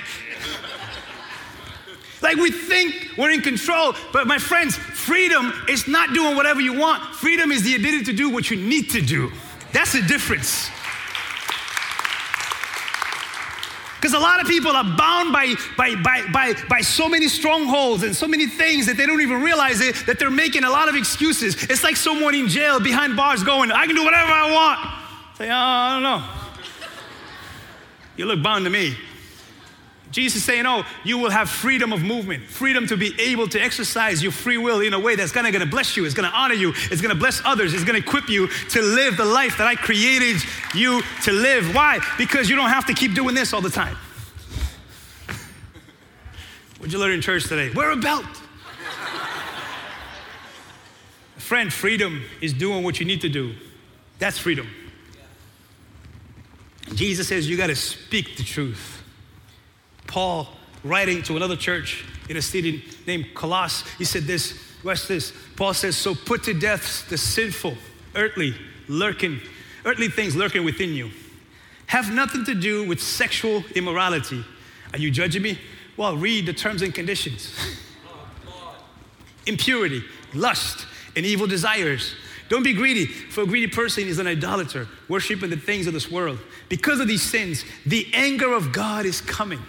Like 2.21 2.37
we 2.37 2.49
think 2.49 3.11
we're 3.17 3.31
in 3.31 3.41
control, 3.41 3.93
but 4.11 4.25
my 4.25 4.39
friends, 4.39 4.75
freedom 4.75 5.53
is 5.69 5.87
not 5.87 6.13
doing 6.13 6.35
whatever 6.35 6.59
you 6.59 6.73
want. 6.73 7.03
Freedom 7.15 7.51
is 7.51 7.61
the 7.63 7.75
ability 7.75 8.05
to 8.05 8.13
do 8.13 8.29
what 8.29 8.49
you 8.49 8.57
need 8.57 8.89
to 8.91 9.01
do. 9.01 9.31
That's 9.73 9.93
the 9.93 10.01
difference. 10.01 10.69
Because 13.97 14.13
a 14.13 14.19
lot 14.19 14.39
of 14.39 14.47
people 14.47 14.71
are 14.71 14.83
bound 14.83 15.33
by, 15.33 15.55
by, 15.77 15.95
by, 15.95 16.23
by, 16.31 16.53
by 16.69 16.81
so 16.81 17.09
many 17.09 17.27
strongholds 17.27 18.03
and 18.03 18.15
so 18.15 18.27
many 18.27 18.45
things 18.45 18.85
that 18.85 18.97
they 18.97 19.05
don't 19.05 19.21
even 19.21 19.41
realize 19.41 19.81
it, 19.81 19.95
that 20.05 20.19
they're 20.19 20.29
making 20.29 20.63
a 20.63 20.69
lot 20.69 20.89
of 20.89 20.95
excuses. 20.95 21.55
It's 21.63 21.83
like 21.83 21.95
someone 21.95 22.35
in 22.35 22.47
jail 22.47 22.79
behind 22.79 23.17
bars 23.17 23.43
going, 23.43 23.71
I 23.71 23.87
can 23.87 23.95
do 23.95 24.03
whatever 24.03 24.31
I 24.31 24.51
want. 24.51 24.79
Say, 25.37 25.49
oh, 25.49 25.53
uh, 25.53 25.57
I 25.57 25.93
don't 25.93 26.03
know. 26.03 26.44
You 28.17 28.25
look 28.25 28.41
bound 28.41 28.65
to 28.65 28.71
me. 28.71 28.95
Jesus 30.11 30.37
is 30.37 30.43
saying, 30.45 30.65
Oh, 30.65 30.83
you 31.03 31.17
will 31.17 31.29
have 31.29 31.49
freedom 31.49 31.91
of 31.91 32.01
movement, 32.01 32.45
freedom 32.45 32.87
to 32.87 32.95
be 32.95 33.13
able 33.19 33.49
to 33.49 33.59
exercise 33.59 34.23
your 34.23 34.31
free 34.31 34.57
will 34.57 34.79
in 34.79 34.93
a 34.93 34.99
way 34.99 35.15
that's 35.15 35.33
gonna, 35.33 35.51
gonna 35.51 35.65
bless 35.65 35.97
you, 35.97 36.05
it's 36.05 36.13
gonna 36.13 36.31
honor 36.33 36.53
you, 36.53 36.73
it's 36.89 37.01
gonna 37.01 37.15
bless 37.15 37.41
others, 37.43 37.73
it's 37.73 37.83
gonna 37.83 37.97
equip 37.97 38.29
you 38.29 38.47
to 38.47 38.81
live 38.81 39.17
the 39.17 39.25
life 39.25 39.57
that 39.57 39.67
I 39.67 39.75
created 39.75 40.37
you 40.73 41.01
to 41.23 41.31
live. 41.31 41.75
Why? 41.75 41.99
Because 42.17 42.49
you 42.49 42.55
don't 42.55 42.69
have 42.69 42.85
to 42.85 42.93
keep 42.93 43.13
doing 43.13 43.35
this 43.35 43.51
all 43.51 43.61
the 43.61 43.69
time. 43.69 43.97
What'd 46.77 46.93
you 46.93 46.99
learn 46.99 47.11
in 47.11 47.21
church 47.21 47.47
today? 47.47 47.71
Wear 47.71 47.91
a 47.91 47.97
belt. 47.97 48.25
Friend, 51.37 51.73
freedom 51.73 52.23
is 52.41 52.53
doing 52.53 52.83
what 52.83 52.99
you 52.99 53.05
need 53.05 53.21
to 53.21 53.29
do. 53.29 53.53
That's 54.19 54.37
freedom. 54.37 54.67
Jesus 56.93 57.27
says 57.27 57.49
you 57.49 57.57
got 57.57 57.67
to 57.67 57.75
speak 57.75 58.37
the 58.37 58.43
truth. 58.43 59.03
Paul, 60.07 60.47
writing 60.83 61.23
to 61.23 61.35
another 61.35 61.55
church 61.55 62.05
in 62.29 62.37
a 62.37 62.41
city 62.41 62.83
named 63.07 63.27
Colossus, 63.33 63.87
he 63.97 64.05
said 64.05 64.23
this. 64.23 64.59
Watch 64.83 65.07
this. 65.07 65.33
Paul 65.55 65.73
says, 65.73 65.97
"So 65.97 66.13
put 66.13 66.43
to 66.43 66.53
death 66.53 67.09
the 67.09 67.17
sinful, 67.17 67.75
earthly, 68.13 68.55
lurking, 68.87 69.41
earthly 69.83 70.09
things 70.09 70.35
lurking 70.35 70.63
within 70.63 70.93
you. 70.93 71.09
Have 71.87 72.13
nothing 72.13 72.45
to 72.45 72.53
do 72.53 72.87
with 72.87 73.01
sexual 73.01 73.63
immorality. 73.73 74.43
Are 74.93 74.99
you 74.99 75.09
judging 75.09 75.41
me? 75.41 75.59
Well, 75.97 76.15
read 76.15 76.45
the 76.45 76.53
terms 76.53 76.81
and 76.81 76.93
conditions. 76.93 77.51
Impurity, 79.47 80.03
lust, 80.33 80.85
and 81.15 81.25
evil 81.25 81.47
desires." 81.47 82.13
Don't 82.47 82.63
be 82.63 82.73
greedy, 82.73 83.05
for 83.05 83.41
a 83.41 83.45
greedy 83.45 83.67
person 83.67 84.07
is 84.07 84.19
an 84.19 84.27
idolater, 84.27 84.87
worshiping 85.09 85.49
the 85.49 85.57
things 85.57 85.87
of 85.87 85.93
this 85.93 86.11
world. 86.11 86.39
Because 86.69 86.99
of 86.99 87.07
these 87.07 87.23
sins, 87.23 87.65
the 87.85 88.07
anger 88.13 88.53
of 88.53 88.71
God 88.71 89.05
is 89.05 89.21
coming. 89.21 89.61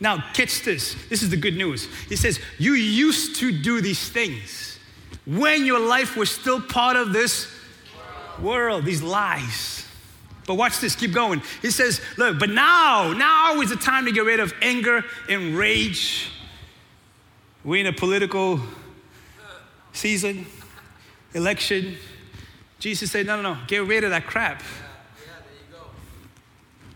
Now, 0.00 0.22
catch 0.32 0.62
this. 0.62 0.96
This 1.08 1.22
is 1.22 1.30
the 1.30 1.36
good 1.36 1.56
news. 1.56 1.88
He 2.08 2.16
says, 2.16 2.40
You 2.58 2.72
used 2.72 3.36
to 3.36 3.52
do 3.52 3.80
these 3.80 4.08
things 4.08 4.78
when 5.24 5.64
your 5.64 5.80
life 5.80 6.16
was 6.16 6.30
still 6.30 6.60
part 6.60 6.96
of 6.96 7.12
this 7.12 7.48
world, 8.40 8.84
these 8.84 9.02
lies. 9.02 9.84
But 10.46 10.54
watch 10.54 10.78
this, 10.78 10.94
keep 10.94 11.12
going. 11.12 11.42
He 11.62 11.70
says, 11.70 12.00
Look, 12.16 12.38
but 12.38 12.50
now, 12.50 13.12
now 13.12 13.60
is 13.60 13.70
the 13.70 13.76
time 13.76 14.04
to 14.04 14.12
get 14.12 14.24
rid 14.24 14.40
of 14.40 14.52
anger 14.62 15.04
and 15.28 15.56
rage. 15.56 16.30
We're 17.64 17.80
in 17.80 17.86
a 17.86 17.92
political 17.92 18.60
season, 19.92 20.46
election. 21.34 21.96
Jesus 22.78 23.10
said, 23.10 23.26
No, 23.26 23.40
no, 23.40 23.54
no, 23.54 23.60
get 23.66 23.84
rid 23.86 24.04
of 24.04 24.10
that 24.10 24.26
crap. 24.26 24.62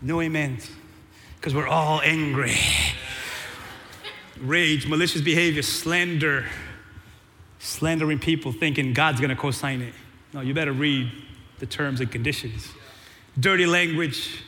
No 0.01 0.21
amen. 0.21 0.57
Because 1.35 1.53
we're 1.53 1.67
all 1.67 2.01
angry. 2.01 2.55
Rage, 4.39 4.87
malicious 4.87 5.21
behavior, 5.21 5.61
slander, 5.61 6.45
slandering 7.59 8.19
people, 8.19 8.51
thinking 8.51 8.93
God's 8.93 9.19
going 9.19 9.29
to 9.29 9.35
co 9.35 9.51
sign 9.51 9.81
it. 9.81 9.93
No, 10.33 10.41
you 10.41 10.53
better 10.53 10.71
read 10.71 11.11
the 11.59 11.65
terms 11.65 11.99
and 11.99 12.11
conditions. 12.11 12.67
Dirty 13.39 13.65
language. 13.65 14.43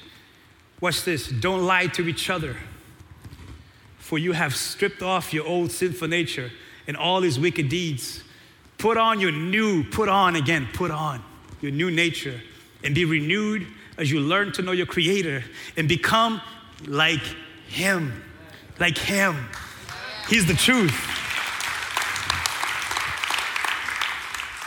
Watch 0.82 1.04
this. 1.04 1.28
Don't 1.28 1.64
lie 1.66 1.88
to 1.88 2.08
each 2.08 2.30
other. 2.30 2.58
For 3.98 4.18
you 4.18 4.34
have 4.34 4.56
stripped 4.56 5.02
off 5.02 5.34
your 5.34 5.46
old 5.46 5.72
sinful 5.72 6.08
nature 6.08 6.52
and 6.88 6.98
all 6.98 7.22
his 7.22 7.40
wicked 7.40 7.70
deeds. 7.70 8.24
Put 8.84 8.98
on 8.98 9.22
your 9.22 9.32
new, 9.32 9.86
put 9.86 10.10
on 10.10 10.36
again, 10.36 10.68
put 10.74 10.92
on 10.92 11.24
your 11.62 11.72
new 11.72 11.90
nature 11.90 12.42
and 12.84 12.94
be 12.94 13.06
renewed 13.06 13.66
as 13.98 14.12
you 14.12 14.20
learn 14.20 14.52
to 14.52 14.62
know 14.62 14.74
your 14.74 14.86
Creator 14.86 15.42
and 15.78 15.88
become 15.88 16.42
like 16.86 17.24
Him. 17.70 18.12
Like 18.82 18.98
Him. 18.98 19.38
He's 20.28 20.46
the 20.48 20.54
truth. 20.54 20.92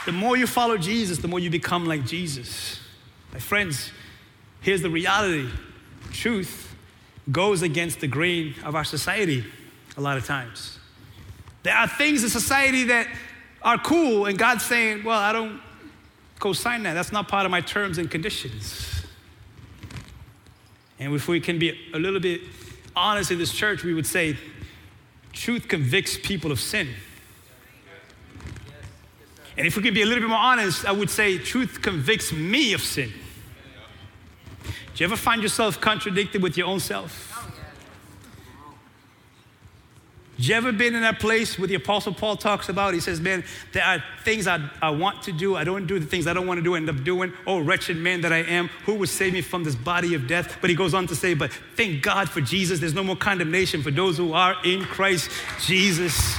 The 0.07 0.13
more 0.13 0.35
you 0.35 0.47
follow 0.47 0.79
Jesus, 0.79 1.19
the 1.19 1.27
more 1.27 1.39
you 1.39 1.51
become 1.51 1.85
like 1.85 2.03
Jesus. 2.03 2.79
My 3.33 3.39
friends, 3.39 3.91
here's 4.61 4.81
the 4.81 4.89
reality 4.89 5.47
truth 6.11 6.75
goes 7.31 7.61
against 7.61 7.99
the 7.99 8.07
grain 8.07 8.55
of 8.65 8.73
our 8.73 8.83
society 8.83 9.45
a 9.95 10.01
lot 10.01 10.17
of 10.17 10.25
times. 10.25 10.79
There 11.61 11.75
are 11.75 11.87
things 11.87 12.23
in 12.23 12.29
society 12.31 12.85
that 12.85 13.07
are 13.67 13.77
cool, 13.77 14.27
and 14.27 14.37
God's 14.37 14.63
saying, 14.63 15.03
Well, 15.03 15.19
I 15.19 15.33
don't 15.33 15.59
co 16.39 16.53
sign 16.53 16.83
that. 16.83 16.93
That's 16.93 17.11
not 17.11 17.27
part 17.27 17.45
of 17.45 17.51
my 17.51 17.59
terms 17.59 17.97
and 17.97 18.09
conditions. 18.09 19.03
And 20.99 21.13
if 21.13 21.27
we 21.27 21.41
can 21.41 21.59
be 21.59 21.77
a 21.93 21.99
little 21.99 22.21
bit 22.21 22.41
honest 22.95 23.29
in 23.29 23.37
this 23.37 23.51
church, 23.51 23.83
we 23.83 23.93
would 23.93 24.07
say 24.07 24.37
truth 25.33 25.67
convicts 25.67 26.17
people 26.17 26.51
of 26.51 26.61
sin. 26.61 26.87
And 29.57 29.67
if 29.67 29.75
we 29.75 29.83
can 29.83 29.93
be 29.93 30.01
a 30.01 30.05
little 30.05 30.21
bit 30.21 30.29
more 30.29 30.39
honest, 30.39 30.85
I 30.85 30.93
would 30.93 31.09
say 31.09 31.37
truth 31.37 31.81
convicts 31.81 32.31
me 32.31 32.73
of 32.73 32.81
sin. 32.81 33.11
Do 34.63 35.03
you 35.03 35.05
ever 35.05 35.17
find 35.17 35.43
yourself 35.43 35.81
contradicted 35.81 36.41
with 36.41 36.57
your 36.57 36.67
own 36.67 36.79
self? 36.79 37.26
You 40.39 40.53
ever 40.53 40.71
been 40.71 40.93
in 40.93 41.01
that 41.01 41.19
place 41.19 41.57
where 41.57 41.67
the 41.67 41.73
Apostle 41.73 42.13
Paul 42.13 42.37
talks 42.37 42.69
about? 42.69 42.93
He 42.93 42.99
says, 42.99 43.19
Man, 43.19 43.43
there 43.73 43.83
are 43.83 44.03
things 44.23 44.45
I, 44.45 44.69
I 44.83 44.91
want 44.91 45.23
to 45.23 45.31
do. 45.31 45.55
I 45.55 45.63
don't 45.63 45.87
do 45.87 45.97
the 45.97 46.05
things 46.05 46.27
I 46.27 46.33
don't 46.33 46.45
want 46.45 46.59
to 46.59 46.63
do, 46.63 46.75
end 46.75 46.89
up 46.89 47.03
doing. 47.03 47.33
Oh, 47.47 47.59
wretched 47.59 47.97
man 47.97 48.21
that 48.21 48.31
I 48.31 48.37
am, 48.37 48.67
who 48.85 48.93
will 48.93 49.07
save 49.07 49.33
me 49.33 49.41
from 49.41 49.63
this 49.63 49.73
body 49.73 50.13
of 50.13 50.27
death? 50.27 50.59
But 50.61 50.69
he 50.69 50.75
goes 50.75 50.93
on 50.93 51.07
to 51.07 51.15
say, 51.15 51.33
But 51.33 51.51
thank 51.75 52.03
God 52.03 52.29
for 52.29 52.39
Jesus. 52.39 52.79
There's 52.79 52.93
no 52.93 53.03
more 53.03 53.15
condemnation 53.15 53.81
for 53.81 53.89
those 53.89 54.17
who 54.17 54.33
are 54.33 54.55
in 54.63 54.83
Christ 54.83 55.31
Jesus. 55.65 56.37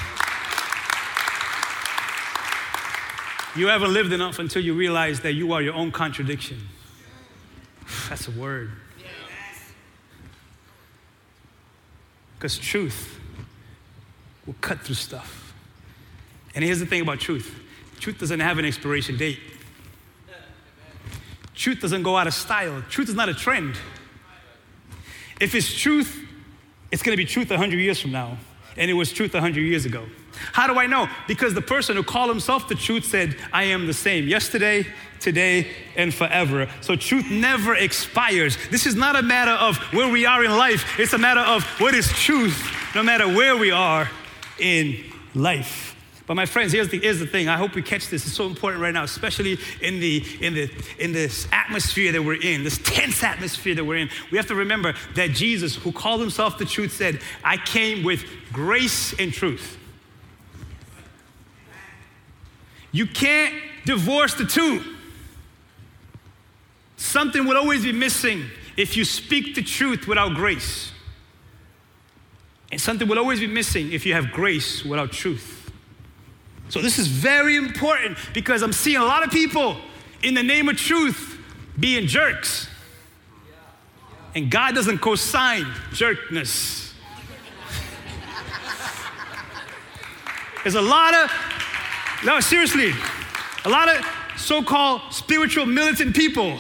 You 3.57 3.67
haven't 3.67 3.93
lived 3.93 4.13
enough 4.13 4.39
until 4.39 4.63
you 4.63 4.75
realize 4.75 5.21
that 5.21 5.33
you 5.33 5.53
are 5.53 5.61
your 5.61 5.75
own 5.75 5.91
contradiction. 5.91 6.69
That's 8.09 8.29
a 8.29 8.31
word. 8.31 8.71
Because 12.37 12.57
truth 12.57 13.18
will 14.49 14.57
cut 14.63 14.81
through 14.81 14.95
stuff. 14.95 15.53
And 16.55 16.65
here's 16.65 16.81
the 16.81 16.87
thing 16.87 17.03
about 17.03 17.21
truth 17.21 17.55
truth 18.01 18.19
doesn't 18.19 18.41
have 18.41 18.59
an 18.59 18.65
expiration 18.65 19.17
date, 19.17 19.39
truth 21.55 21.81
doesn't 21.81 22.03
go 22.03 22.17
out 22.17 22.27
of 22.27 22.35
style, 22.35 22.83
truth 22.89 23.09
is 23.09 23.15
not 23.15 23.29
a 23.29 23.35
trend. 23.35 23.77
If 25.41 25.55
it's 25.55 25.73
truth, 25.73 26.27
it's 26.91 27.03
to 27.03 27.17
be 27.17 27.25
truth 27.25 27.51
100 27.51 27.79
years 27.79 28.01
from 28.01 28.11
now, 28.11 28.39
and 28.77 28.91
it 28.91 28.95
was 28.95 29.13
truth 29.13 29.35
100 29.35 29.61
years 29.61 29.85
ago. 29.85 30.05
How 30.53 30.67
do 30.67 30.79
I 30.79 30.87
know? 30.87 31.09
Because 31.27 31.53
the 31.53 31.63
person 31.63 31.97
who 31.97 32.03
called 32.03 32.31
himself 32.31 32.69
the 32.69 32.75
truth 32.75 33.05
said, 33.05 33.37
I 33.53 33.65
am 33.65 33.87
the 33.87 33.93
same 33.93 34.27
yesterday, 34.27 34.87
today, 35.21 35.67
and 35.97 36.15
forever. 36.15 36.69
So 36.81 36.97
truth 36.97 37.31
never 37.31 37.75
expires. 37.75 38.57
This 38.71 38.87
is 38.87 38.95
not 38.95 39.17
a 39.17 39.23
matter 39.23 39.51
of 39.51 39.77
where 39.93 40.09
we 40.09 40.27
are 40.27 40.45
in 40.45 40.53
life, 40.53 40.99
it's 40.99 41.13
a 41.13 41.19
matter 41.19 41.41
of 41.41 41.65
what 41.81 41.95
is 41.95 42.09
truth, 42.13 42.73
no 42.95 43.03
matter 43.03 43.29
where 43.29 43.57
we 43.57 43.71
are 43.71 44.09
in 44.59 45.05
life. 45.35 45.95
But 46.29 46.35
my 46.35 46.45
friends, 46.45 46.73
here's 46.73 46.91
the, 46.91 46.99
here's 46.99 47.21
the 47.21 47.27
thing. 47.27 47.49
I 47.49 47.57
hope 47.57 47.75
we 47.75 47.81
catch 47.81 48.11
this. 48.11 48.27
It's 48.27 48.37
so 48.37 48.47
important 48.47 48.83
right 48.83 48.93
now, 48.93 49.03
especially 49.03 49.59
in, 49.81 49.99
the, 49.99 50.23
in, 50.43 50.53
the, 50.53 50.71
in 50.99 51.13
this 51.13 51.49
atmosphere 51.53 52.13
that 52.13 52.23
we're 52.23 52.41
in, 52.43 52.65
this 52.65 52.77
tense 52.77 53.25
atmosphere 53.25 53.75
that 53.75 53.85
we're 53.85 53.97
in. 53.97 54.11
We 54.31 54.37
have 54.37 54.47
to 54.49 54.55
remember 54.55 54.93
that 55.15 55.31
Jesus, 55.31 55.75
who 55.75 55.91
called 55.91 56.21
himself 56.21 56.59
the 56.59 56.67
truth, 56.67 56.93
said, 56.93 57.23
I 57.43 57.57
came 57.57 58.05
with 58.05 58.27
grace 58.53 59.19
and 59.19 59.33
truth. 59.33 59.79
You 62.93 63.07
can't 63.07 63.55
divorce 63.87 64.35
the 64.35 64.45
two. 64.45 64.83
Something 66.99 67.47
will 67.47 67.57
always 67.57 67.85
be 67.85 67.93
missing 67.93 68.45
if 68.77 68.99
you 68.99 69.07
speak 69.07 69.55
the 69.55 69.63
truth 69.63 70.07
without 70.07 70.35
grace. 70.35 70.93
And 72.71 72.81
something 72.81 73.09
will 73.09 73.19
always 73.19 73.41
be 73.41 73.47
missing 73.47 73.93
if 73.93 74.05
you 74.05 74.13
have 74.13 74.31
grace 74.31 74.85
without 74.85 75.13
truth. 75.13 75.73
So, 76.69 76.83
this 76.83 76.99
is 76.99 77.07
very 77.07 77.57
important 77.57 78.19
because 78.35 78.63
I'm 78.63 78.75
seeing 78.75 78.99
a 78.99 79.05
lot 79.05 79.25
of 79.25 79.31
people 79.31 79.77
in 80.23 80.35
the 80.35 80.43
name 80.43 80.69
of 80.69 80.77
truth 80.77 81.39
being 81.79 82.07
jerks. 82.07 82.69
And 84.35 84.51
God 84.51 84.75
doesn't 84.75 84.99
co 84.99 85.15
sign 85.15 85.67
jerkness. 85.93 86.93
There's 90.63 90.75
a 90.75 90.83
lot 90.83 91.15
of 91.15 91.33
no, 92.25 92.41
seriously. 92.41 92.93
A 93.65 93.69
lot 93.69 93.89
of 93.89 94.05
so 94.37 94.63
called 94.63 95.03
spiritual 95.11 95.67
militant 95.67 96.15
people 96.17 96.59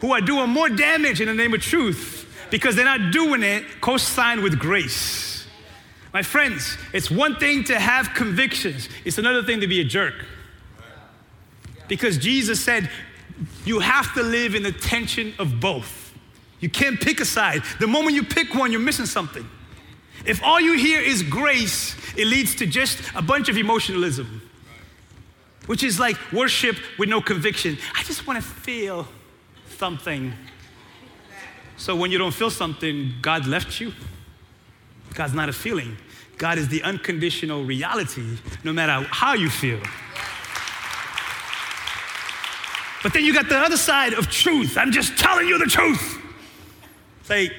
who 0.00 0.12
are 0.12 0.20
doing 0.20 0.50
more 0.50 0.68
damage 0.68 1.20
in 1.20 1.28
the 1.28 1.34
name 1.34 1.54
of 1.54 1.60
truth 1.60 2.28
because 2.50 2.76
they're 2.76 2.84
not 2.84 3.12
doing 3.12 3.42
it 3.42 3.64
co 3.80 3.96
signed 3.96 4.42
with 4.42 4.58
grace. 4.58 5.31
My 6.12 6.22
friends, 6.22 6.76
it's 6.92 7.10
one 7.10 7.36
thing 7.36 7.64
to 7.64 7.78
have 7.78 8.14
convictions, 8.14 8.88
it's 9.04 9.18
another 9.18 9.42
thing 9.42 9.60
to 9.60 9.66
be 9.66 9.80
a 9.80 9.84
jerk. 9.84 10.14
Because 11.88 12.18
Jesus 12.18 12.62
said, 12.62 12.90
you 13.64 13.80
have 13.80 14.14
to 14.14 14.22
live 14.22 14.54
in 14.54 14.62
the 14.62 14.72
tension 14.72 15.34
of 15.38 15.60
both. 15.60 16.14
You 16.60 16.70
can't 16.70 17.00
pick 17.00 17.20
a 17.20 17.24
side. 17.24 17.62
The 17.80 17.86
moment 17.86 18.14
you 18.14 18.22
pick 18.22 18.54
one, 18.54 18.70
you're 18.70 18.80
missing 18.80 19.06
something. 19.06 19.48
If 20.24 20.42
all 20.44 20.60
you 20.60 20.78
hear 20.78 21.00
is 21.00 21.22
grace, 21.22 21.96
it 22.16 22.26
leads 22.26 22.54
to 22.56 22.66
just 22.66 23.00
a 23.14 23.22
bunch 23.22 23.48
of 23.48 23.56
emotionalism 23.56 24.42
which 25.66 25.82
is 25.82 25.98
like 26.00 26.16
worship 26.32 26.76
with 26.98 27.08
no 27.08 27.20
conviction. 27.20 27.78
I 27.94 28.02
just 28.04 28.26
want 28.26 28.42
to 28.42 28.46
feel 28.46 29.06
something. 29.76 30.32
So 31.76 31.96
when 31.96 32.10
you 32.10 32.18
don't 32.18 32.34
feel 32.34 32.50
something, 32.50 33.14
God 33.22 33.46
left 33.46 33.80
you. 33.80 33.92
God's 35.12 35.34
not 35.34 35.48
a 35.48 35.52
feeling. 35.52 35.96
God 36.38 36.58
is 36.58 36.68
the 36.68 36.82
unconditional 36.82 37.64
reality, 37.64 38.38
no 38.64 38.72
matter 38.72 39.06
how 39.10 39.34
you 39.34 39.50
feel. 39.50 39.80
But 43.02 43.12
then 43.12 43.24
you 43.24 43.34
got 43.34 43.48
the 43.48 43.58
other 43.58 43.76
side 43.76 44.14
of 44.14 44.28
truth. 44.28 44.78
I'm 44.78 44.92
just 44.92 45.18
telling 45.18 45.48
you 45.48 45.58
the 45.58 45.66
truth. 45.66 46.18
It's 47.20 47.30
like, 47.30 47.52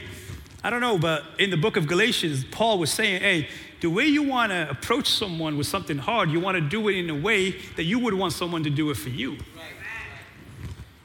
I 0.63 0.69
don't 0.69 0.81
know, 0.81 0.97
but 0.97 1.23
in 1.39 1.49
the 1.49 1.57
book 1.57 1.75
of 1.75 1.87
Galatians, 1.87 2.45
Paul 2.45 2.79
was 2.79 2.91
saying, 2.91 3.21
hey, 3.21 3.49
the 3.81 3.89
way 3.89 4.05
you 4.05 4.23
want 4.23 4.53
to 4.53 4.69
approach 4.69 5.09
someone 5.09 5.57
with 5.57 5.67
something 5.67 5.97
hard, 5.97 6.31
you 6.31 6.39
want 6.39 6.55
to 6.55 6.61
do 6.61 6.87
it 6.87 6.95
in 6.95 7.09
a 7.09 7.15
way 7.15 7.51
that 7.75 7.83
you 7.83 7.99
would 7.99 8.13
want 8.13 8.31
someone 8.31 8.63
to 8.63 8.69
do 8.69 8.89
it 8.89 8.95
for 8.95 9.09
you. 9.09 9.37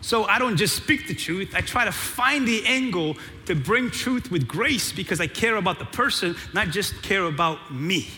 So 0.00 0.24
I 0.24 0.38
don't 0.38 0.56
just 0.56 0.76
speak 0.76 1.08
the 1.08 1.14
truth, 1.14 1.54
I 1.54 1.60
try 1.60 1.84
to 1.84 1.92
find 1.92 2.46
the 2.46 2.64
angle 2.66 3.16
to 3.46 3.54
bring 3.54 3.90
truth 3.90 4.30
with 4.30 4.46
grace 4.46 4.92
because 4.92 5.20
I 5.20 5.26
care 5.26 5.56
about 5.56 5.78
the 5.78 5.84
person, 5.86 6.36
not 6.54 6.68
just 6.68 7.02
care 7.02 7.24
about 7.24 7.72
me. 7.72 8.08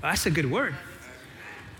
That's 0.00 0.26
a 0.26 0.30
good 0.30 0.50
word. 0.50 0.74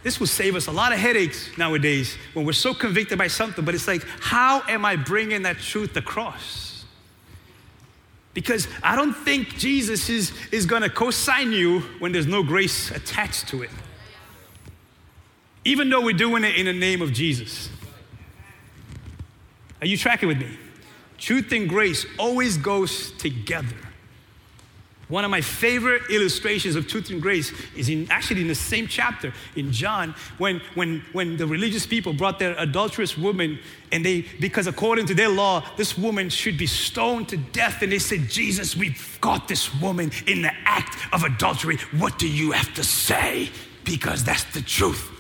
This 0.03 0.20
will 0.20 0.26
save 0.26 0.57
us 0.57 0.66
a 0.66 0.72
lot 0.72 0.93
of 0.93 0.99
headaches 0.99 1.57
nowadays 1.59 2.16
when 2.32 2.45
we're 2.45 2.53
so 2.53 2.74
convicted 2.74 3.18
by 3.18 3.26
something, 3.28 3.64
but 3.64 3.74
it's 3.74 3.89
like, 3.89 4.05
how 4.20 4.62
am 4.68 4.84
I 4.84 4.97
bringing 4.97 5.43
that 5.43 5.59
truth 5.59 5.97
across? 5.97 6.84
Because 8.34 8.68
I 8.82 8.97
don't 8.97 9.14
think 9.14 9.57
Jesus 9.57 10.09
is, 10.09 10.32
is 10.53 10.66
going 10.66 10.82
to 10.82 10.91
co 10.91 11.11
sign 11.11 11.53
you 11.53 11.80
when 11.99 12.12
there's 12.12 12.26
no 12.26 12.43
grace 12.43 12.91
attached 12.91 13.49
to 13.49 13.62
it. 13.62 13.70
Even 15.64 15.89
though 15.89 16.03
we're 16.03 16.12
doing 16.12 16.45
it 16.45 16.55
in 16.55 16.66
the 16.66 16.72
name 16.72 17.03
of 17.03 17.12
Jesus. 17.12 17.70
Are 19.87 19.89
you 19.89 19.97
tracking 19.97 20.26
with 20.26 20.39
me? 20.39 20.49
Truth 21.16 21.53
and 21.53 21.68
grace 21.68 22.07
always 22.18 22.57
goes 22.57 23.12
together. 23.12 23.76
One 25.07 25.24
of 25.24 25.30
my 25.30 25.41
favorite 25.41 26.03
illustrations 26.11 26.74
of 26.74 26.89
truth 26.89 27.11
and 27.11 27.22
grace 27.22 27.53
is 27.76 27.89
in 27.89 28.11
actually 28.11 28.41
in 28.41 28.49
the 28.49 28.57
same 28.57 28.89
chapter 28.89 29.32
in 29.55 29.70
John 29.70 30.16
when, 30.39 30.61
when, 30.74 31.05
when 31.12 31.37
the 31.37 31.47
religious 31.47 31.87
people 31.87 32.12
brought 32.12 32.41
their 32.41 32.57
adulterous 32.59 33.16
woman 33.16 33.61
and 33.93 34.05
they, 34.05 34.22
because 34.41 34.66
according 34.66 35.07
to 35.07 35.14
their 35.14 35.28
law, 35.28 35.64
this 35.76 35.97
woman 35.97 36.30
should 36.30 36.59
be 36.59 36.66
stoned 36.66 37.28
to 37.28 37.37
death. 37.37 37.80
And 37.80 37.93
they 37.93 38.01
said, 38.01 38.28
Jesus, 38.28 38.74
we've 38.74 39.18
got 39.20 39.47
this 39.47 39.72
woman 39.76 40.11
in 40.26 40.43
the 40.43 40.53
act 40.64 40.97
of 41.12 41.22
adultery. 41.22 41.76
What 41.97 42.18
do 42.18 42.26
you 42.26 42.51
have 42.51 42.74
to 42.74 42.82
say? 42.82 43.51
Because 43.84 44.24
that's 44.24 44.43
the 44.53 44.62
truth. 44.62 45.16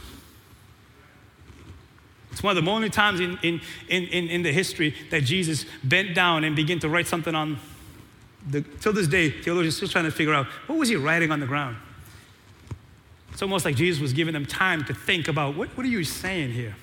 It's 2.36 2.42
one 2.42 2.54
of 2.54 2.62
the 2.62 2.70
only 2.70 2.90
times 2.90 3.20
in, 3.20 3.38
in, 3.42 3.62
in, 3.88 4.28
in, 4.28 4.42
the 4.42 4.52
history 4.52 4.94
that 5.10 5.24
Jesus 5.24 5.64
bent 5.82 6.14
down 6.14 6.44
and 6.44 6.54
began 6.54 6.78
to 6.80 6.88
write 6.90 7.06
something 7.06 7.34
on 7.34 7.58
the, 8.46 8.60
till 8.60 8.92
this 8.92 9.08
day, 9.08 9.30
theologians 9.30 9.72
are 9.72 9.76
still 9.78 9.88
trying 9.88 10.04
to 10.04 10.10
figure 10.10 10.34
out 10.34 10.44
what 10.66 10.78
was 10.78 10.90
he 10.90 10.96
writing 10.96 11.32
on 11.32 11.40
the 11.40 11.46
ground. 11.46 11.78
It's 13.32 13.40
almost 13.40 13.64
like 13.64 13.74
Jesus 13.74 14.02
was 14.02 14.12
giving 14.12 14.34
them 14.34 14.44
time 14.44 14.84
to 14.84 14.92
think 14.92 15.28
about 15.28 15.56
what, 15.56 15.70
what 15.78 15.86
are 15.86 15.88
you 15.88 16.04
saying 16.04 16.52
here? 16.52 16.76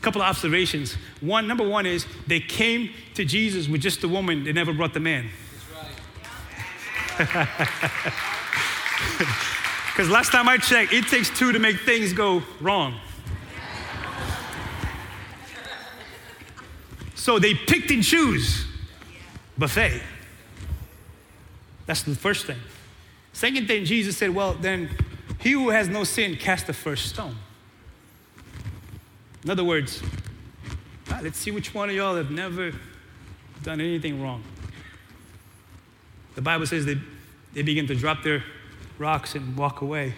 A 0.00 0.02
couple 0.02 0.22
of 0.22 0.28
observations. 0.28 0.94
One, 1.20 1.46
number 1.46 1.68
one 1.68 1.84
is 1.84 2.06
they 2.26 2.40
came 2.40 2.92
to 3.12 3.26
Jesus 3.26 3.68
with 3.68 3.82
just 3.82 4.00
the 4.00 4.08
woman, 4.08 4.44
they 4.44 4.54
never 4.54 4.72
brought 4.72 4.94
the 4.94 5.00
man. 5.00 5.28
Because 9.92 10.10
last 10.10 10.32
time 10.32 10.48
I 10.48 10.56
checked, 10.56 10.94
it 10.94 11.08
takes 11.08 11.28
two 11.28 11.52
to 11.52 11.58
make 11.58 11.82
things 11.82 12.14
go 12.14 12.42
wrong. 12.60 12.98
So 17.24 17.38
they 17.38 17.54
picked 17.54 17.90
and 17.90 18.04
choose 18.04 18.66
buffet. 19.56 20.02
That's 21.86 22.02
the 22.02 22.14
first 22.14 22.44
thing. 22.44 22.58
Second 23.32 23.66
thing, 23.66 23.86
Jesus 23.86 24.18
said, 24.18 24.34
Well, 24.34 24.52
then 24.52 24.90
he 25.40 25.52
who 25.52 25.70
has 25.70 25.88
no 25.88 26.04
sin 26.04 26.36
cast 26.36 26.66
the 26.66 26.74
first 26.74 27.06
stone. 27.06 27.34
In 29.42 29.48
other 29.48 29.64
words, 29.64 30.02
right, 31.10 31.24
let's 31.24 31.38
see 31.38 31.50
which 31.50 31.72
one 31.72 31.88
of 31.88 31.96
y'all 31.96 32.14
have 32.14 32.30
never 32.30 32.72
done 33.62 33.80
anything 33.80 34.22
wrong. 34.22 34.42
The 36.34 36.42
Bible 36.42 36.66
says 36.66 36.84
they, 36.84 37.00
they 37.54 37.62
begin 37.62 37.86
to 37.86 37.94
drop 37.94 38.22
their 38.22 38.44
rocks 38.98 39.34
and 39.34 39.56
walk 39.56 39.80
away. 39.80 40.12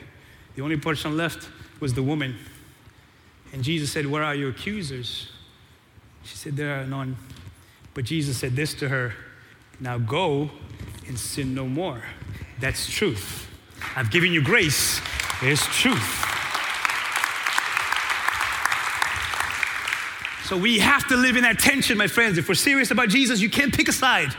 The 0.56 0.62
only 0.62 0.76
person 0.76 1.16
left 1.16 1.50
was 1.78 1.94
the 1.94 2.02
woman. 2.02 2.34
And 3.52 3.62
Jesus 3.62 3.92
said, 3.92 4.06
Where 4.06 4.24
are 4.24 4.34
your 4.34 4.50
accusers? 4.50 5.30
She 6.26 6.36
said, 6.36 6.56
There 6.56 6.80
are 6.80 6.84
none. 6.84 7.16
But 7.94 8.04
Jesus 8.04 8.36
said 8.36 8.56
this 8.56 8.74
to 8.74 8.88
her 8.88 9.14
now 9.80 9.98
go 9.98 10.50
and 11.06 11.18
sin 11.18 11.54
no 11.54 11.66
more. 11.66 12.02
That's 12.60 12.90
truth. 12.90 13.48
I've 13.94 14.10
given 14.10 14.32
you 14.32 14.42
grace. 14.42 15.00
It's 15.42 15.64
truth. 15.66 16.24
So 20.46 20.56
we 20.56 20.78
have 20.78 21.06
to 21.08 21.16
live 21.16 21.36
in 21.36 21.42
that 21.42 21.58
tension, 21.58 21.98
my 21.98 22.06
friends. 22.06 22.38
If 22.38 22.48
we're 22.48 22.54
serious 22.54 22.90
about 22.90 23.08
Jesus, 23.08 23.40
you 23.40 23.50
can't 23.50 23.74
pick 23.74 23.88
a 23.88 23.92
side. 23.92 24.34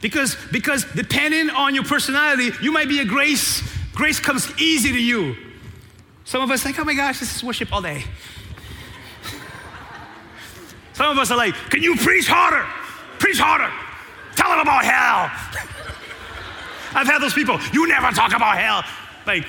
Because, 0.00 0.36
because 0.50 0.84
depending 0.94 1.50
on 1.50 1.74
your 1.74 1.84
personality, 1.84 2.50
you 2.62 2.72
might 2.72 2.88
be 2.88 3.00
a 3.00 3.04
grace. 3.04 3.62
Grace 3.94 4.20
comes 4.20 4.50
easy 4.60 4.92
to 4.92 5.02
you. 5.02 5.36
Some 6.24 6.42
of 6.42 6.50
us 6.50 6.64
like, 6.64 6.78
oh 6.78 6.84
my 6.84 6.94
gosh, 6.94 7.20
this 7.20 7.34
is 7.34 7.44
worship 7.44 7.72
all 7.72 7.82
day. 7.82 8.04
Some 11.00 11.12
of 11.12 11.18
us 11.18 11.30
are 11.30 11.38
like, 11.38 11.54
can 11.70 11.82
you 11.82 11.96
preach 11.96 12.28
harder? 12.28 12.66
Preach 13.18 13.38
harder. 13.38 13.72
Tell 14.36 14.50
them 14.50 14.60
about 14.60 14.84
hell. 14.84 15.30
I've 16.94 17.06
had 17.06 17.20
those 17.20 17.32
people, 17.32 17.58
you 17.72 17.88
never 17.88 18.10
talk 18.10 18.34
about 18.34 18.58
hell. 18.58 18.84
Like, 19.26 19.46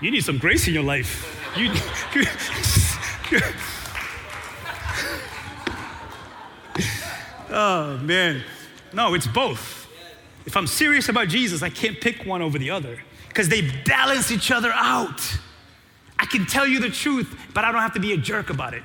you 0.00 0.10
need 0.10 0.24
some 0.24 0.38
grace 0.38 0.66
in 0.66 0.74
your 0.74 0.82
life. 0.82 1.24
You, 1.56 1.70
oh, 7.50 7.96
man. 7.98 8.42
No, 8.92 9.14
it's 9.14 9.28
both. 9.28 9.86
If 10.46 10.56
I'm 10.56 10.66
serious 10.66 11.08
about 11.08 11.28
Jesus, 11.28 11.62
I 11.62 11.70
can't 11.70 12.00
pick 12.00 12.26
one 12.26 12.42
over 12.42 12.58
the 12.58 12.70
other 12.70 12.98
because 13.28 13.48
they 13.48 13.70
balance 13.84 14.32
each 14.32 14.50
other 14.50 14.72
out. 14.74 15.22
I 16.18 16.26
can 16.26 16.44
tell 16.44 16.66
you 16.66 16.80
the 16.80 16.90
truth, 16.90 17.32
but 17.54 17.64
I 17.64 17.70
don't 17.70 17.82
have 17.82 17.94
to 17.94 18.00
be 18.00 18.14
a 18.14 18.16
jerk 18.16 18.50
about 18.50 18.74
it. 18.74 18.82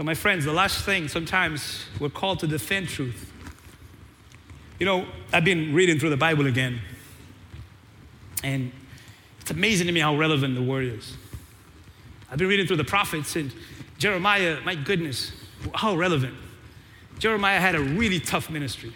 So, 0.00 0.04
my 0.04 0.14
friends, 0.14 0.46
the 0.46 0.52
last 0.54 0.86
thing, 0.86 1.08
sometimes 1.08 1.84
we're 2.00 2.08
called 2.08 2.40
to 2.40 2.46
defend 2.46 2.88
truth. 2.88 3.30
You 4.78 4.86
know, 4.86 5.04
I've 5.30 5.44
been 5.44 5.74
reading 5.74 5.98
through 5.98 6.08
the 6.08 6.16
Bible 6.16 6.46
again, 6.46 6.80
and 8.42 8.72
it's 9.42 9.50
amazing 9.50 9.88
to 9.88 9.92
me 9.92 10.00
how 10.00 10.16
relevant 10.16 10.54
the 10.54 10.62
word 10.62 10.86
is. 10.86 11.18
I've 12.30 12.38
been 12.38 12.48
reading 12.48 12.66
through 12.66 12.78
the 12.78 12.84
prophets, 12.84 13.36
and 13.36 13.52
Jeremiah, 13.98 14.60
my 14.64 14.74
goodness, 14.74 15.32
how 15.74 15.94
relevant. 15.94 16.34
Jeremiah 17.18 17.60
had 17.60 17.74
a 17.74 17.80
really 17.80 18.20
tough 18.20 18.48
ministry. 18.48 18.94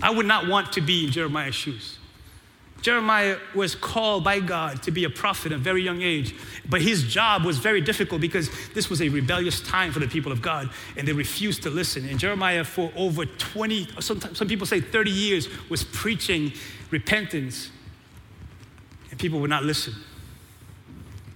I 0.00 0.10
would 0.10 0.26
not 0.26 0.46
want 0.46 0.72
to 0.74 0.80
be 0.80 1.06
in 1.06 1.10
Jeremiah's 1.10 1.56
shoes. 1.56 1.98
Jeremiah 2.84 3.38
was 3.54 3.74
called 3.74 4.24
by 4.24 4.40
God 4.40 4.82
to 4.82 4.90
be 4.90 5.04
a 5.04 5.10
prophet 5.10 5.52
at 5.52 5.56
a 5.56 5.58
very 5.58 5.82
young 5.82 6.02
age, 6.02 6.34
but 6.68 6.82
his 6.82 7.02
job 7.02 7.42
was 7.42 7.56
very 7.56 7.80
difficult 7.80 8.20
because 8.20 8.50
this 8.74 8.90
was 8.90 9.00
a 9.00 9.08
rebellious 9.08 9.62
time 9.62 9.90
for 9.90 10.00
the 10.00 10.06
people 10.06 10.30
of 10.30 10.42
God, 10.42 10.68
and 10.94 11.08
they 11.08 11.14
refused 11.14 11.62
to 11.62 11.70
listen. 11.70 12.06
And 12.06 12.20
Jeremiah, 12.20 12.62
for 12.62 12.92
over 12.94 13.24
20, 13.24 13.88
some, 14.00 14.20
some 14.20 14.46
people 14.48 14.66
say 14.66 14.82
30 14.82 15.10
years, 15.10 15.48
was 15.70 15.82
preaching 15.82 16.52
repentance, 16.90 17.70
and 19.10 19.18
people 19.18 19.40
would 19.40 19.48
not 19.48 19.64
listen. 19.64 19.94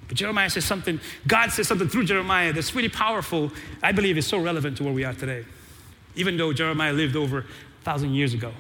But 0.07 0.19
Jeremiah 0.19 0.51
says 0.51 0.67
something, 0.67 1.01
God 1.27 1.51
says 1.51 1.67
something 1.67 1.89
through 1.89 2.05
Jeremiah 2.05 2.53
that's 2.53 2.75
really 2.75 2.91
powerful, 2.91 3.51
I 3.83 3.93
believe 3.93 4.19
is 4.19 4.27
so 4.27 4.37
relevant 4.39 4.77
to 4.77 4.85
where 4.85 4.93
we 4.93 5.03
are 5.03 5.15
today, 5.15 5.47
even 6.15 6.37
though 6.37 6.53
Jeremiah 6.53 6.93
lived 6.93 7.17
over 7.17 7.39
a 7.39 7.85
thousand 7.85 8.13
years 8.13 8.35
ago. 8.35 8.53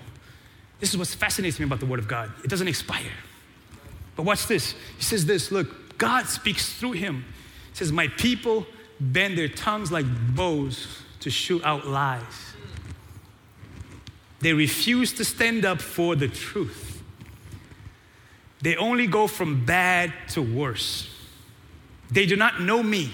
This 0.80 0.90
is 0.90 0.96
what 0.96 1.08
fascinates 1.08 1.58
me 1.58 1.64
about 1.64 1.80
the 1.80 1.86
Word 1.86 1.98
of 1.98 2.08
God. 2.08 2.30
It 2.44 2.48
doesn't 2.48 2.68
expire. 2.68 3.12
But 4.16 4.22
watch 4.24 4.46
this. 4.46 4.74
He 4.96 5.02
says 5.02 5.26
this 5.26 5.50
look, 5.50 5.98
God 5.98 6.26
speaks 6.26 6.72
through 6.72 6.92
him. 6.92 7.24
He 7.70 7.76
says, 7.76 7.92
My 7.92 8.08
people 8.08 8.66
bend 9.00 9.36
their 9.36 9.48
tongues 9.48 9.92
like 9.92 10.06
bows 10.34 11.02
to 11.20 11.30
shoot 11.30 11.62
out 11.64 11.86
lies. 11.86 12.22
They 14.40 14.52
refuse 14.52 15.12
to 15.14 15.24
stand 15.24 15.64
up 15.64 15.80
for 15.80 16.14
the 16.14 16.28
truth. 16.28 17.02
They 18.60 18.76
only 18.76 19.06
go 19.06 19.26
from 19.26 19.64
bad 19.64 20.12
to 20.30 20.42
worse. 20.42 21.08
They 22.10 22.26
do 22.26 22.36
not 22.36 22.60
know 22.60 22.82
me, 22.82 23.10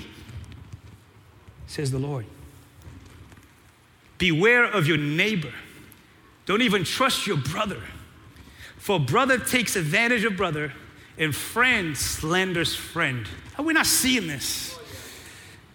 says 1.67 1.91
the 1.91 1.99
Lord. 1.99 2.27
Beware 4.19 4.65
of 4.65 4.87
your 4.87 4.97
neighbor. 4.97 5.53
Don't 6.47 6.63
even 6.63 6.85
trust 6.85 7.27
your 7.27 7.37
brother. 7.37 7.83
For 8.77 9.01
brother 9.01 9.39
takes 9.39 9.77
advantage 9.77 10.25
of 10.25 10.37
brother, 10.37 10.73
and 11.17 11.35
friend 11.35 11.97
slanders 11.97 12.75
friend. 12.75 13.27
Are 13.57 13.65
we 13.65 13.73
not 13.73 13.87
seeing 13.87 14.27
this? 14.27 14.79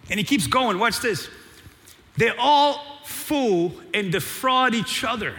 And 0.09 0.19
he 0.19 0.23
keeps 0.23 0.47
going. 0.47 0.79
Watch 0.79 0.99
this. 0.99 1.29
They 2.17 2.29
all 2.37 2.83
fool 3.05 3.73
and 3.93 4.11
defraud 4.11 4.73
each 4.73 5.03
other. 5.03 5.35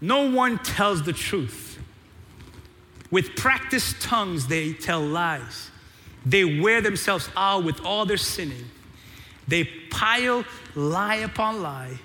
No 0.00 0.30
one 0.30 0.58
tells 0.58 1.02
the 1.02 1.12
truth. 1.12 1.78
With 3.10 3.36
practiced 3.36 4.00
tongues, 4.00 4.46
they 4.46 4.72
tell 4.72 5.00
lies. 5.00 5.70
They 6.24 6.60
wear 6.60 6.80
themselves 6.80 7.28
out 7.36 7.64
with 7.64 7.84
all 7.84 8.06
their 8.06 8.16
sinning. 8.16 8.70
They 9.48 9.64
pile 9.64 10.44
lie 10.74 11.16
upon 11.16 11.62
lie 11.62 11.98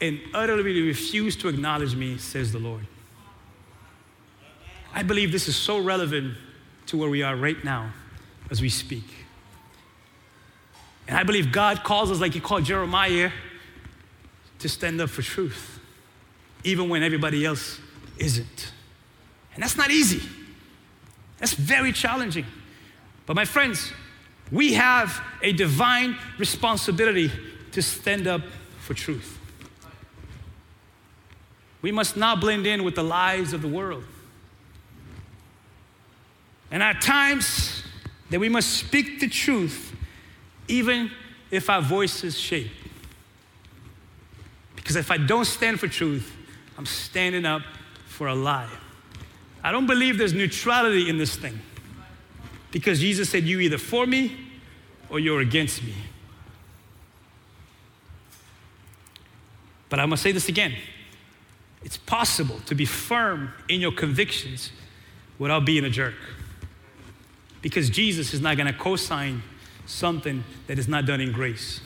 and 0.00 0.20
utterly 0.32 0.82
refuse 0.82 1.36
to 1.36 1.48
acknowledge 1.48 1.94
me, 1.94 2.18
says 2.18 2.52
the 2.52 2.58
Lord. 2.58 2.86
I 4.94 5.02
believe 5.02 5.32
this 5.32 5.48
is 5.48 5.56
so 5.56 5.78
relevant 5.78 6.36
to 6.86 6.96
where 6.96 7.10
we 7.10 7.22
are 7.22 7.36
right 7.36 7.62
now 7.64 7.92
as 8.50 8.60
we 8.60 8.68
speak. 8.68 9.04
And 11.06 11.16
I 11.16 11.22
believe 11.22 11.52
God 11.52 11.84
calls 11.84 12.10
us, 12.10 12.20
like 12.20 12.34
He 12.34 12.40
called 12.40 12.64
Jeremiah, 12.64 13.30
to 14.58 14.68
stand 14.68 15.00
up 15.00 15.10
for 15.10 15.22
truth, 15.22 15.78
even 16.64 16.88
when 16.88 17.02
everybody 17.02 17.44
else 17.44 17.80
isn't. 18.18 18.72
And 19.54 19.62
that's 19.62 19.76
not 19.76 19.90
easy, 19.90 20.22
that's 21.38 21.54
very 21.54 21.92
challenging. 21.92 22.46
But 23.26 23.36
my 23.36 23.44
friends, 23.44 23.92
we 24.50 24.74
have 24.74 25.20
a 25.42 25.52
divine 25.52 26.16
responsibility 26.38 27.30
to 27.72 27.82
stand 27.82 28.26
up 28.26 28.42
for 28.80 28.94
truth. 28.94 29.37
We 31.80 31.92
must 31.92 32.16
not 32.16 32.40
blend 32.40 32.66
in 32.66 32.84
with 32.84 32.94
the 32.94 33.04
lies 33.04 33.52
of 33.52 33.62
the 33.62 33.68
world. 33.68 34.04
And 36.70 36.82
at 36.82 37.00
times, 37.00 37.82
that 38.30 38.40
we 38.40 38.48
must 38.48 38.70
speak 38.70 39.20
the 39.20 39.28
truth, 39.28 39.94
even 40.66 41.10
if 41.50 41.70
our 41.70 41.80
voices 41.80 42.36
shake. 42.38 42.70
Because 44.76 44.96
if 44.96 45.10
I 45.10 45.16
don't 45.16 45.44
stand 45.44 45.80
for 45.80 45.88
truth, 45.88 46.34
I'm 46.76 46.86
standing 46.86 47.44
up 47.44 47.62
for 48.06 48.26
a 48.26 48.34
lie. 48.34 48.68
I 49.62 49.72
don't 49.72 49.86
believe 49.86 50.18
there's 50.18 50.34
neutrality 50.34 51.08
in 51.08 51.18
this 51.18 51.36
thing. 51.36 51.58
Because 52.70 53.00
Jesus 53.00 53.30
said, 53.30 53.44
You 53.44 53.60
either 53.60 53.78
for 53.78 54.06
me 54.06 54.36
or 55.08 55.18
you're 55.18 55.40
against 55.40 55.82
me. 55.82 55.94
But 59.88 60.00
I 60.00 60.06
must 60.06 60.22
say 60.22 60.32
this 60.32 60.48
again 60.48 60.74
it's 61.82 61.96
possible 61.96 62.58
to 62.66 62.74
be 62.74 62.84
firm 62.84 63.52
in 63.68 63.80
your 63.80 63.92
convictions 63.92 64.72
without 65.38 65.64
being 65.64 65.84
a 65.84 65.90
jerk. 65.90 66.14
Because 67.62 67.90
Jesus 67.90 68.34
is 68.34 68.40
not 68.40 68.56
going 68.56 68.66
to 68.66 68.78
co 68.78 68.96
sign 68.96 69.42
something 69.86 70.44
that 70.66 70.78
is 70.78 70.88
not 70.88 71.06
done 71.06 71.20
in 71.20 71.32
grace. 71.32 71.80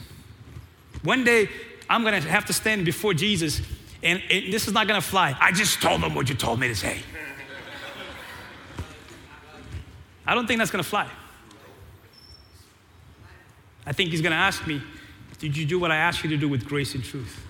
One 1.03 1.23
day, 1.23 1.49
I'm 1.89 2.03
going 2.03 2.21
to 2.21 2.29
have 2.29 2.45
to 2.45 2.53
stand 2.53 2.85
before 2.85 3.13
Jesus, 3.13 3.61
and, 4.01 4.21
and 4.29 4.53
this 4.53 4.67
is 4.67 4.73
not 4.73 4.87
going 4.87 4.99
to 4.99 5.05
fly. 5.05 5.35
I 5.39 5.51
just 5.51 5.81
told 5.81 6.01
him 6.01 6.15
what 6.15 6.29
you 6.29 6.35
told 6.35 6.59
me 6.59 6.67
to 6.67 6.75
say. 6.75 6.99
I 10.25 10.35
don't 10.35 10.47
think 10.47 10.59
that's 10.59 10.71
going 10.71 10.83
to 10.83 10.89
fly. 10.89 11.09
I 13.85 13.91
think 13.91 14.11
he's 14.11 14.21
going 14.21 14.31
to 14.31 14.37
ask 14.37 14.65
me, 14.65 14.81
Did 15.39 15.57
you 15.57 15.65
do 15.65 15.79
what 15.79 15.91
I 15.91 15.97
asked 15.97 16.23
you 16.23 16.29
to 16.29 16.37
do 16.37 16.47
with 16.47 16.65
grace 16.65 16.95
and 16.95 17.03
truth? 17.03 17.45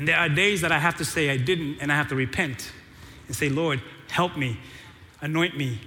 And 0.00 0.08
there 0.08 0.16
are 0.16 0.30
days 0.30 0.62
that 0.62 0.72
I 0.72 0.78
have 0.78 0.96
to 0.96 1.04
say 1.04 1.28
I 1.28 1.36
didn't, 1.36 1.76
and 1.82 1.92
I 1.92 1.94
have 1.94 2.08
to 2.08 2.14
repent 2.14 2.72
and 3.26 3.36
say, 3.36 3.50
Lord, 3.50 3.82
help 4.08 4.34
me, 4.34 4.58
anoint 5.20 5.58
me, 5.58 5.78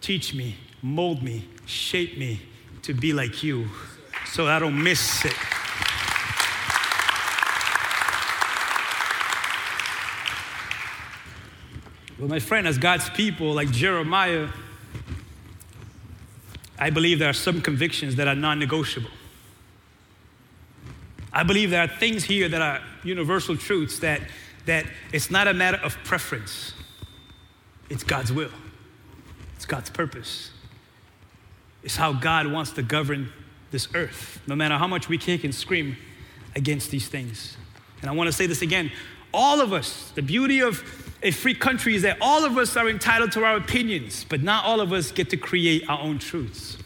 teach 0.00 0.32
me, 0.32 0.56
mold 0.80 1.22
me, 1.22 1.46
shape 1.66 2.16
me 2.16 2.40
to 2.80 2.94
be 2.94 3.12
like 3.12 3.42
you 3.42 3.68
so 4.24 4.46
I 4.46 4.58
don't 4.58 4.82
miss 4.82 5.26
it. 5.26 5.34
Well, 12.18 12.30
my 12.30 12.38
friend, 12.38 12.66
as 12.66 12.78
God's 12.78 13.10
people, 13.10 13.52
like 13.52 13.70
Jeremiah, 13.70 14.48
I 16.78 16.88
believe 16.88 17.18
there 17.18 17.28
are 17.28 17.34
some 17.34 17.60
convictions 17.60 18.16
that 18.16 18.26
are 18.26 18.34
non 18.34 18.58
negotiable. 18.58 19.10
I 21.32 21.42
believe 21.42 21.70
there 21.70 21.82
are 21.82 21.88
things 21.88 22.24
here 22.24 22.48
that 22.48 22.60
are 22.60 22.80
universal 23.04 23.56
truths 23.56 23.98
that, 24.00 24.20
that 24.66 24.84
it's 25.12 25.30
not 25.30 25.48
a 25.48 25.54
matter 25.54 25.78
of 25.78 25.96
preference, 26.04 26.72
it's 27.88 28.04
God's 28.04 28.32
will, 28.32 28.50
it's 29.56 29.66
God's 29.66 29.90
purpose. 29.90 30.50
It's 31.82 31.96
how 31.96 32.12
God 32.12 32.46
wants 32.46 32.70
to 32.72 32.82
govern 32.84 33.32
this 33.72 33.88
earth. 33.92 34.40
No 34.46 34.54
matter 34.54 34.76
how 34.76 34.86
much 34.86 35.08
we 35.08 35.18
kick 35.18 35.42
and 35.42 35.52
scream, 35.52 35.96
against 36.54 36.90
these 36.90 37.08
things. 37.08 37.56
And 38.00 38.10
I 38.10 38.12
want 38.12 38.28
to 38.28 38.32
say 38.32 38.46
this 38.46 38.62
again. 38.62 38.90
All 39.32 39.60
of 39.60 39.72
us, 39.72 40.10
the 40.14 40.22
beauty 40.22 40.60
of 40.60 40.82
a 41.22 41.30
free 41.30 41.54
country 41.54 41.94
is 41.94 42.02
that 42.02 42.18
all 42.20 42.44
of 42.44 42.58
us 42.58 42.76
are 42.76 42.88
entitled 42.88 43.32
to 43.32 43.44
our 43.44 43.56
opinions, 43.56 44.26
but 44.28 44.42
not 44.42 44.64
all 44.64 44.80
of 44.80 44.92
us 44.92 45.12
get 45.12 45.30
to 45.30 45.36
create 45.36 45.88
our 45.88 46.00
own 46.00 46.18
truths. 46.18 46.76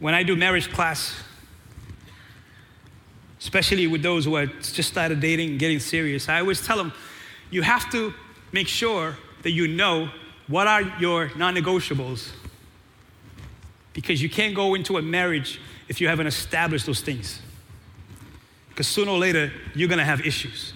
When 0.00 0.14
I 0.14 0.22
do 0.22 0.36
marriage 0.36 0.70
class, 0.70 1.14
especially 3.40 3.86
with 3.86 4.02
those 4.02 4.24
who 4.24 4.36
are 4.36 4.46
just 4.46 4.88
started 4.88 5.20
dating 5.20 5.50
and 5.50 5.58
getting 5.58 5.80
serious, 5.80 6.28
I 6.28 6.40
always 6.40 6.64
tell 6.64 6.76
them, 6.76 6.92
you 7.50 7.62
have 7.62 7.90
to 7.92 8.14
make 8.52 8.68
sure 8.68 9.16
that 9.42 9.50
you 9.50 9.68
know 9.68 10.10
what 10.46 10.66
are 10.66 10.82
your 10.98 11.30
non 11.36 11.54
negotiables. 11.54 12.30
Because 13.92 14.22
you 14.22 14.28
can't 14.28 14.54
go 14.54 14.74
into 14.74 14.96
a 14.96 15.02
marriage 15.02 15.60
if 15.88 16.00
you 16.00 16.08
haven't 16.08 16.26
established 16.26 16.86
those 16.86 17.00
things. 17.00 17.40
Because 18.68 18.86
sooner 18.86 19.10
or 19.10 19.18
later, 19.18 19.52
you're 19.74 19.88
gonna 19.88 20.04
have 20.04 20.24
issues. 20.24 20.72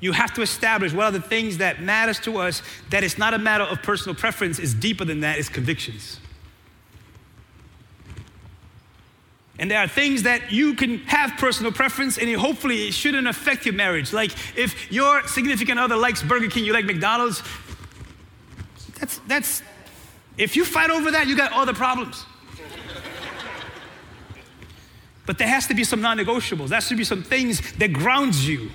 You 0.00 0.12
have 0.12 0.32
to 0.34 0.42
establish 0.42 0.92
what 0.92 1.06
are 1.06 1.10
the 1.10 1.20
things 1.20 1.58
that 1.58 1.80
matters 1.80 2.20
to 2.20 2.38
us, 2.38 2.62
that 2.90 3.02
it's 3.02 3.18
not 3.18 3.34
a 3.34 3.38
matter 3.38 3.64
of 3.64 3.82
personal 3.82 4.14
preference, 4.14 4.58
it's 4.58 4.74
deeper 4.74 5.04
than 5.04 5.20
that, 5.20 5.38
it's 5.38 5.48
convictions. 5.48 6.20
And 9.58 9.68
there 9.70 9.80
are 9.80 9.88
things 9.88 10.22
that 10.22 10.52
you 10.52 10.74
can 10.74 10.98
have 11.00 11.32
personal 11.36 11.72
preference 11.72 12.16
and 12.16 12.32
hopefully 12.36 12.88
it 12.88 12.94
shouldn't 12.94 13.26
affect 13.26 13.66
your 13.66 13.74
marriage. 13.74 14.12
Like 14.12 14.30
if 14.56 14.90
your 14.92 15.26
significant 15.26 15.80
other 15.80 15.96
likes 15.96 16.22
Burger 16.22 16.48
King, 16.48 16.64
you 16.64 16.72
like 16.72 16.84
McDonald's, 16.84 17.42
that's, 19.00 19.18
that's 19.26 19.62
if 20.36 20.54
you 20.54 20.64
fight 20.64 20.90
over 20.90 21.10
that, 21.10 21.26
you 21.26 21.36
got 21.36 21.52
other 21.52 21.74
problems. 21.74 22.24
but 25.26 25.38
there 25.38 25.48
has 25.48 25.66
to 25.66 25.74
be 25.74 25.82
some 25.82 26.00
non-negotiables. 26.00 26.68
There 26.68 26.76
has 26.76 26.88
to 26.88 26.96
be 26.96 27.04
some 27.04 27.24
things 27.24 27.60
that 27.78 27.92
grounds 27.92 28.48
you. 28.48 28.70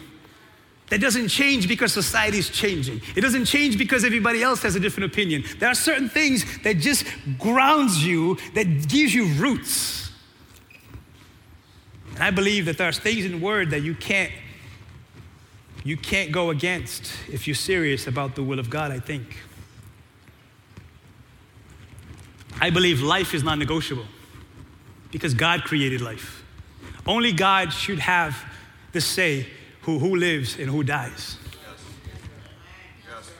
That 0.89 0.99
doesn't 0.99 1.29
change 1.29 1.67
because 1.67 1.93
society 1.93 2.37
is 2.37 2.49
changing. 2.49 3.01
It 3.15 3.21
doesn't 3.21 3.45
change 3.45 3.77
because 3.77 4.03
everybody 4.03 4.43
else 4.43 4.61
has 4.63 4.75
a 4.75 4.79
different 4.79 5.11
opinion. 5.11 5.45
There 5.57 5.69
are 5.69 5.75
certain 5.75 6.09
things 6.09 6.45
that 6.63 6.77
just 6.77 7.05
grounds 7.39 8.05
you, 8.05 8.37
that 8.53 8.89
gives 8.89 9.15
you 9.15 9.27
roots. 9.35 10.02
And 12.15 12.23
I 12.23 12.31
believe 12.31 12.65
that 12.65 12.77
there's 12.77 12.99
things 12.99 13.25
in 13.25 13.41
word 13.41 13.71
that 13.71 13.81
you 13.81 13.95
can't 13.95 14.31
you 15.83 15.97
can't 15.97 16.31
go 16.31 16.49
against 16.49 17.11
if 17.29 17.45
you're 17.45 17.55
serious 17.55 18.07
about 18.07 18.35
the 18.35 18.43
will 18.43 18.57
of 18.57 18.69
God, 18.69 18.89
I 18.91 18.99
think. 18.99 19.37
I 22.61 22.69
believe 22.69 23.01
life 23.01 23.33
is 23.33 23.43
non 23.43 23.59
negotiable 23.59 24.05
because 25.11 25.33
God 25.33 25.63
created 25.63 25.99
life. 25.99 26.43
Only 27.05 27.33
God 27.33 27.73
should 27.73 27.99
have 27.99 28.41
the 28.93 29.01
say 29.01 29.47
who, 29.81 29.99
who 29.99 30.15
lives 30.15 30.57
and 30.57 30.69
who 30.69 30.83
dies. 30.83 31.37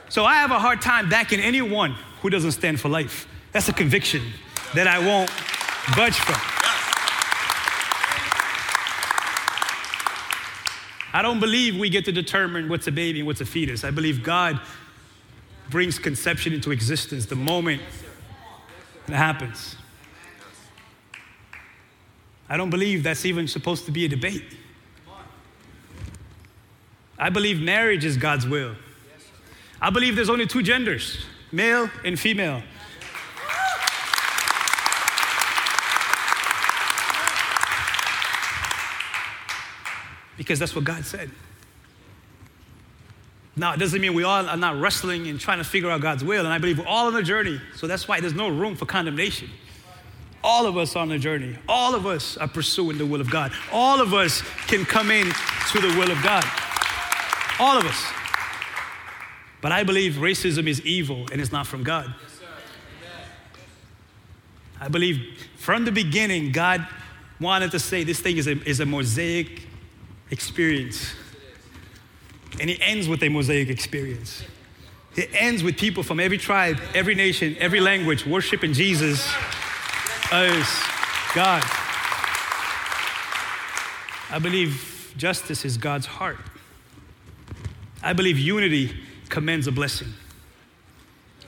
So 0.10 0.26
I 0.26 0.36
have 0.36 0.52
a 0.52 0.60
hard 0.60 0.82
time 0.82 1.10
backing 1.10 1.40
anyone 1.40 1.96
who 2.22 2.30
doesn't 2.30 2.52
stand 2.52 2.80
for 2.80 2.90
life. 2.90 3.28
That's 3.52 3.70
a 3.70 3.74
conviction 3.74 4.22
that 4.76 4.88
I 4.88 5.00
won't 5.00 5.32
budge 5.96 6.16
from. 6.16 6.53
I 11.14 11.22
don't 11.22 11.40
believe 11.40 11.78
we 11.78 11.90
get 11.90 12.06
to 12.06 12.12
determine 12.12 12.68
what's 12.68 12.88
a 12.88 12.92
baby 12.92 13.20
and 13.20 13.28
what's 13.28 13.42
a 13.42 13.46
fetus. 13.46 13.84
I 13.84 13.92
believe 13.92 14.24
God 14.24 14.60
brings 15.70 16.00
conception 16.00 16.54
into 16.54 16.72
existence 16.72 17.28
the 17.28 17.36
moment 17.36 17.82
it 19.08 19.14
happens. 19.14 19.76
I 22.50 22.58
don't 22.58 22.70
believe 22.70 23.04
that's 23.04 23.26
even 23.26 23.48
supposed 23.48 23.86
to 23.86 23.92
be 23.92 24.06
a 24.06 24.08
debate. 24.08 24.44
I 27.18 27.30
believe 27.30 27.62
marriage 27.62 28.06
is 28.06 28.18
God's 28.18 28.48
will. 28.48 28.76
I 29.82 29.90
believe 29.90 30.16
there's 30.16 30.30
only 30.30 30.48
two 30.48 30.64
genders 30.64 31.26
male 31.52 31.90
and 32.04 32.20
female. 32.20 32.64
Because 40.38 40.60
that's 40.60 40.76
what 40.76 40.84
God 40.84 41.06
said. 41.06 41.30
Now, 43.56 43.74
it 43.74 43.80
doesn't 43.80 44.02
mean 44.02 44.16
we 44.16 44.24
all 44.24 44.48
are 44.48 44.58
not 44.58 44.80
wrestling 44.80 45.28
and 45.28 45.40
trying 45.40 45.60
to 45.60 45.64
figure 45.64 45.90
out 45.92 46.02
God's 46.02 46.24
will, 46.24 46.44
and 46.44 46.54
I 46.54 46.58
believe 46.58 46.80
we're 46.80 46.88
all 46.88 47.08
on 47.08 47.16
a 47.16 47.22
journey, 47.22 47.62
so 47.76 47.86
that's 47.86 48.08
why 48.08 48.20
there's 48.20 48.34
no 48.34 48.50
room 48.50 48.76
for 48.76 48.86
condemnation. 48.86 49.50
All 50.44 50.66
of 50.66 50.78
us 50.78 50.96
are 50.96 51.00
on 51.00 51.12
a 51.12 51.20
journey. 51.20 51.56
All 51.70 51.96
of 51.96 52.06
us 52.06 52.36
are 52.36 52.48
pursuing 52.48 52.98
the 52.98 53.06
will 53.06 53.22
of 53.22 53.30
God. 53.30 53.54
All 53.72 54.02
of 54.02 54.14
us 54.14 54.42
can 54.68 54.84
come 54.84 55.10
in 55.10 55.32
to 55.72 55.80
the 55.80 55.88
will 55.98 56.12
of 56.12 56.22
God. 56.22 56.44
All 57.60 57.78
of 57.78 57.86
us. 57.86 58.06
But 59.62 59.72
I 59.72 59.84
believe 59.84 60.16
racism 60.16 60.68
is 60.68 60.82
evil 60.82 61.28
and 61.32 61.40
it's 61.40 61.54
not 61.54 61.66
from 61.66 61.84
God. 61.84 62.14
I 64.82 64.90
believe 64.90 65.48
from 65.56 65.86
the 65.86 65.94
beginning, 65.94 66.52
God 66.52 66.86
wanted 67.40 67.72
to 67.72 67.80
say 67.80 68.04
this 68.04 68.20
thing 68.20 68.36
is 68.36 68.48
a, 68.48 68.62
is 68.68 68.82
a 68.82 68.86
mosaic 68.86 69.63
experience. 70.34 71.14
And 72.60 72.70
it 72.70 72.80
ends 72.82 73.08
with 73.08 73.24
a 73.24 73.30
mosaic 73.30 73.70
experience. 73.70 74.44
It 75.16 75.30
ends 75.34 75.64
with 75.64 75.78
people 75.78 76.02
from 76.02 76.20
every 76.20 76.40
tribe, 76.40 76.80
every 76.96 77.14
nation, 77.14 77.56
every 77.60 77.80
language 77.80 78.26
worshiping 78.26 78.74
Jesus 78.74 79.32
as 80.32 80.66
God. 81.36 81.64
I 84.32 84.40
believe 84.42 85.14
justice 85.16 85.64
is 85.66 85.78
God's 85.78 86.08
heart. 86.08 86.40
I 88.02 88.14
believe 88.14 88.40
unity 88.40 88.92
commands 89.30 89.68
a 89.68 89.72
blessing. 89.72 90.10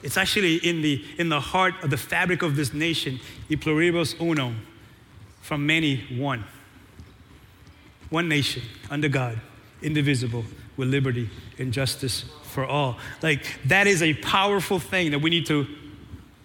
It's 0.04 0.16
actually 0.16 0.56
in 0.56 0.82
the, 0.82 1.04
in 1.18 1.28
the 1.28 1.40
heart 1.40 1.74
of 1.82 1.90
the 1.90 1.96
fabric 1.96 2.42
of 2.42 2.54
this 2.54 2.72
nation, 2.72 3.18
e 3.48 3.56
pluribus 3.56 4.14
unum, 4.20 4.64
from 5.42 5.66
many 5.66 6.04
one 6.16 6.44
one 8.10 8.28
nation 8.28 8.62
under 8.90 9.08
God, 9.08 9.40
indivisible, 9.82 10.44
with 10.76 10.88
liberty 10.88 11.30
and 11.58 11.72
justice 11.72 12.24
for 12.42 12.64
all. 12.64 12.98
Like, 13.22 13.44
that 13.66 13.86
is 13.86 14.02
a 14.02 14.14
powerful 14.14 14.78
thing 14.78 15.10
that 15.10 15.20
we 15.20 15.30
need 15.30 15.46
to 15.46 15.66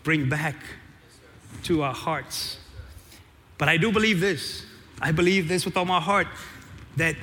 bring 0.03 0.29
back 0.29 0.55
to 1.63 1.83
our 1.83 1.93
hearts. 1.93 2.57
But 3.57 3.69
I 3.69 3.77
do 3.77 3.91
believe 3.91 4.19
this. 4.19 4.65
I 5.01 5.11
believe 5.11 5.47
this 5.47 5.65
with 5.65 5.77
all 5.77 5.85
my 5.85 5.99
heart 5.99 6.27
that 6.97 7.15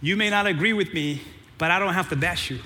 you 0.00 0.16
may 0.16 0.30
not 0.30 0.46
agree 0.46 0.72
with 0.72 0.92
me, 0.92 1.22
but 1.58 1.70
I 1.70 1.78
don't 1.78 1.94
have 1.94 2.08
to 2.10 2.16
bash 2.16 2.50
you. 2.50 2.60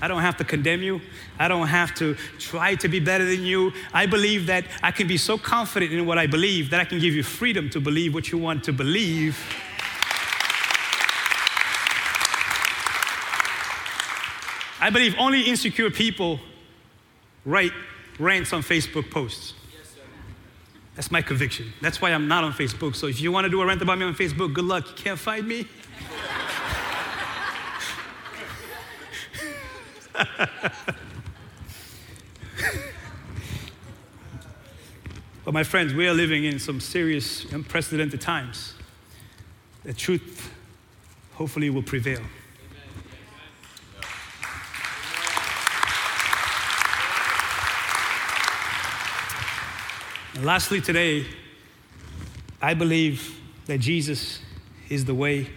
I 0.00 0.08
don't 0.08 0.22
have 0.22 0.36
to 0.38 0.44
condemn 0.44 0.82
you. 0.82 1.00
I 1.38 1.48
don't 1.48 1.66
have 1.66 1.94
to 1.96 2.14
try 2.38 2.74
to 2.76 2.88
be 2.88 2.98
better 2.98 3.24
than 3.24 3.44
you. 3.44 3.72
I 3.92 4.06
believe 4.06 4.46
that 4.46 4.64
I 4.82 4.90
can 4.90 5.06
be 5.06 5.16
so 5.16 5.38
confident 5.38 5.92
in 5.92 6.06
what 6.06 6.18
I 6.18 6.26
believe 6.26 6.70
that 6.70 6.80
I 6.80 6.84
can 6.84 6.98
give 6.98 7.14
you 7.14 7.22
freedom 7.22 7.70
to 7.70 7.80
believe 7.80 8.14
what 8.14 8.32
you 8.32 8.38
want 8.38 8.64
to 8.64 8.72
believe 8.72 9.38
I 14.82 14.90
believe 14.90 15.14
only 15.16 15.42
insecure 15.42 15.90
people 15.90 16.40
write 17.44 17.70
rants 18.18 18.52
on 18.52 18.62
Facebook 18.62 19.12
posts. 19.12 19.54
That's 20.96 21.12
my 21.12 21.22
conviction. 21.22 21.72
That's 21.80 22.02
why 22.02 22.10
I'm 22.10 22.26
not 22.26 22.42
on 22.42 22.52
Facebook. 22.52 22.96
So 22.96 23.06
if 23.06 23.20
you 23.20 23.30
want 23.30 23.44
to 23.44 23.48
do 23.48 23.60
a 23.60 23.66
rant 23.66 23.80
about 23.80 23.96
me 23.96 24.06
on 24.06 24.14
Facebook, 24.16 24.52
good 24.52 24.64
luck. 24.64 24.88
You 24.88 24.94
can't 24.96 25.20
find 25.20 25.46
me. 25.46 25.68
but 35.44 35.54
my 35.54 35.62
friends, 35.62 35.94
we 35.94 36.08
are 36.08 36.12
living 36.12 36.42
in 36.42 36.58
some 36.58 36.80
serious, 36.80 37.44
unprecedented 37.52 38.20
times. 38.20 38.74
The 39.84 39.92
truth 39.92 40.52
hopefully 41.34 41.70
will 41.70 41.84
prevail. 41.84 42.22
And 50.42 50.48
lastly, 50.48 50.80
today, 50.80 51.24
I 52.60 52.74
believe 52.74 53.40
that 53.66 53.78
Jesus 53.78 54.40
is 54.88 55.04
the 55.04 55.14
way, 55.14 55.48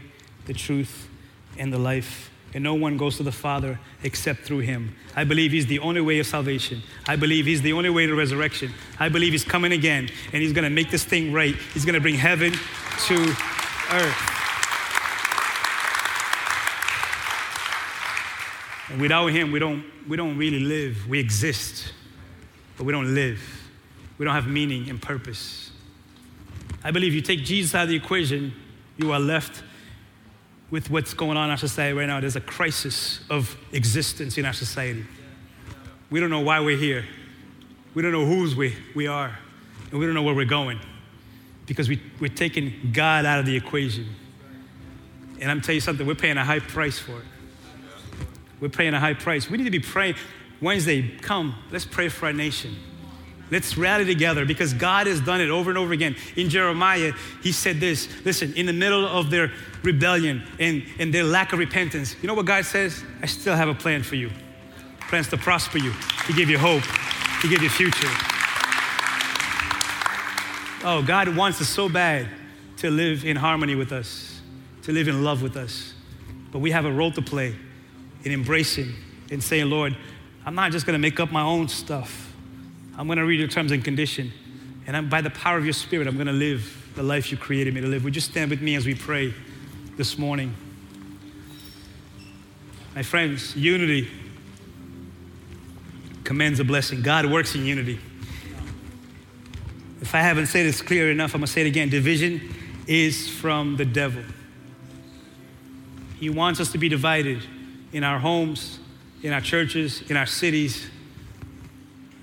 the 0.45 0.53
truth, 0.53 1.09
and 1.57 1.73
the 1.73 1.79
life. 1.79 2.29
And 2.53 2.63
no 2.63 2.75
one 2.75 2.95
goes 2.95 3.17
to 3.17 3.23
the 3.23 3.31
Father 3.31 3.79
except 4.03 4.41
through 4.41 4.59
him. 4.59 4.95
I 5.15 5.23
believe 5.23 5.53
he's 5.53 5.65
the 5.65 5.79
only 5.79 6.01
way 6.01 6.19
of 6.19 6.27
salvation. 6.27 6.83
I 7.07 7.15
believe 7.15 7.47
he's 7.47 7.63
the 7.63 7.73
only 7.73 7.89
way 7.89 8.05
to 8.05 8.13
resurrection. 8.13 8.73
I 8.99 9.09
believe 9.09 9.31
he's 9.31 9.43
coming 9.43 9.71
again 9.71 10.07
and 10.31 10.43
he's 10.43 10.53
going 10.53 10.65
to 10.65 10.69
make 10.69 10.91
this 10.91 11.03
thing 11.03 11.33
right. 11.33 11.55
He's 11.73 11.83
going 11.83 11.95
to 11.95 11.99
bring 11.99 12.13
heaven 12.13 12.51
to 12.51 13.15
earth. 13.91 14.31
And 18.91 19.01
without 19.01 19.31
him, 19.31 19.51
we 19.51 19.57
don't, 19.57 19.83
we 20.07 20.15
don't 20.15 20.37
really 20.37 20.59
live. 20.59 21.07
We 21.09 21.19
exist, 21.19 21.91
but 22.77 22.83
we 22.83 22.91
don't 22.91 23.15
live. 23.15 23.64
We 24.17 24.25
don't 24.25 24.33
have 24.33 24.47
meaning 24.47 24.89
and 24.89 25.01
purpose. 25.01 25.71
I 26.83 26.91
believe 26.91 27.13
you 27.13 27.21
take 27.21 27.43
Jesus 27.43 27.73
out 27.75 27.83
of 27.83 27.89
the 27.89 27.95
equation, 27.95 28.53
you 28.97 29.11
are 29.11 29.19
left 29.19 29.63
with 30.71 30.89
what's 30.89 31.13
going 31.13 31.37
on 31.37 31.45
in 31.45 31.51
our 31.51 31.57
society 31.57 31.93
right 31.93 32.07
now. 32.07 32.19
There's 32.19 32.35
a 32.35 32.41
crisis 32.41 33.19
of 33.29 33.57
existence 33.71 34.37
in 34.37 34.45
our 34.45 34.53
society. 34.53 35.05
We 36.09 36.19
don't 36.19 36.29
know 36.29 36.41
why 36.41 36.59
we're 36.59 36.77
here. 36.77 37.05
We 37.93 38.01
don't 38.01 38.11
know 38.11 38.25
whose 38.25 38.55
we, 38.55 38.75
we 38.93 39.07
are. 39.07 39.37
And 39.91 39.99
we 39.99 40.05
don't 40.05 40.15
know 40.15 40.23
where 40.23 40.35
we're 40.35 40.45
going 40.45 40.79
because 41.65 41.89
we, 41.89 42.01
we're 42.19 42.27
taking 42.27 42.91
God 42.93 43.25
out 43.25 43.39
of 43.39 43.45
the 43.45 43.55
equation. 43.55 44.07
And 45.39 45.51
I'm 45.51 45.61
telling 45.61 45.75
you 45.75 45.81
something, 45.81 46.05
we're 46.05 46.15
paying 46.15 46.37
a 46.37 46.45
high 46.45 46.59
price 46.59 46.99
for 46.99 47.13
it. 47.13 47.25
We're 48.59 48.69
paying 48.69 48.93
a 48.93 48.99
high 48.99 49.13
price. 49.13 49.49
We 49.49 49.57
need 49.57 49.65
to 49.65 49.71
be 49.71 49.79
praying. 49.79 50.15
Wednesday, 50.61 51.17
come, 51.17 51.55
let's 51.71 51.85
pray 51.85 52.09
for 52.09 52.27
our 52.27 52.33
nation. 52.33 52.75
Let's 53.51 53.77
rally 53.77 54.05
together 54.05 54.43
because 54.45 54.73
God 54.73 55.05
has 55.07 55.21
done 55.21 55.39
it 55.39 55.49
over 55.49 55.69
and 55.69 55.77
over 55.77 55.93
again. 55.93 56.15
In 56.35 56.49
Jeremiah, 56.49 57.13
he 57.43 57.51
said 57.51 57.79
this 57.79 58.09
listen, 58.25 58.53
in 58.55 58.65
the 58.65 58.73
middle 58.73 59.05
of 59.05 59.29
their 59.29 59.51
rebellion 59.83 60.43
and, 60.59 60.83
and 60.99 61.13
their 61.13 61.23
lack 61.23 61.53
of 61.53 61.59
repentance, 61.59 62.15
you 62.21 62.27
know 62.27 62.33
what 62.33 62.45
God 62.45 62.65
says? 62.65 63.03
I 63.21 63.27
still 63.27 63.55
have 63.55 63.69
a 63.69 63.75
plan 63.75 64.01
for 64.01 64.15
you. 64.15 64.31
Plans 65.01 65.27
to 65.29 65.37
prosper 65.37 65.77
you, 65.77 65.93
to 66.25 66.33
give 66.33 66.49
you 66.49 66.57
hope, 66.57 66.83
to 67.41 67.47
give 67.47 67.61
you 67.61 67.69
future. 67.69 68.09
Oh, 70.83 71.03
God 71.05 71.35
wants 71.35 71.61
us 71.61 71.69
so 71.69 71.87
bad 71.87 72.27
to 72.77 72.89
live 72.89 73.25
in 73.25 73.35
harmony 73.35 73.75
with 73.75 73.91
us, 73.91 74.41
to 74.83 74.91
live 74.91 75.07
in 75.07 75.23
love 75.23 75.41
with 75.41 75.55
us. 75.55 75.93
But 76.51 76.59
we 76.59 76.71
have 76.71 76.85
a 76.85 76.91
role 76.91 77.11
to 77.11 77.21
play 77.21 77.55
in 78.23 78.31
embracing 78.31 78.93
and 79.31 79.43
saying, 79.43 79.69
Lord, 79.69 79.95
I'm 80.45 80.55
not 80.55 80.71
just 80.71 80.85
going 80.85 80.93
to 80.93 80.99
make 80.99 81.19
up 81.19 81.31
my 81.31 81.41
own 81.41 81.67
stuff. 81.67 82.34
I'm 82.97 83.07
going 83.07 83.17
to 83.17 83.25
read 83.25 83.39
your 83.39 83.49
terms 83.49 83.71
and 83.71 83.83
condition. 83.83 84.31
And 84.87 84.95
I'm, 84.95 85.09
by 85.09 85.21
the 85.21 85.29
power 85.29 85.57
of 85.57 85.65
your 85.65 85.73
spirit, 85.73 86.07
I'm 86.07 86.15
going 86.15 86.27
to 86.27 86.33
live 86.33 86.91
the 86.95 87.03
life 87.03 87.31
you 87.31 87.37
created 87.37 87.73
me 87.73 87.81
to 87.81 87.87
live. 87.87 88.03
Would 88.03 88.15
you 88.15 88.21
stand 88.21 88.49
with 88.49 88.61
me 88.61 88.75
as 88.75 88.85
we 88.85 88.95
pray 88.95 89.33
this 89.97 90.17
morning? 90.17 90.55
My 92.95 93.03
friends, 93.03 93.55
unity 93.55 94.09
commands 96.23 96.59
a 96.59 96.63
blessing. 96.63 97.01
God 97.01 97.25
works 97.25 97.53
in 97.55 97.65
unity. 97.65 97.99
If 100.01 100.15
I 100.15 100.19
haven't 100.19 100.47
said 100.47 100.65
this 100.65 100.81
clear 100.81 101.11
enough, 101.11 101.33
I'm 101.33 101.41
going 101.41 101.47
to 101.47 101.51
say 101.51 101.61
it 101.61 101.67
again. 101.67 101.89
Division 101.89 102.53
is 102.87 103.29
from 103.29 103.75
the 103.75 103.85
devil. 103.85 104.23
He 106.19 106.29
wants 106.29 106.59
us 106.59 106.71
to 106.71 106.77
be 106.77 106.87
divided 106.87 107.41
in 107.91 108.03
our 108.03 108.19
homes, 108.19 108.79
in 109.23 109.33
our 109.33 109.41
churches, 109.41 110.01
in 110.09 110.15
our 110.15 110.25
cities. 110.25 110.89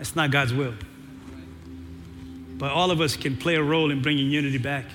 That's 0.03 0.17
not 0.17 0.33
God's 0.33 0.53
will. 0.53 0.75
But 2.59 2.73
all 2.73 2.91
of 2.91 3.01
us 3.01 3.15
can 3.15 3.37
play 3.37 3.55
a 3.55 3.63
role 3.63 3.93
in 3.93 4.03
bringing 4.03 4.33
unity 4.33 4.59
back. 4.59 4.87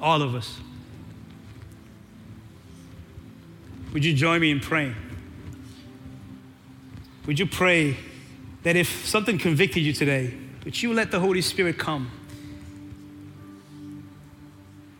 All 0.00 0.22
of 0.22 0.34
us. 0.34 0.58
Would 3.92 4.04
you 4.04 4.12
join 4.12 4.40
me 4.40 4.50
in 4.50 4.58
praying? 4.58 4.96
Would 7.26 7.38
you 7.38 7.46
pray 7.46 7.96
that 8.64 8.74
if 8.74 9.06
something 9.06 9.38
convicted 9.38 9.84
you 9.84 9.92
today, 9.92 10.34
that 10.64 10.82
you 10.82 10.92
let 10.92 11.12
the 11.12 11.20
Holy 11.20 11.42
Spirit 11.42 11.78
come? 11.78 12.10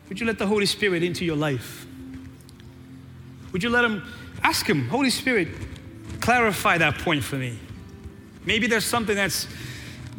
Would 0.09 0.21
you 0.21 0.27
let 0.27 0.39
the 0.39 0.47
Holy 0.47 0.67
Spirit 0.67 1.03
into 1.03 1.25
your 1.25 1.35
life? 1.35 1.87
Would 3.51 3.65
you 3.65 3.71
let 3.71 3.85
Him, 3.85 4.05
ask 4.45 4.65
Him, 4.65 4.87
Holy 4.91 5.11
Spirit, 5.11 5.49
clarify 6.21 6.79
that 6.79 6.99
point 6.99 7.25
for 7.25 7.35
me? 7.35 7.59
Maybe 8.45 8.67
there's 8.67 8.85
something 8.85 9.17
that's 9.17 9.47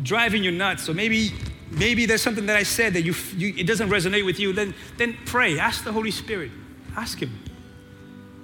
driving 0.02 0.44
you 0.44 0.52
nuts, 0.52 0.90
or 0.90 0.94
maybe 0.94 1.32
maybe 1.72 2.06
there's 2.06 2.22
something 2.22 2.46
that 2.46 2.56
I 2.56 2.64
said 2.64 2.94
that 2.94 3.02
you, 3.02 3.14
you, 3.36 3.54
it 3.58 3.68
doesn't 3.68 3.90
resonate 3.90 4.26
with 4.26 4.40
you. 4.40 4.54
Then 4.54 4.74
then 4.98 5.18
pray. 5.26 5.60
Ask 5.60 5.84
the 5.84 5.92
Holy 5.92 6.12
Spirit. 6.12 6.52
Ask 6.96 7.20
Him. 7.20 7.38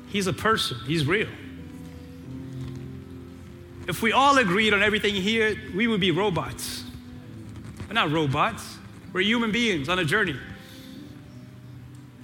He's 0.08 0.28
a 0.28 0.34
person. 0.34 0.78
He's 0.86 1.06
real. 1.06 1.30
If 3.88 4.02
we 4.02 4.12
all 4.12 4.38
agreed 4.38 4.74
on 4.74 4.84
everything 4.84 5.16
here, 5.16 5.56
we 5.76 5.88
would 5.88 6.00
be 6.00 6.12
robots. 6.12 6.84
We're 7.88 7.94
not 7.94 8.12
robots. 8.12 8.78
We're 9.12 9.22
human 9.22 9.52
beings 9.52 9.90
on 9.90 9.98
a 9.98 10.06
journey. 10.06 10.36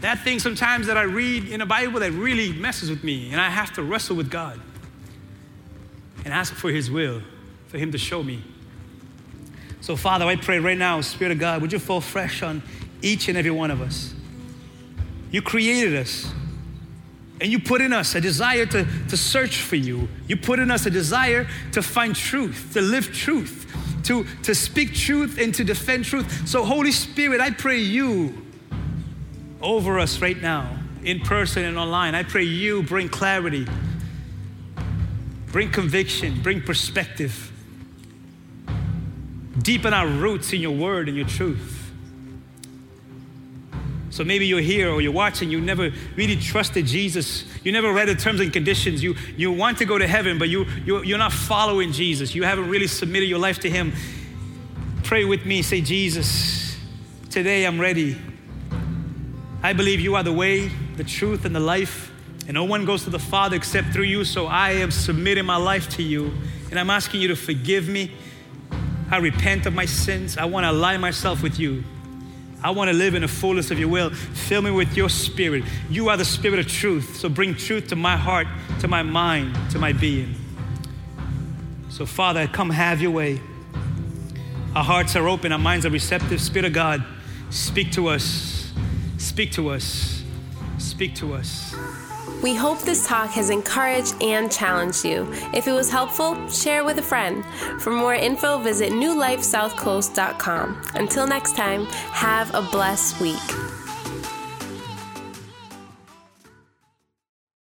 That 0.01 0.19
thing 0.19 0.37
sometimes 0.37 0.85
that 0.87 0.97
I 0.97 1.03
read 1.03 1.47
in 1.47 1.61
the 1.61 1.65
Bible 1.65 1.99
that 2.01 2.11
really 2.11 2.53
messes 2.53 2.89
with 2.89 3.03
me, 3.03 3.31
and 3.31 3.41
I 3.41 3.49
have 3.49 3.73
to 3.73 3.83
wrestle 3.83 4.15
with 4.15 4.29
God 4.29 4.59
and 6.23 6.33
ask 6.33 6.53
for 6.53 6.69
His 6.69 6.91
will, 6.91 7.21
for 7.75 7.79
Him 7.79 7.91
to 7.91 7.97
show 7.97 8.23
me. 8.23 8.41
So, 9.81 9.97
Father, 9.97 10.25
I 10.25 10.37
pray 10.37 10.59
right 10.59 10.77
now, 10.77 11.01
Spirit 11.01 11.33
of 11.33 11.39
God, 11.39 11.61
would 11.61 11.73
you 11.73 11.79
fall 11.79 11.99
fresh 11.99 12.41
on 12.41 12.63
each 13.01 13.27
and 13.27 13.37
every 13.37 13.51
one 13.51 13.69
of 13.69 13.81
us? 13.81 14.13
You 15.29 15.41
created 15.41 15.93
us. 15.93 16.31
And 17.41 17.51
you 17.51 17.59
put 17.59 17.81
in 17.81 17.91
us 17.91 18.15
a 18.15 18.21
desire 18.21 18.65
to, 18.67 18.87
to 19.09 19.17
search 19.17 19.57
for 19.57 19.75
you. 19.75 20.07
You 20.25 20.37
put 20.37 20.59
in 20.59 20.71
us 20.71 20.85
a 20.85 20.89
desire 20.89 21.49
to 21.73 21.81
find 21.81 22.15
truth, 22.15 22.69
to 22.75 22.81
live 22.81 23.11
truth, 23.11 23.69
to, 24.05 24.25
to 24.43 24.55
speak 24.55 24.95
truth, 24.95 25.37
and 25.37 25.53
to 25.55 25.65
defend 25.65 26.05
truth. 26.05 26.47
So, 26.47 26.63
Holy 26.63 26.93
Spirit, 26.93 27.41
I 27.41 27.51
pray 27.51 27.79
you 27.79 28.41
over 29.61 29.99
us 29.99 30.21
right 30.21 30.41
now, 30.41 30.79
in 31.03 31.19
person 31.19 31.65
and 31.65 31.77
online. 31.77 32.15
I 32.15 32.23
pray 32.23 32.43
you 32.43 32.83
bring 32.83 33.09
clarity, 33.09 33.67
bring 35.47 35.71
conviction, 35.71 36.41
bring 36.41 36.61
perspective. 36.61 37.51
Deepen 39.61 39.93
our 39.93 40.07
roots 40.07 40.53
in 40.53 40.61
your 40.61 40.75
word 40.75 41.07
and 41.07 41.17
your 41.17 41.27
truth. 41.27 41.85
So 44.15 44.23
maybe 44.23 44.47
you're 44.47 44.61
here 44.61 44.89
or 44.89 45.01
you're 45.01 45.11
watching, 45.11 45.51
you 45.51 45.59
never 45.59 45.91
really 46.15 46.37
trusted 46.37 46.85
Jesus. 46.85 47.43
You 47.65 47.73
never 47.73 47.91
read 47.91 48.07
the 48.07 48.15
terms 48.15 48.39
and 48.39 48.53
conditions. 48.53 49.03
You, 49.03 49.15
you 49.35 49.51
want 49.51 49.77
to 49.79 49.85
go 49.85 49.97
to 49.97 50.07
heaven, 50.07 50.39
but 50.39 50.47
you, 50.47 50.65
you, 50.85 51.03
you're 51.03 51.17
not 51.17 51.33
following 51.33 51.91
Jesus. 51.91 52.33
You 52.33 52.43
haven't 52.43 52.69
really 52.69 52.87
submitted 52.87 53.25
your 53.25 53.39
life 53.39 53.59
to 53.59 53.69
Him. 53.69 53.91
Pray 55.03 55.25
with 55.25 55.45
me. 55.45 55.61
Say, 55.61 55.81
Jesus, 55.81 56.77
today 57.29 57.65
I'm 57.65 57.77
ready. 57.77 58.17
I 59.61 59.73
believe 59.73 59.99
you 59.99 60.15
are 60.15 60.23
the 60.23 60.31
way, 60.31 60.69
the 60.95 61.03
truth, 61.03 61.43
and 61.43 61.53
the 61.53 61.59
life. 61.59 62.09
And 62.47 62.53
no 62.53 62.63
one 62.63 62.85
goes 62.85 63.03
to 63.03 63.09
the 63.09 63.19
Father 63.19 63.57
except 63.57 63.89
through 63.89 64.03
you. 64.03 64.23
So 64.23 64.45
I 64.45 64.71
am 64.71 64.91
submitting 64.91 65.45
my 65.45 65.57
life 65.57 65.89
to 65.97 66.03
you. 66.03 66.31
And 66.69 66.79
I'm 66.79 66.89
asking 66.89 67.19
you 67.19 67.27
to 67.27 67.35
forgive 67.35 67.89
me. 67.89 68.11
I 69.11 69.17
repent 69.17 69.65
of 69.65 69.73
my 69.73 69.85
sins. 69.85 70.37
I 70.37 70.45
want 70.45 70.65
to 70.65 70.71
align 70.71 71.01
myself 71.01 71.43
with 71.43 71.59
you. 71.59 71.83
I 72.63 72.71
want 72.71 72.89
to 72.89 72.95
live 72.95 73.13
in 73.13 73.21
the 73.21 73.27
fullness 73.27 73.69
of 73.69 73.77
your 73.77 73.89
will. 73.89 74.09
Fill 74.09 74.61
me 74.61 74.71
with 74.71 74.97
your 74.97 75.09
spirit. 75.09 75.63
You 75.89 76.09
are 76.09 76.17
the 76.17 76.25
spirit 76.25 76.59
of 76.59 76.67
truth. 76.67 77.15
So 77.17 77.29
bring 77.29 77.53
truth 77.55 77.87
to 77.89 77.95
my 77.95 78.17
heart, 78.17 78.47
to 78.79 78.87
my 78.87 79.03
mind, 79.03 79.55
to 79.71 79.79
my 79.79 79.93
being. 79.93 80.33
So, 81.89 82.05
Father, 82.05 82.47
come 82.47 82.71
have 82.71 83.01
your 83.01 83.11
way. 83.11 83.39
Our 84.75 84.83
hearts 84.83 85.15
are 85.15 85.27
open, 85.27 85.51
our 85.51 85.59
minds 85.59 85.85
are 85.85 85.89
receptive. 85.89 86.41
Spirit 86.41 86.65
of 86.65 86.73
God, 86.73 87.05
speak 87.49 87.91
to 87.93 88.07
us. 88.07 88.73
Speak 89.17 89.51
to 89.53 89.69
us. 89.69 90.23
Speak 90.77 91.15
to 91.15 91.33
us. 91.33 91.73
We 92.41 92.53
hope 92.53 92.79
this 92.79 93.07
talk 93.07 93.29
has 93.31 93.49
encouraged 93.49 94.15
and 94.21 94.51
challenged 94.51 95.03
you. 95.03 95.27
If 95.53 95.67
it 95.67 95.71
was 95.71 95.89
helpful, 95.89 96.47
share 96.49 96.83
with 96.83 96.99
a 96.99 97.01
friend. 97.01 97.43
For 97.81 97.91
more 97.91 98.13
info, 98.13 98.59
visit 98.59 98.91
newlifesouthcoast.com. 98.91 100.81
Until 100.93 101.27
next 101.27 101.55
time, 101.55 101.85
have 101.85 102.53
a 102.53 102.61
blessed 102.61 103.19
week. 103.19 103.84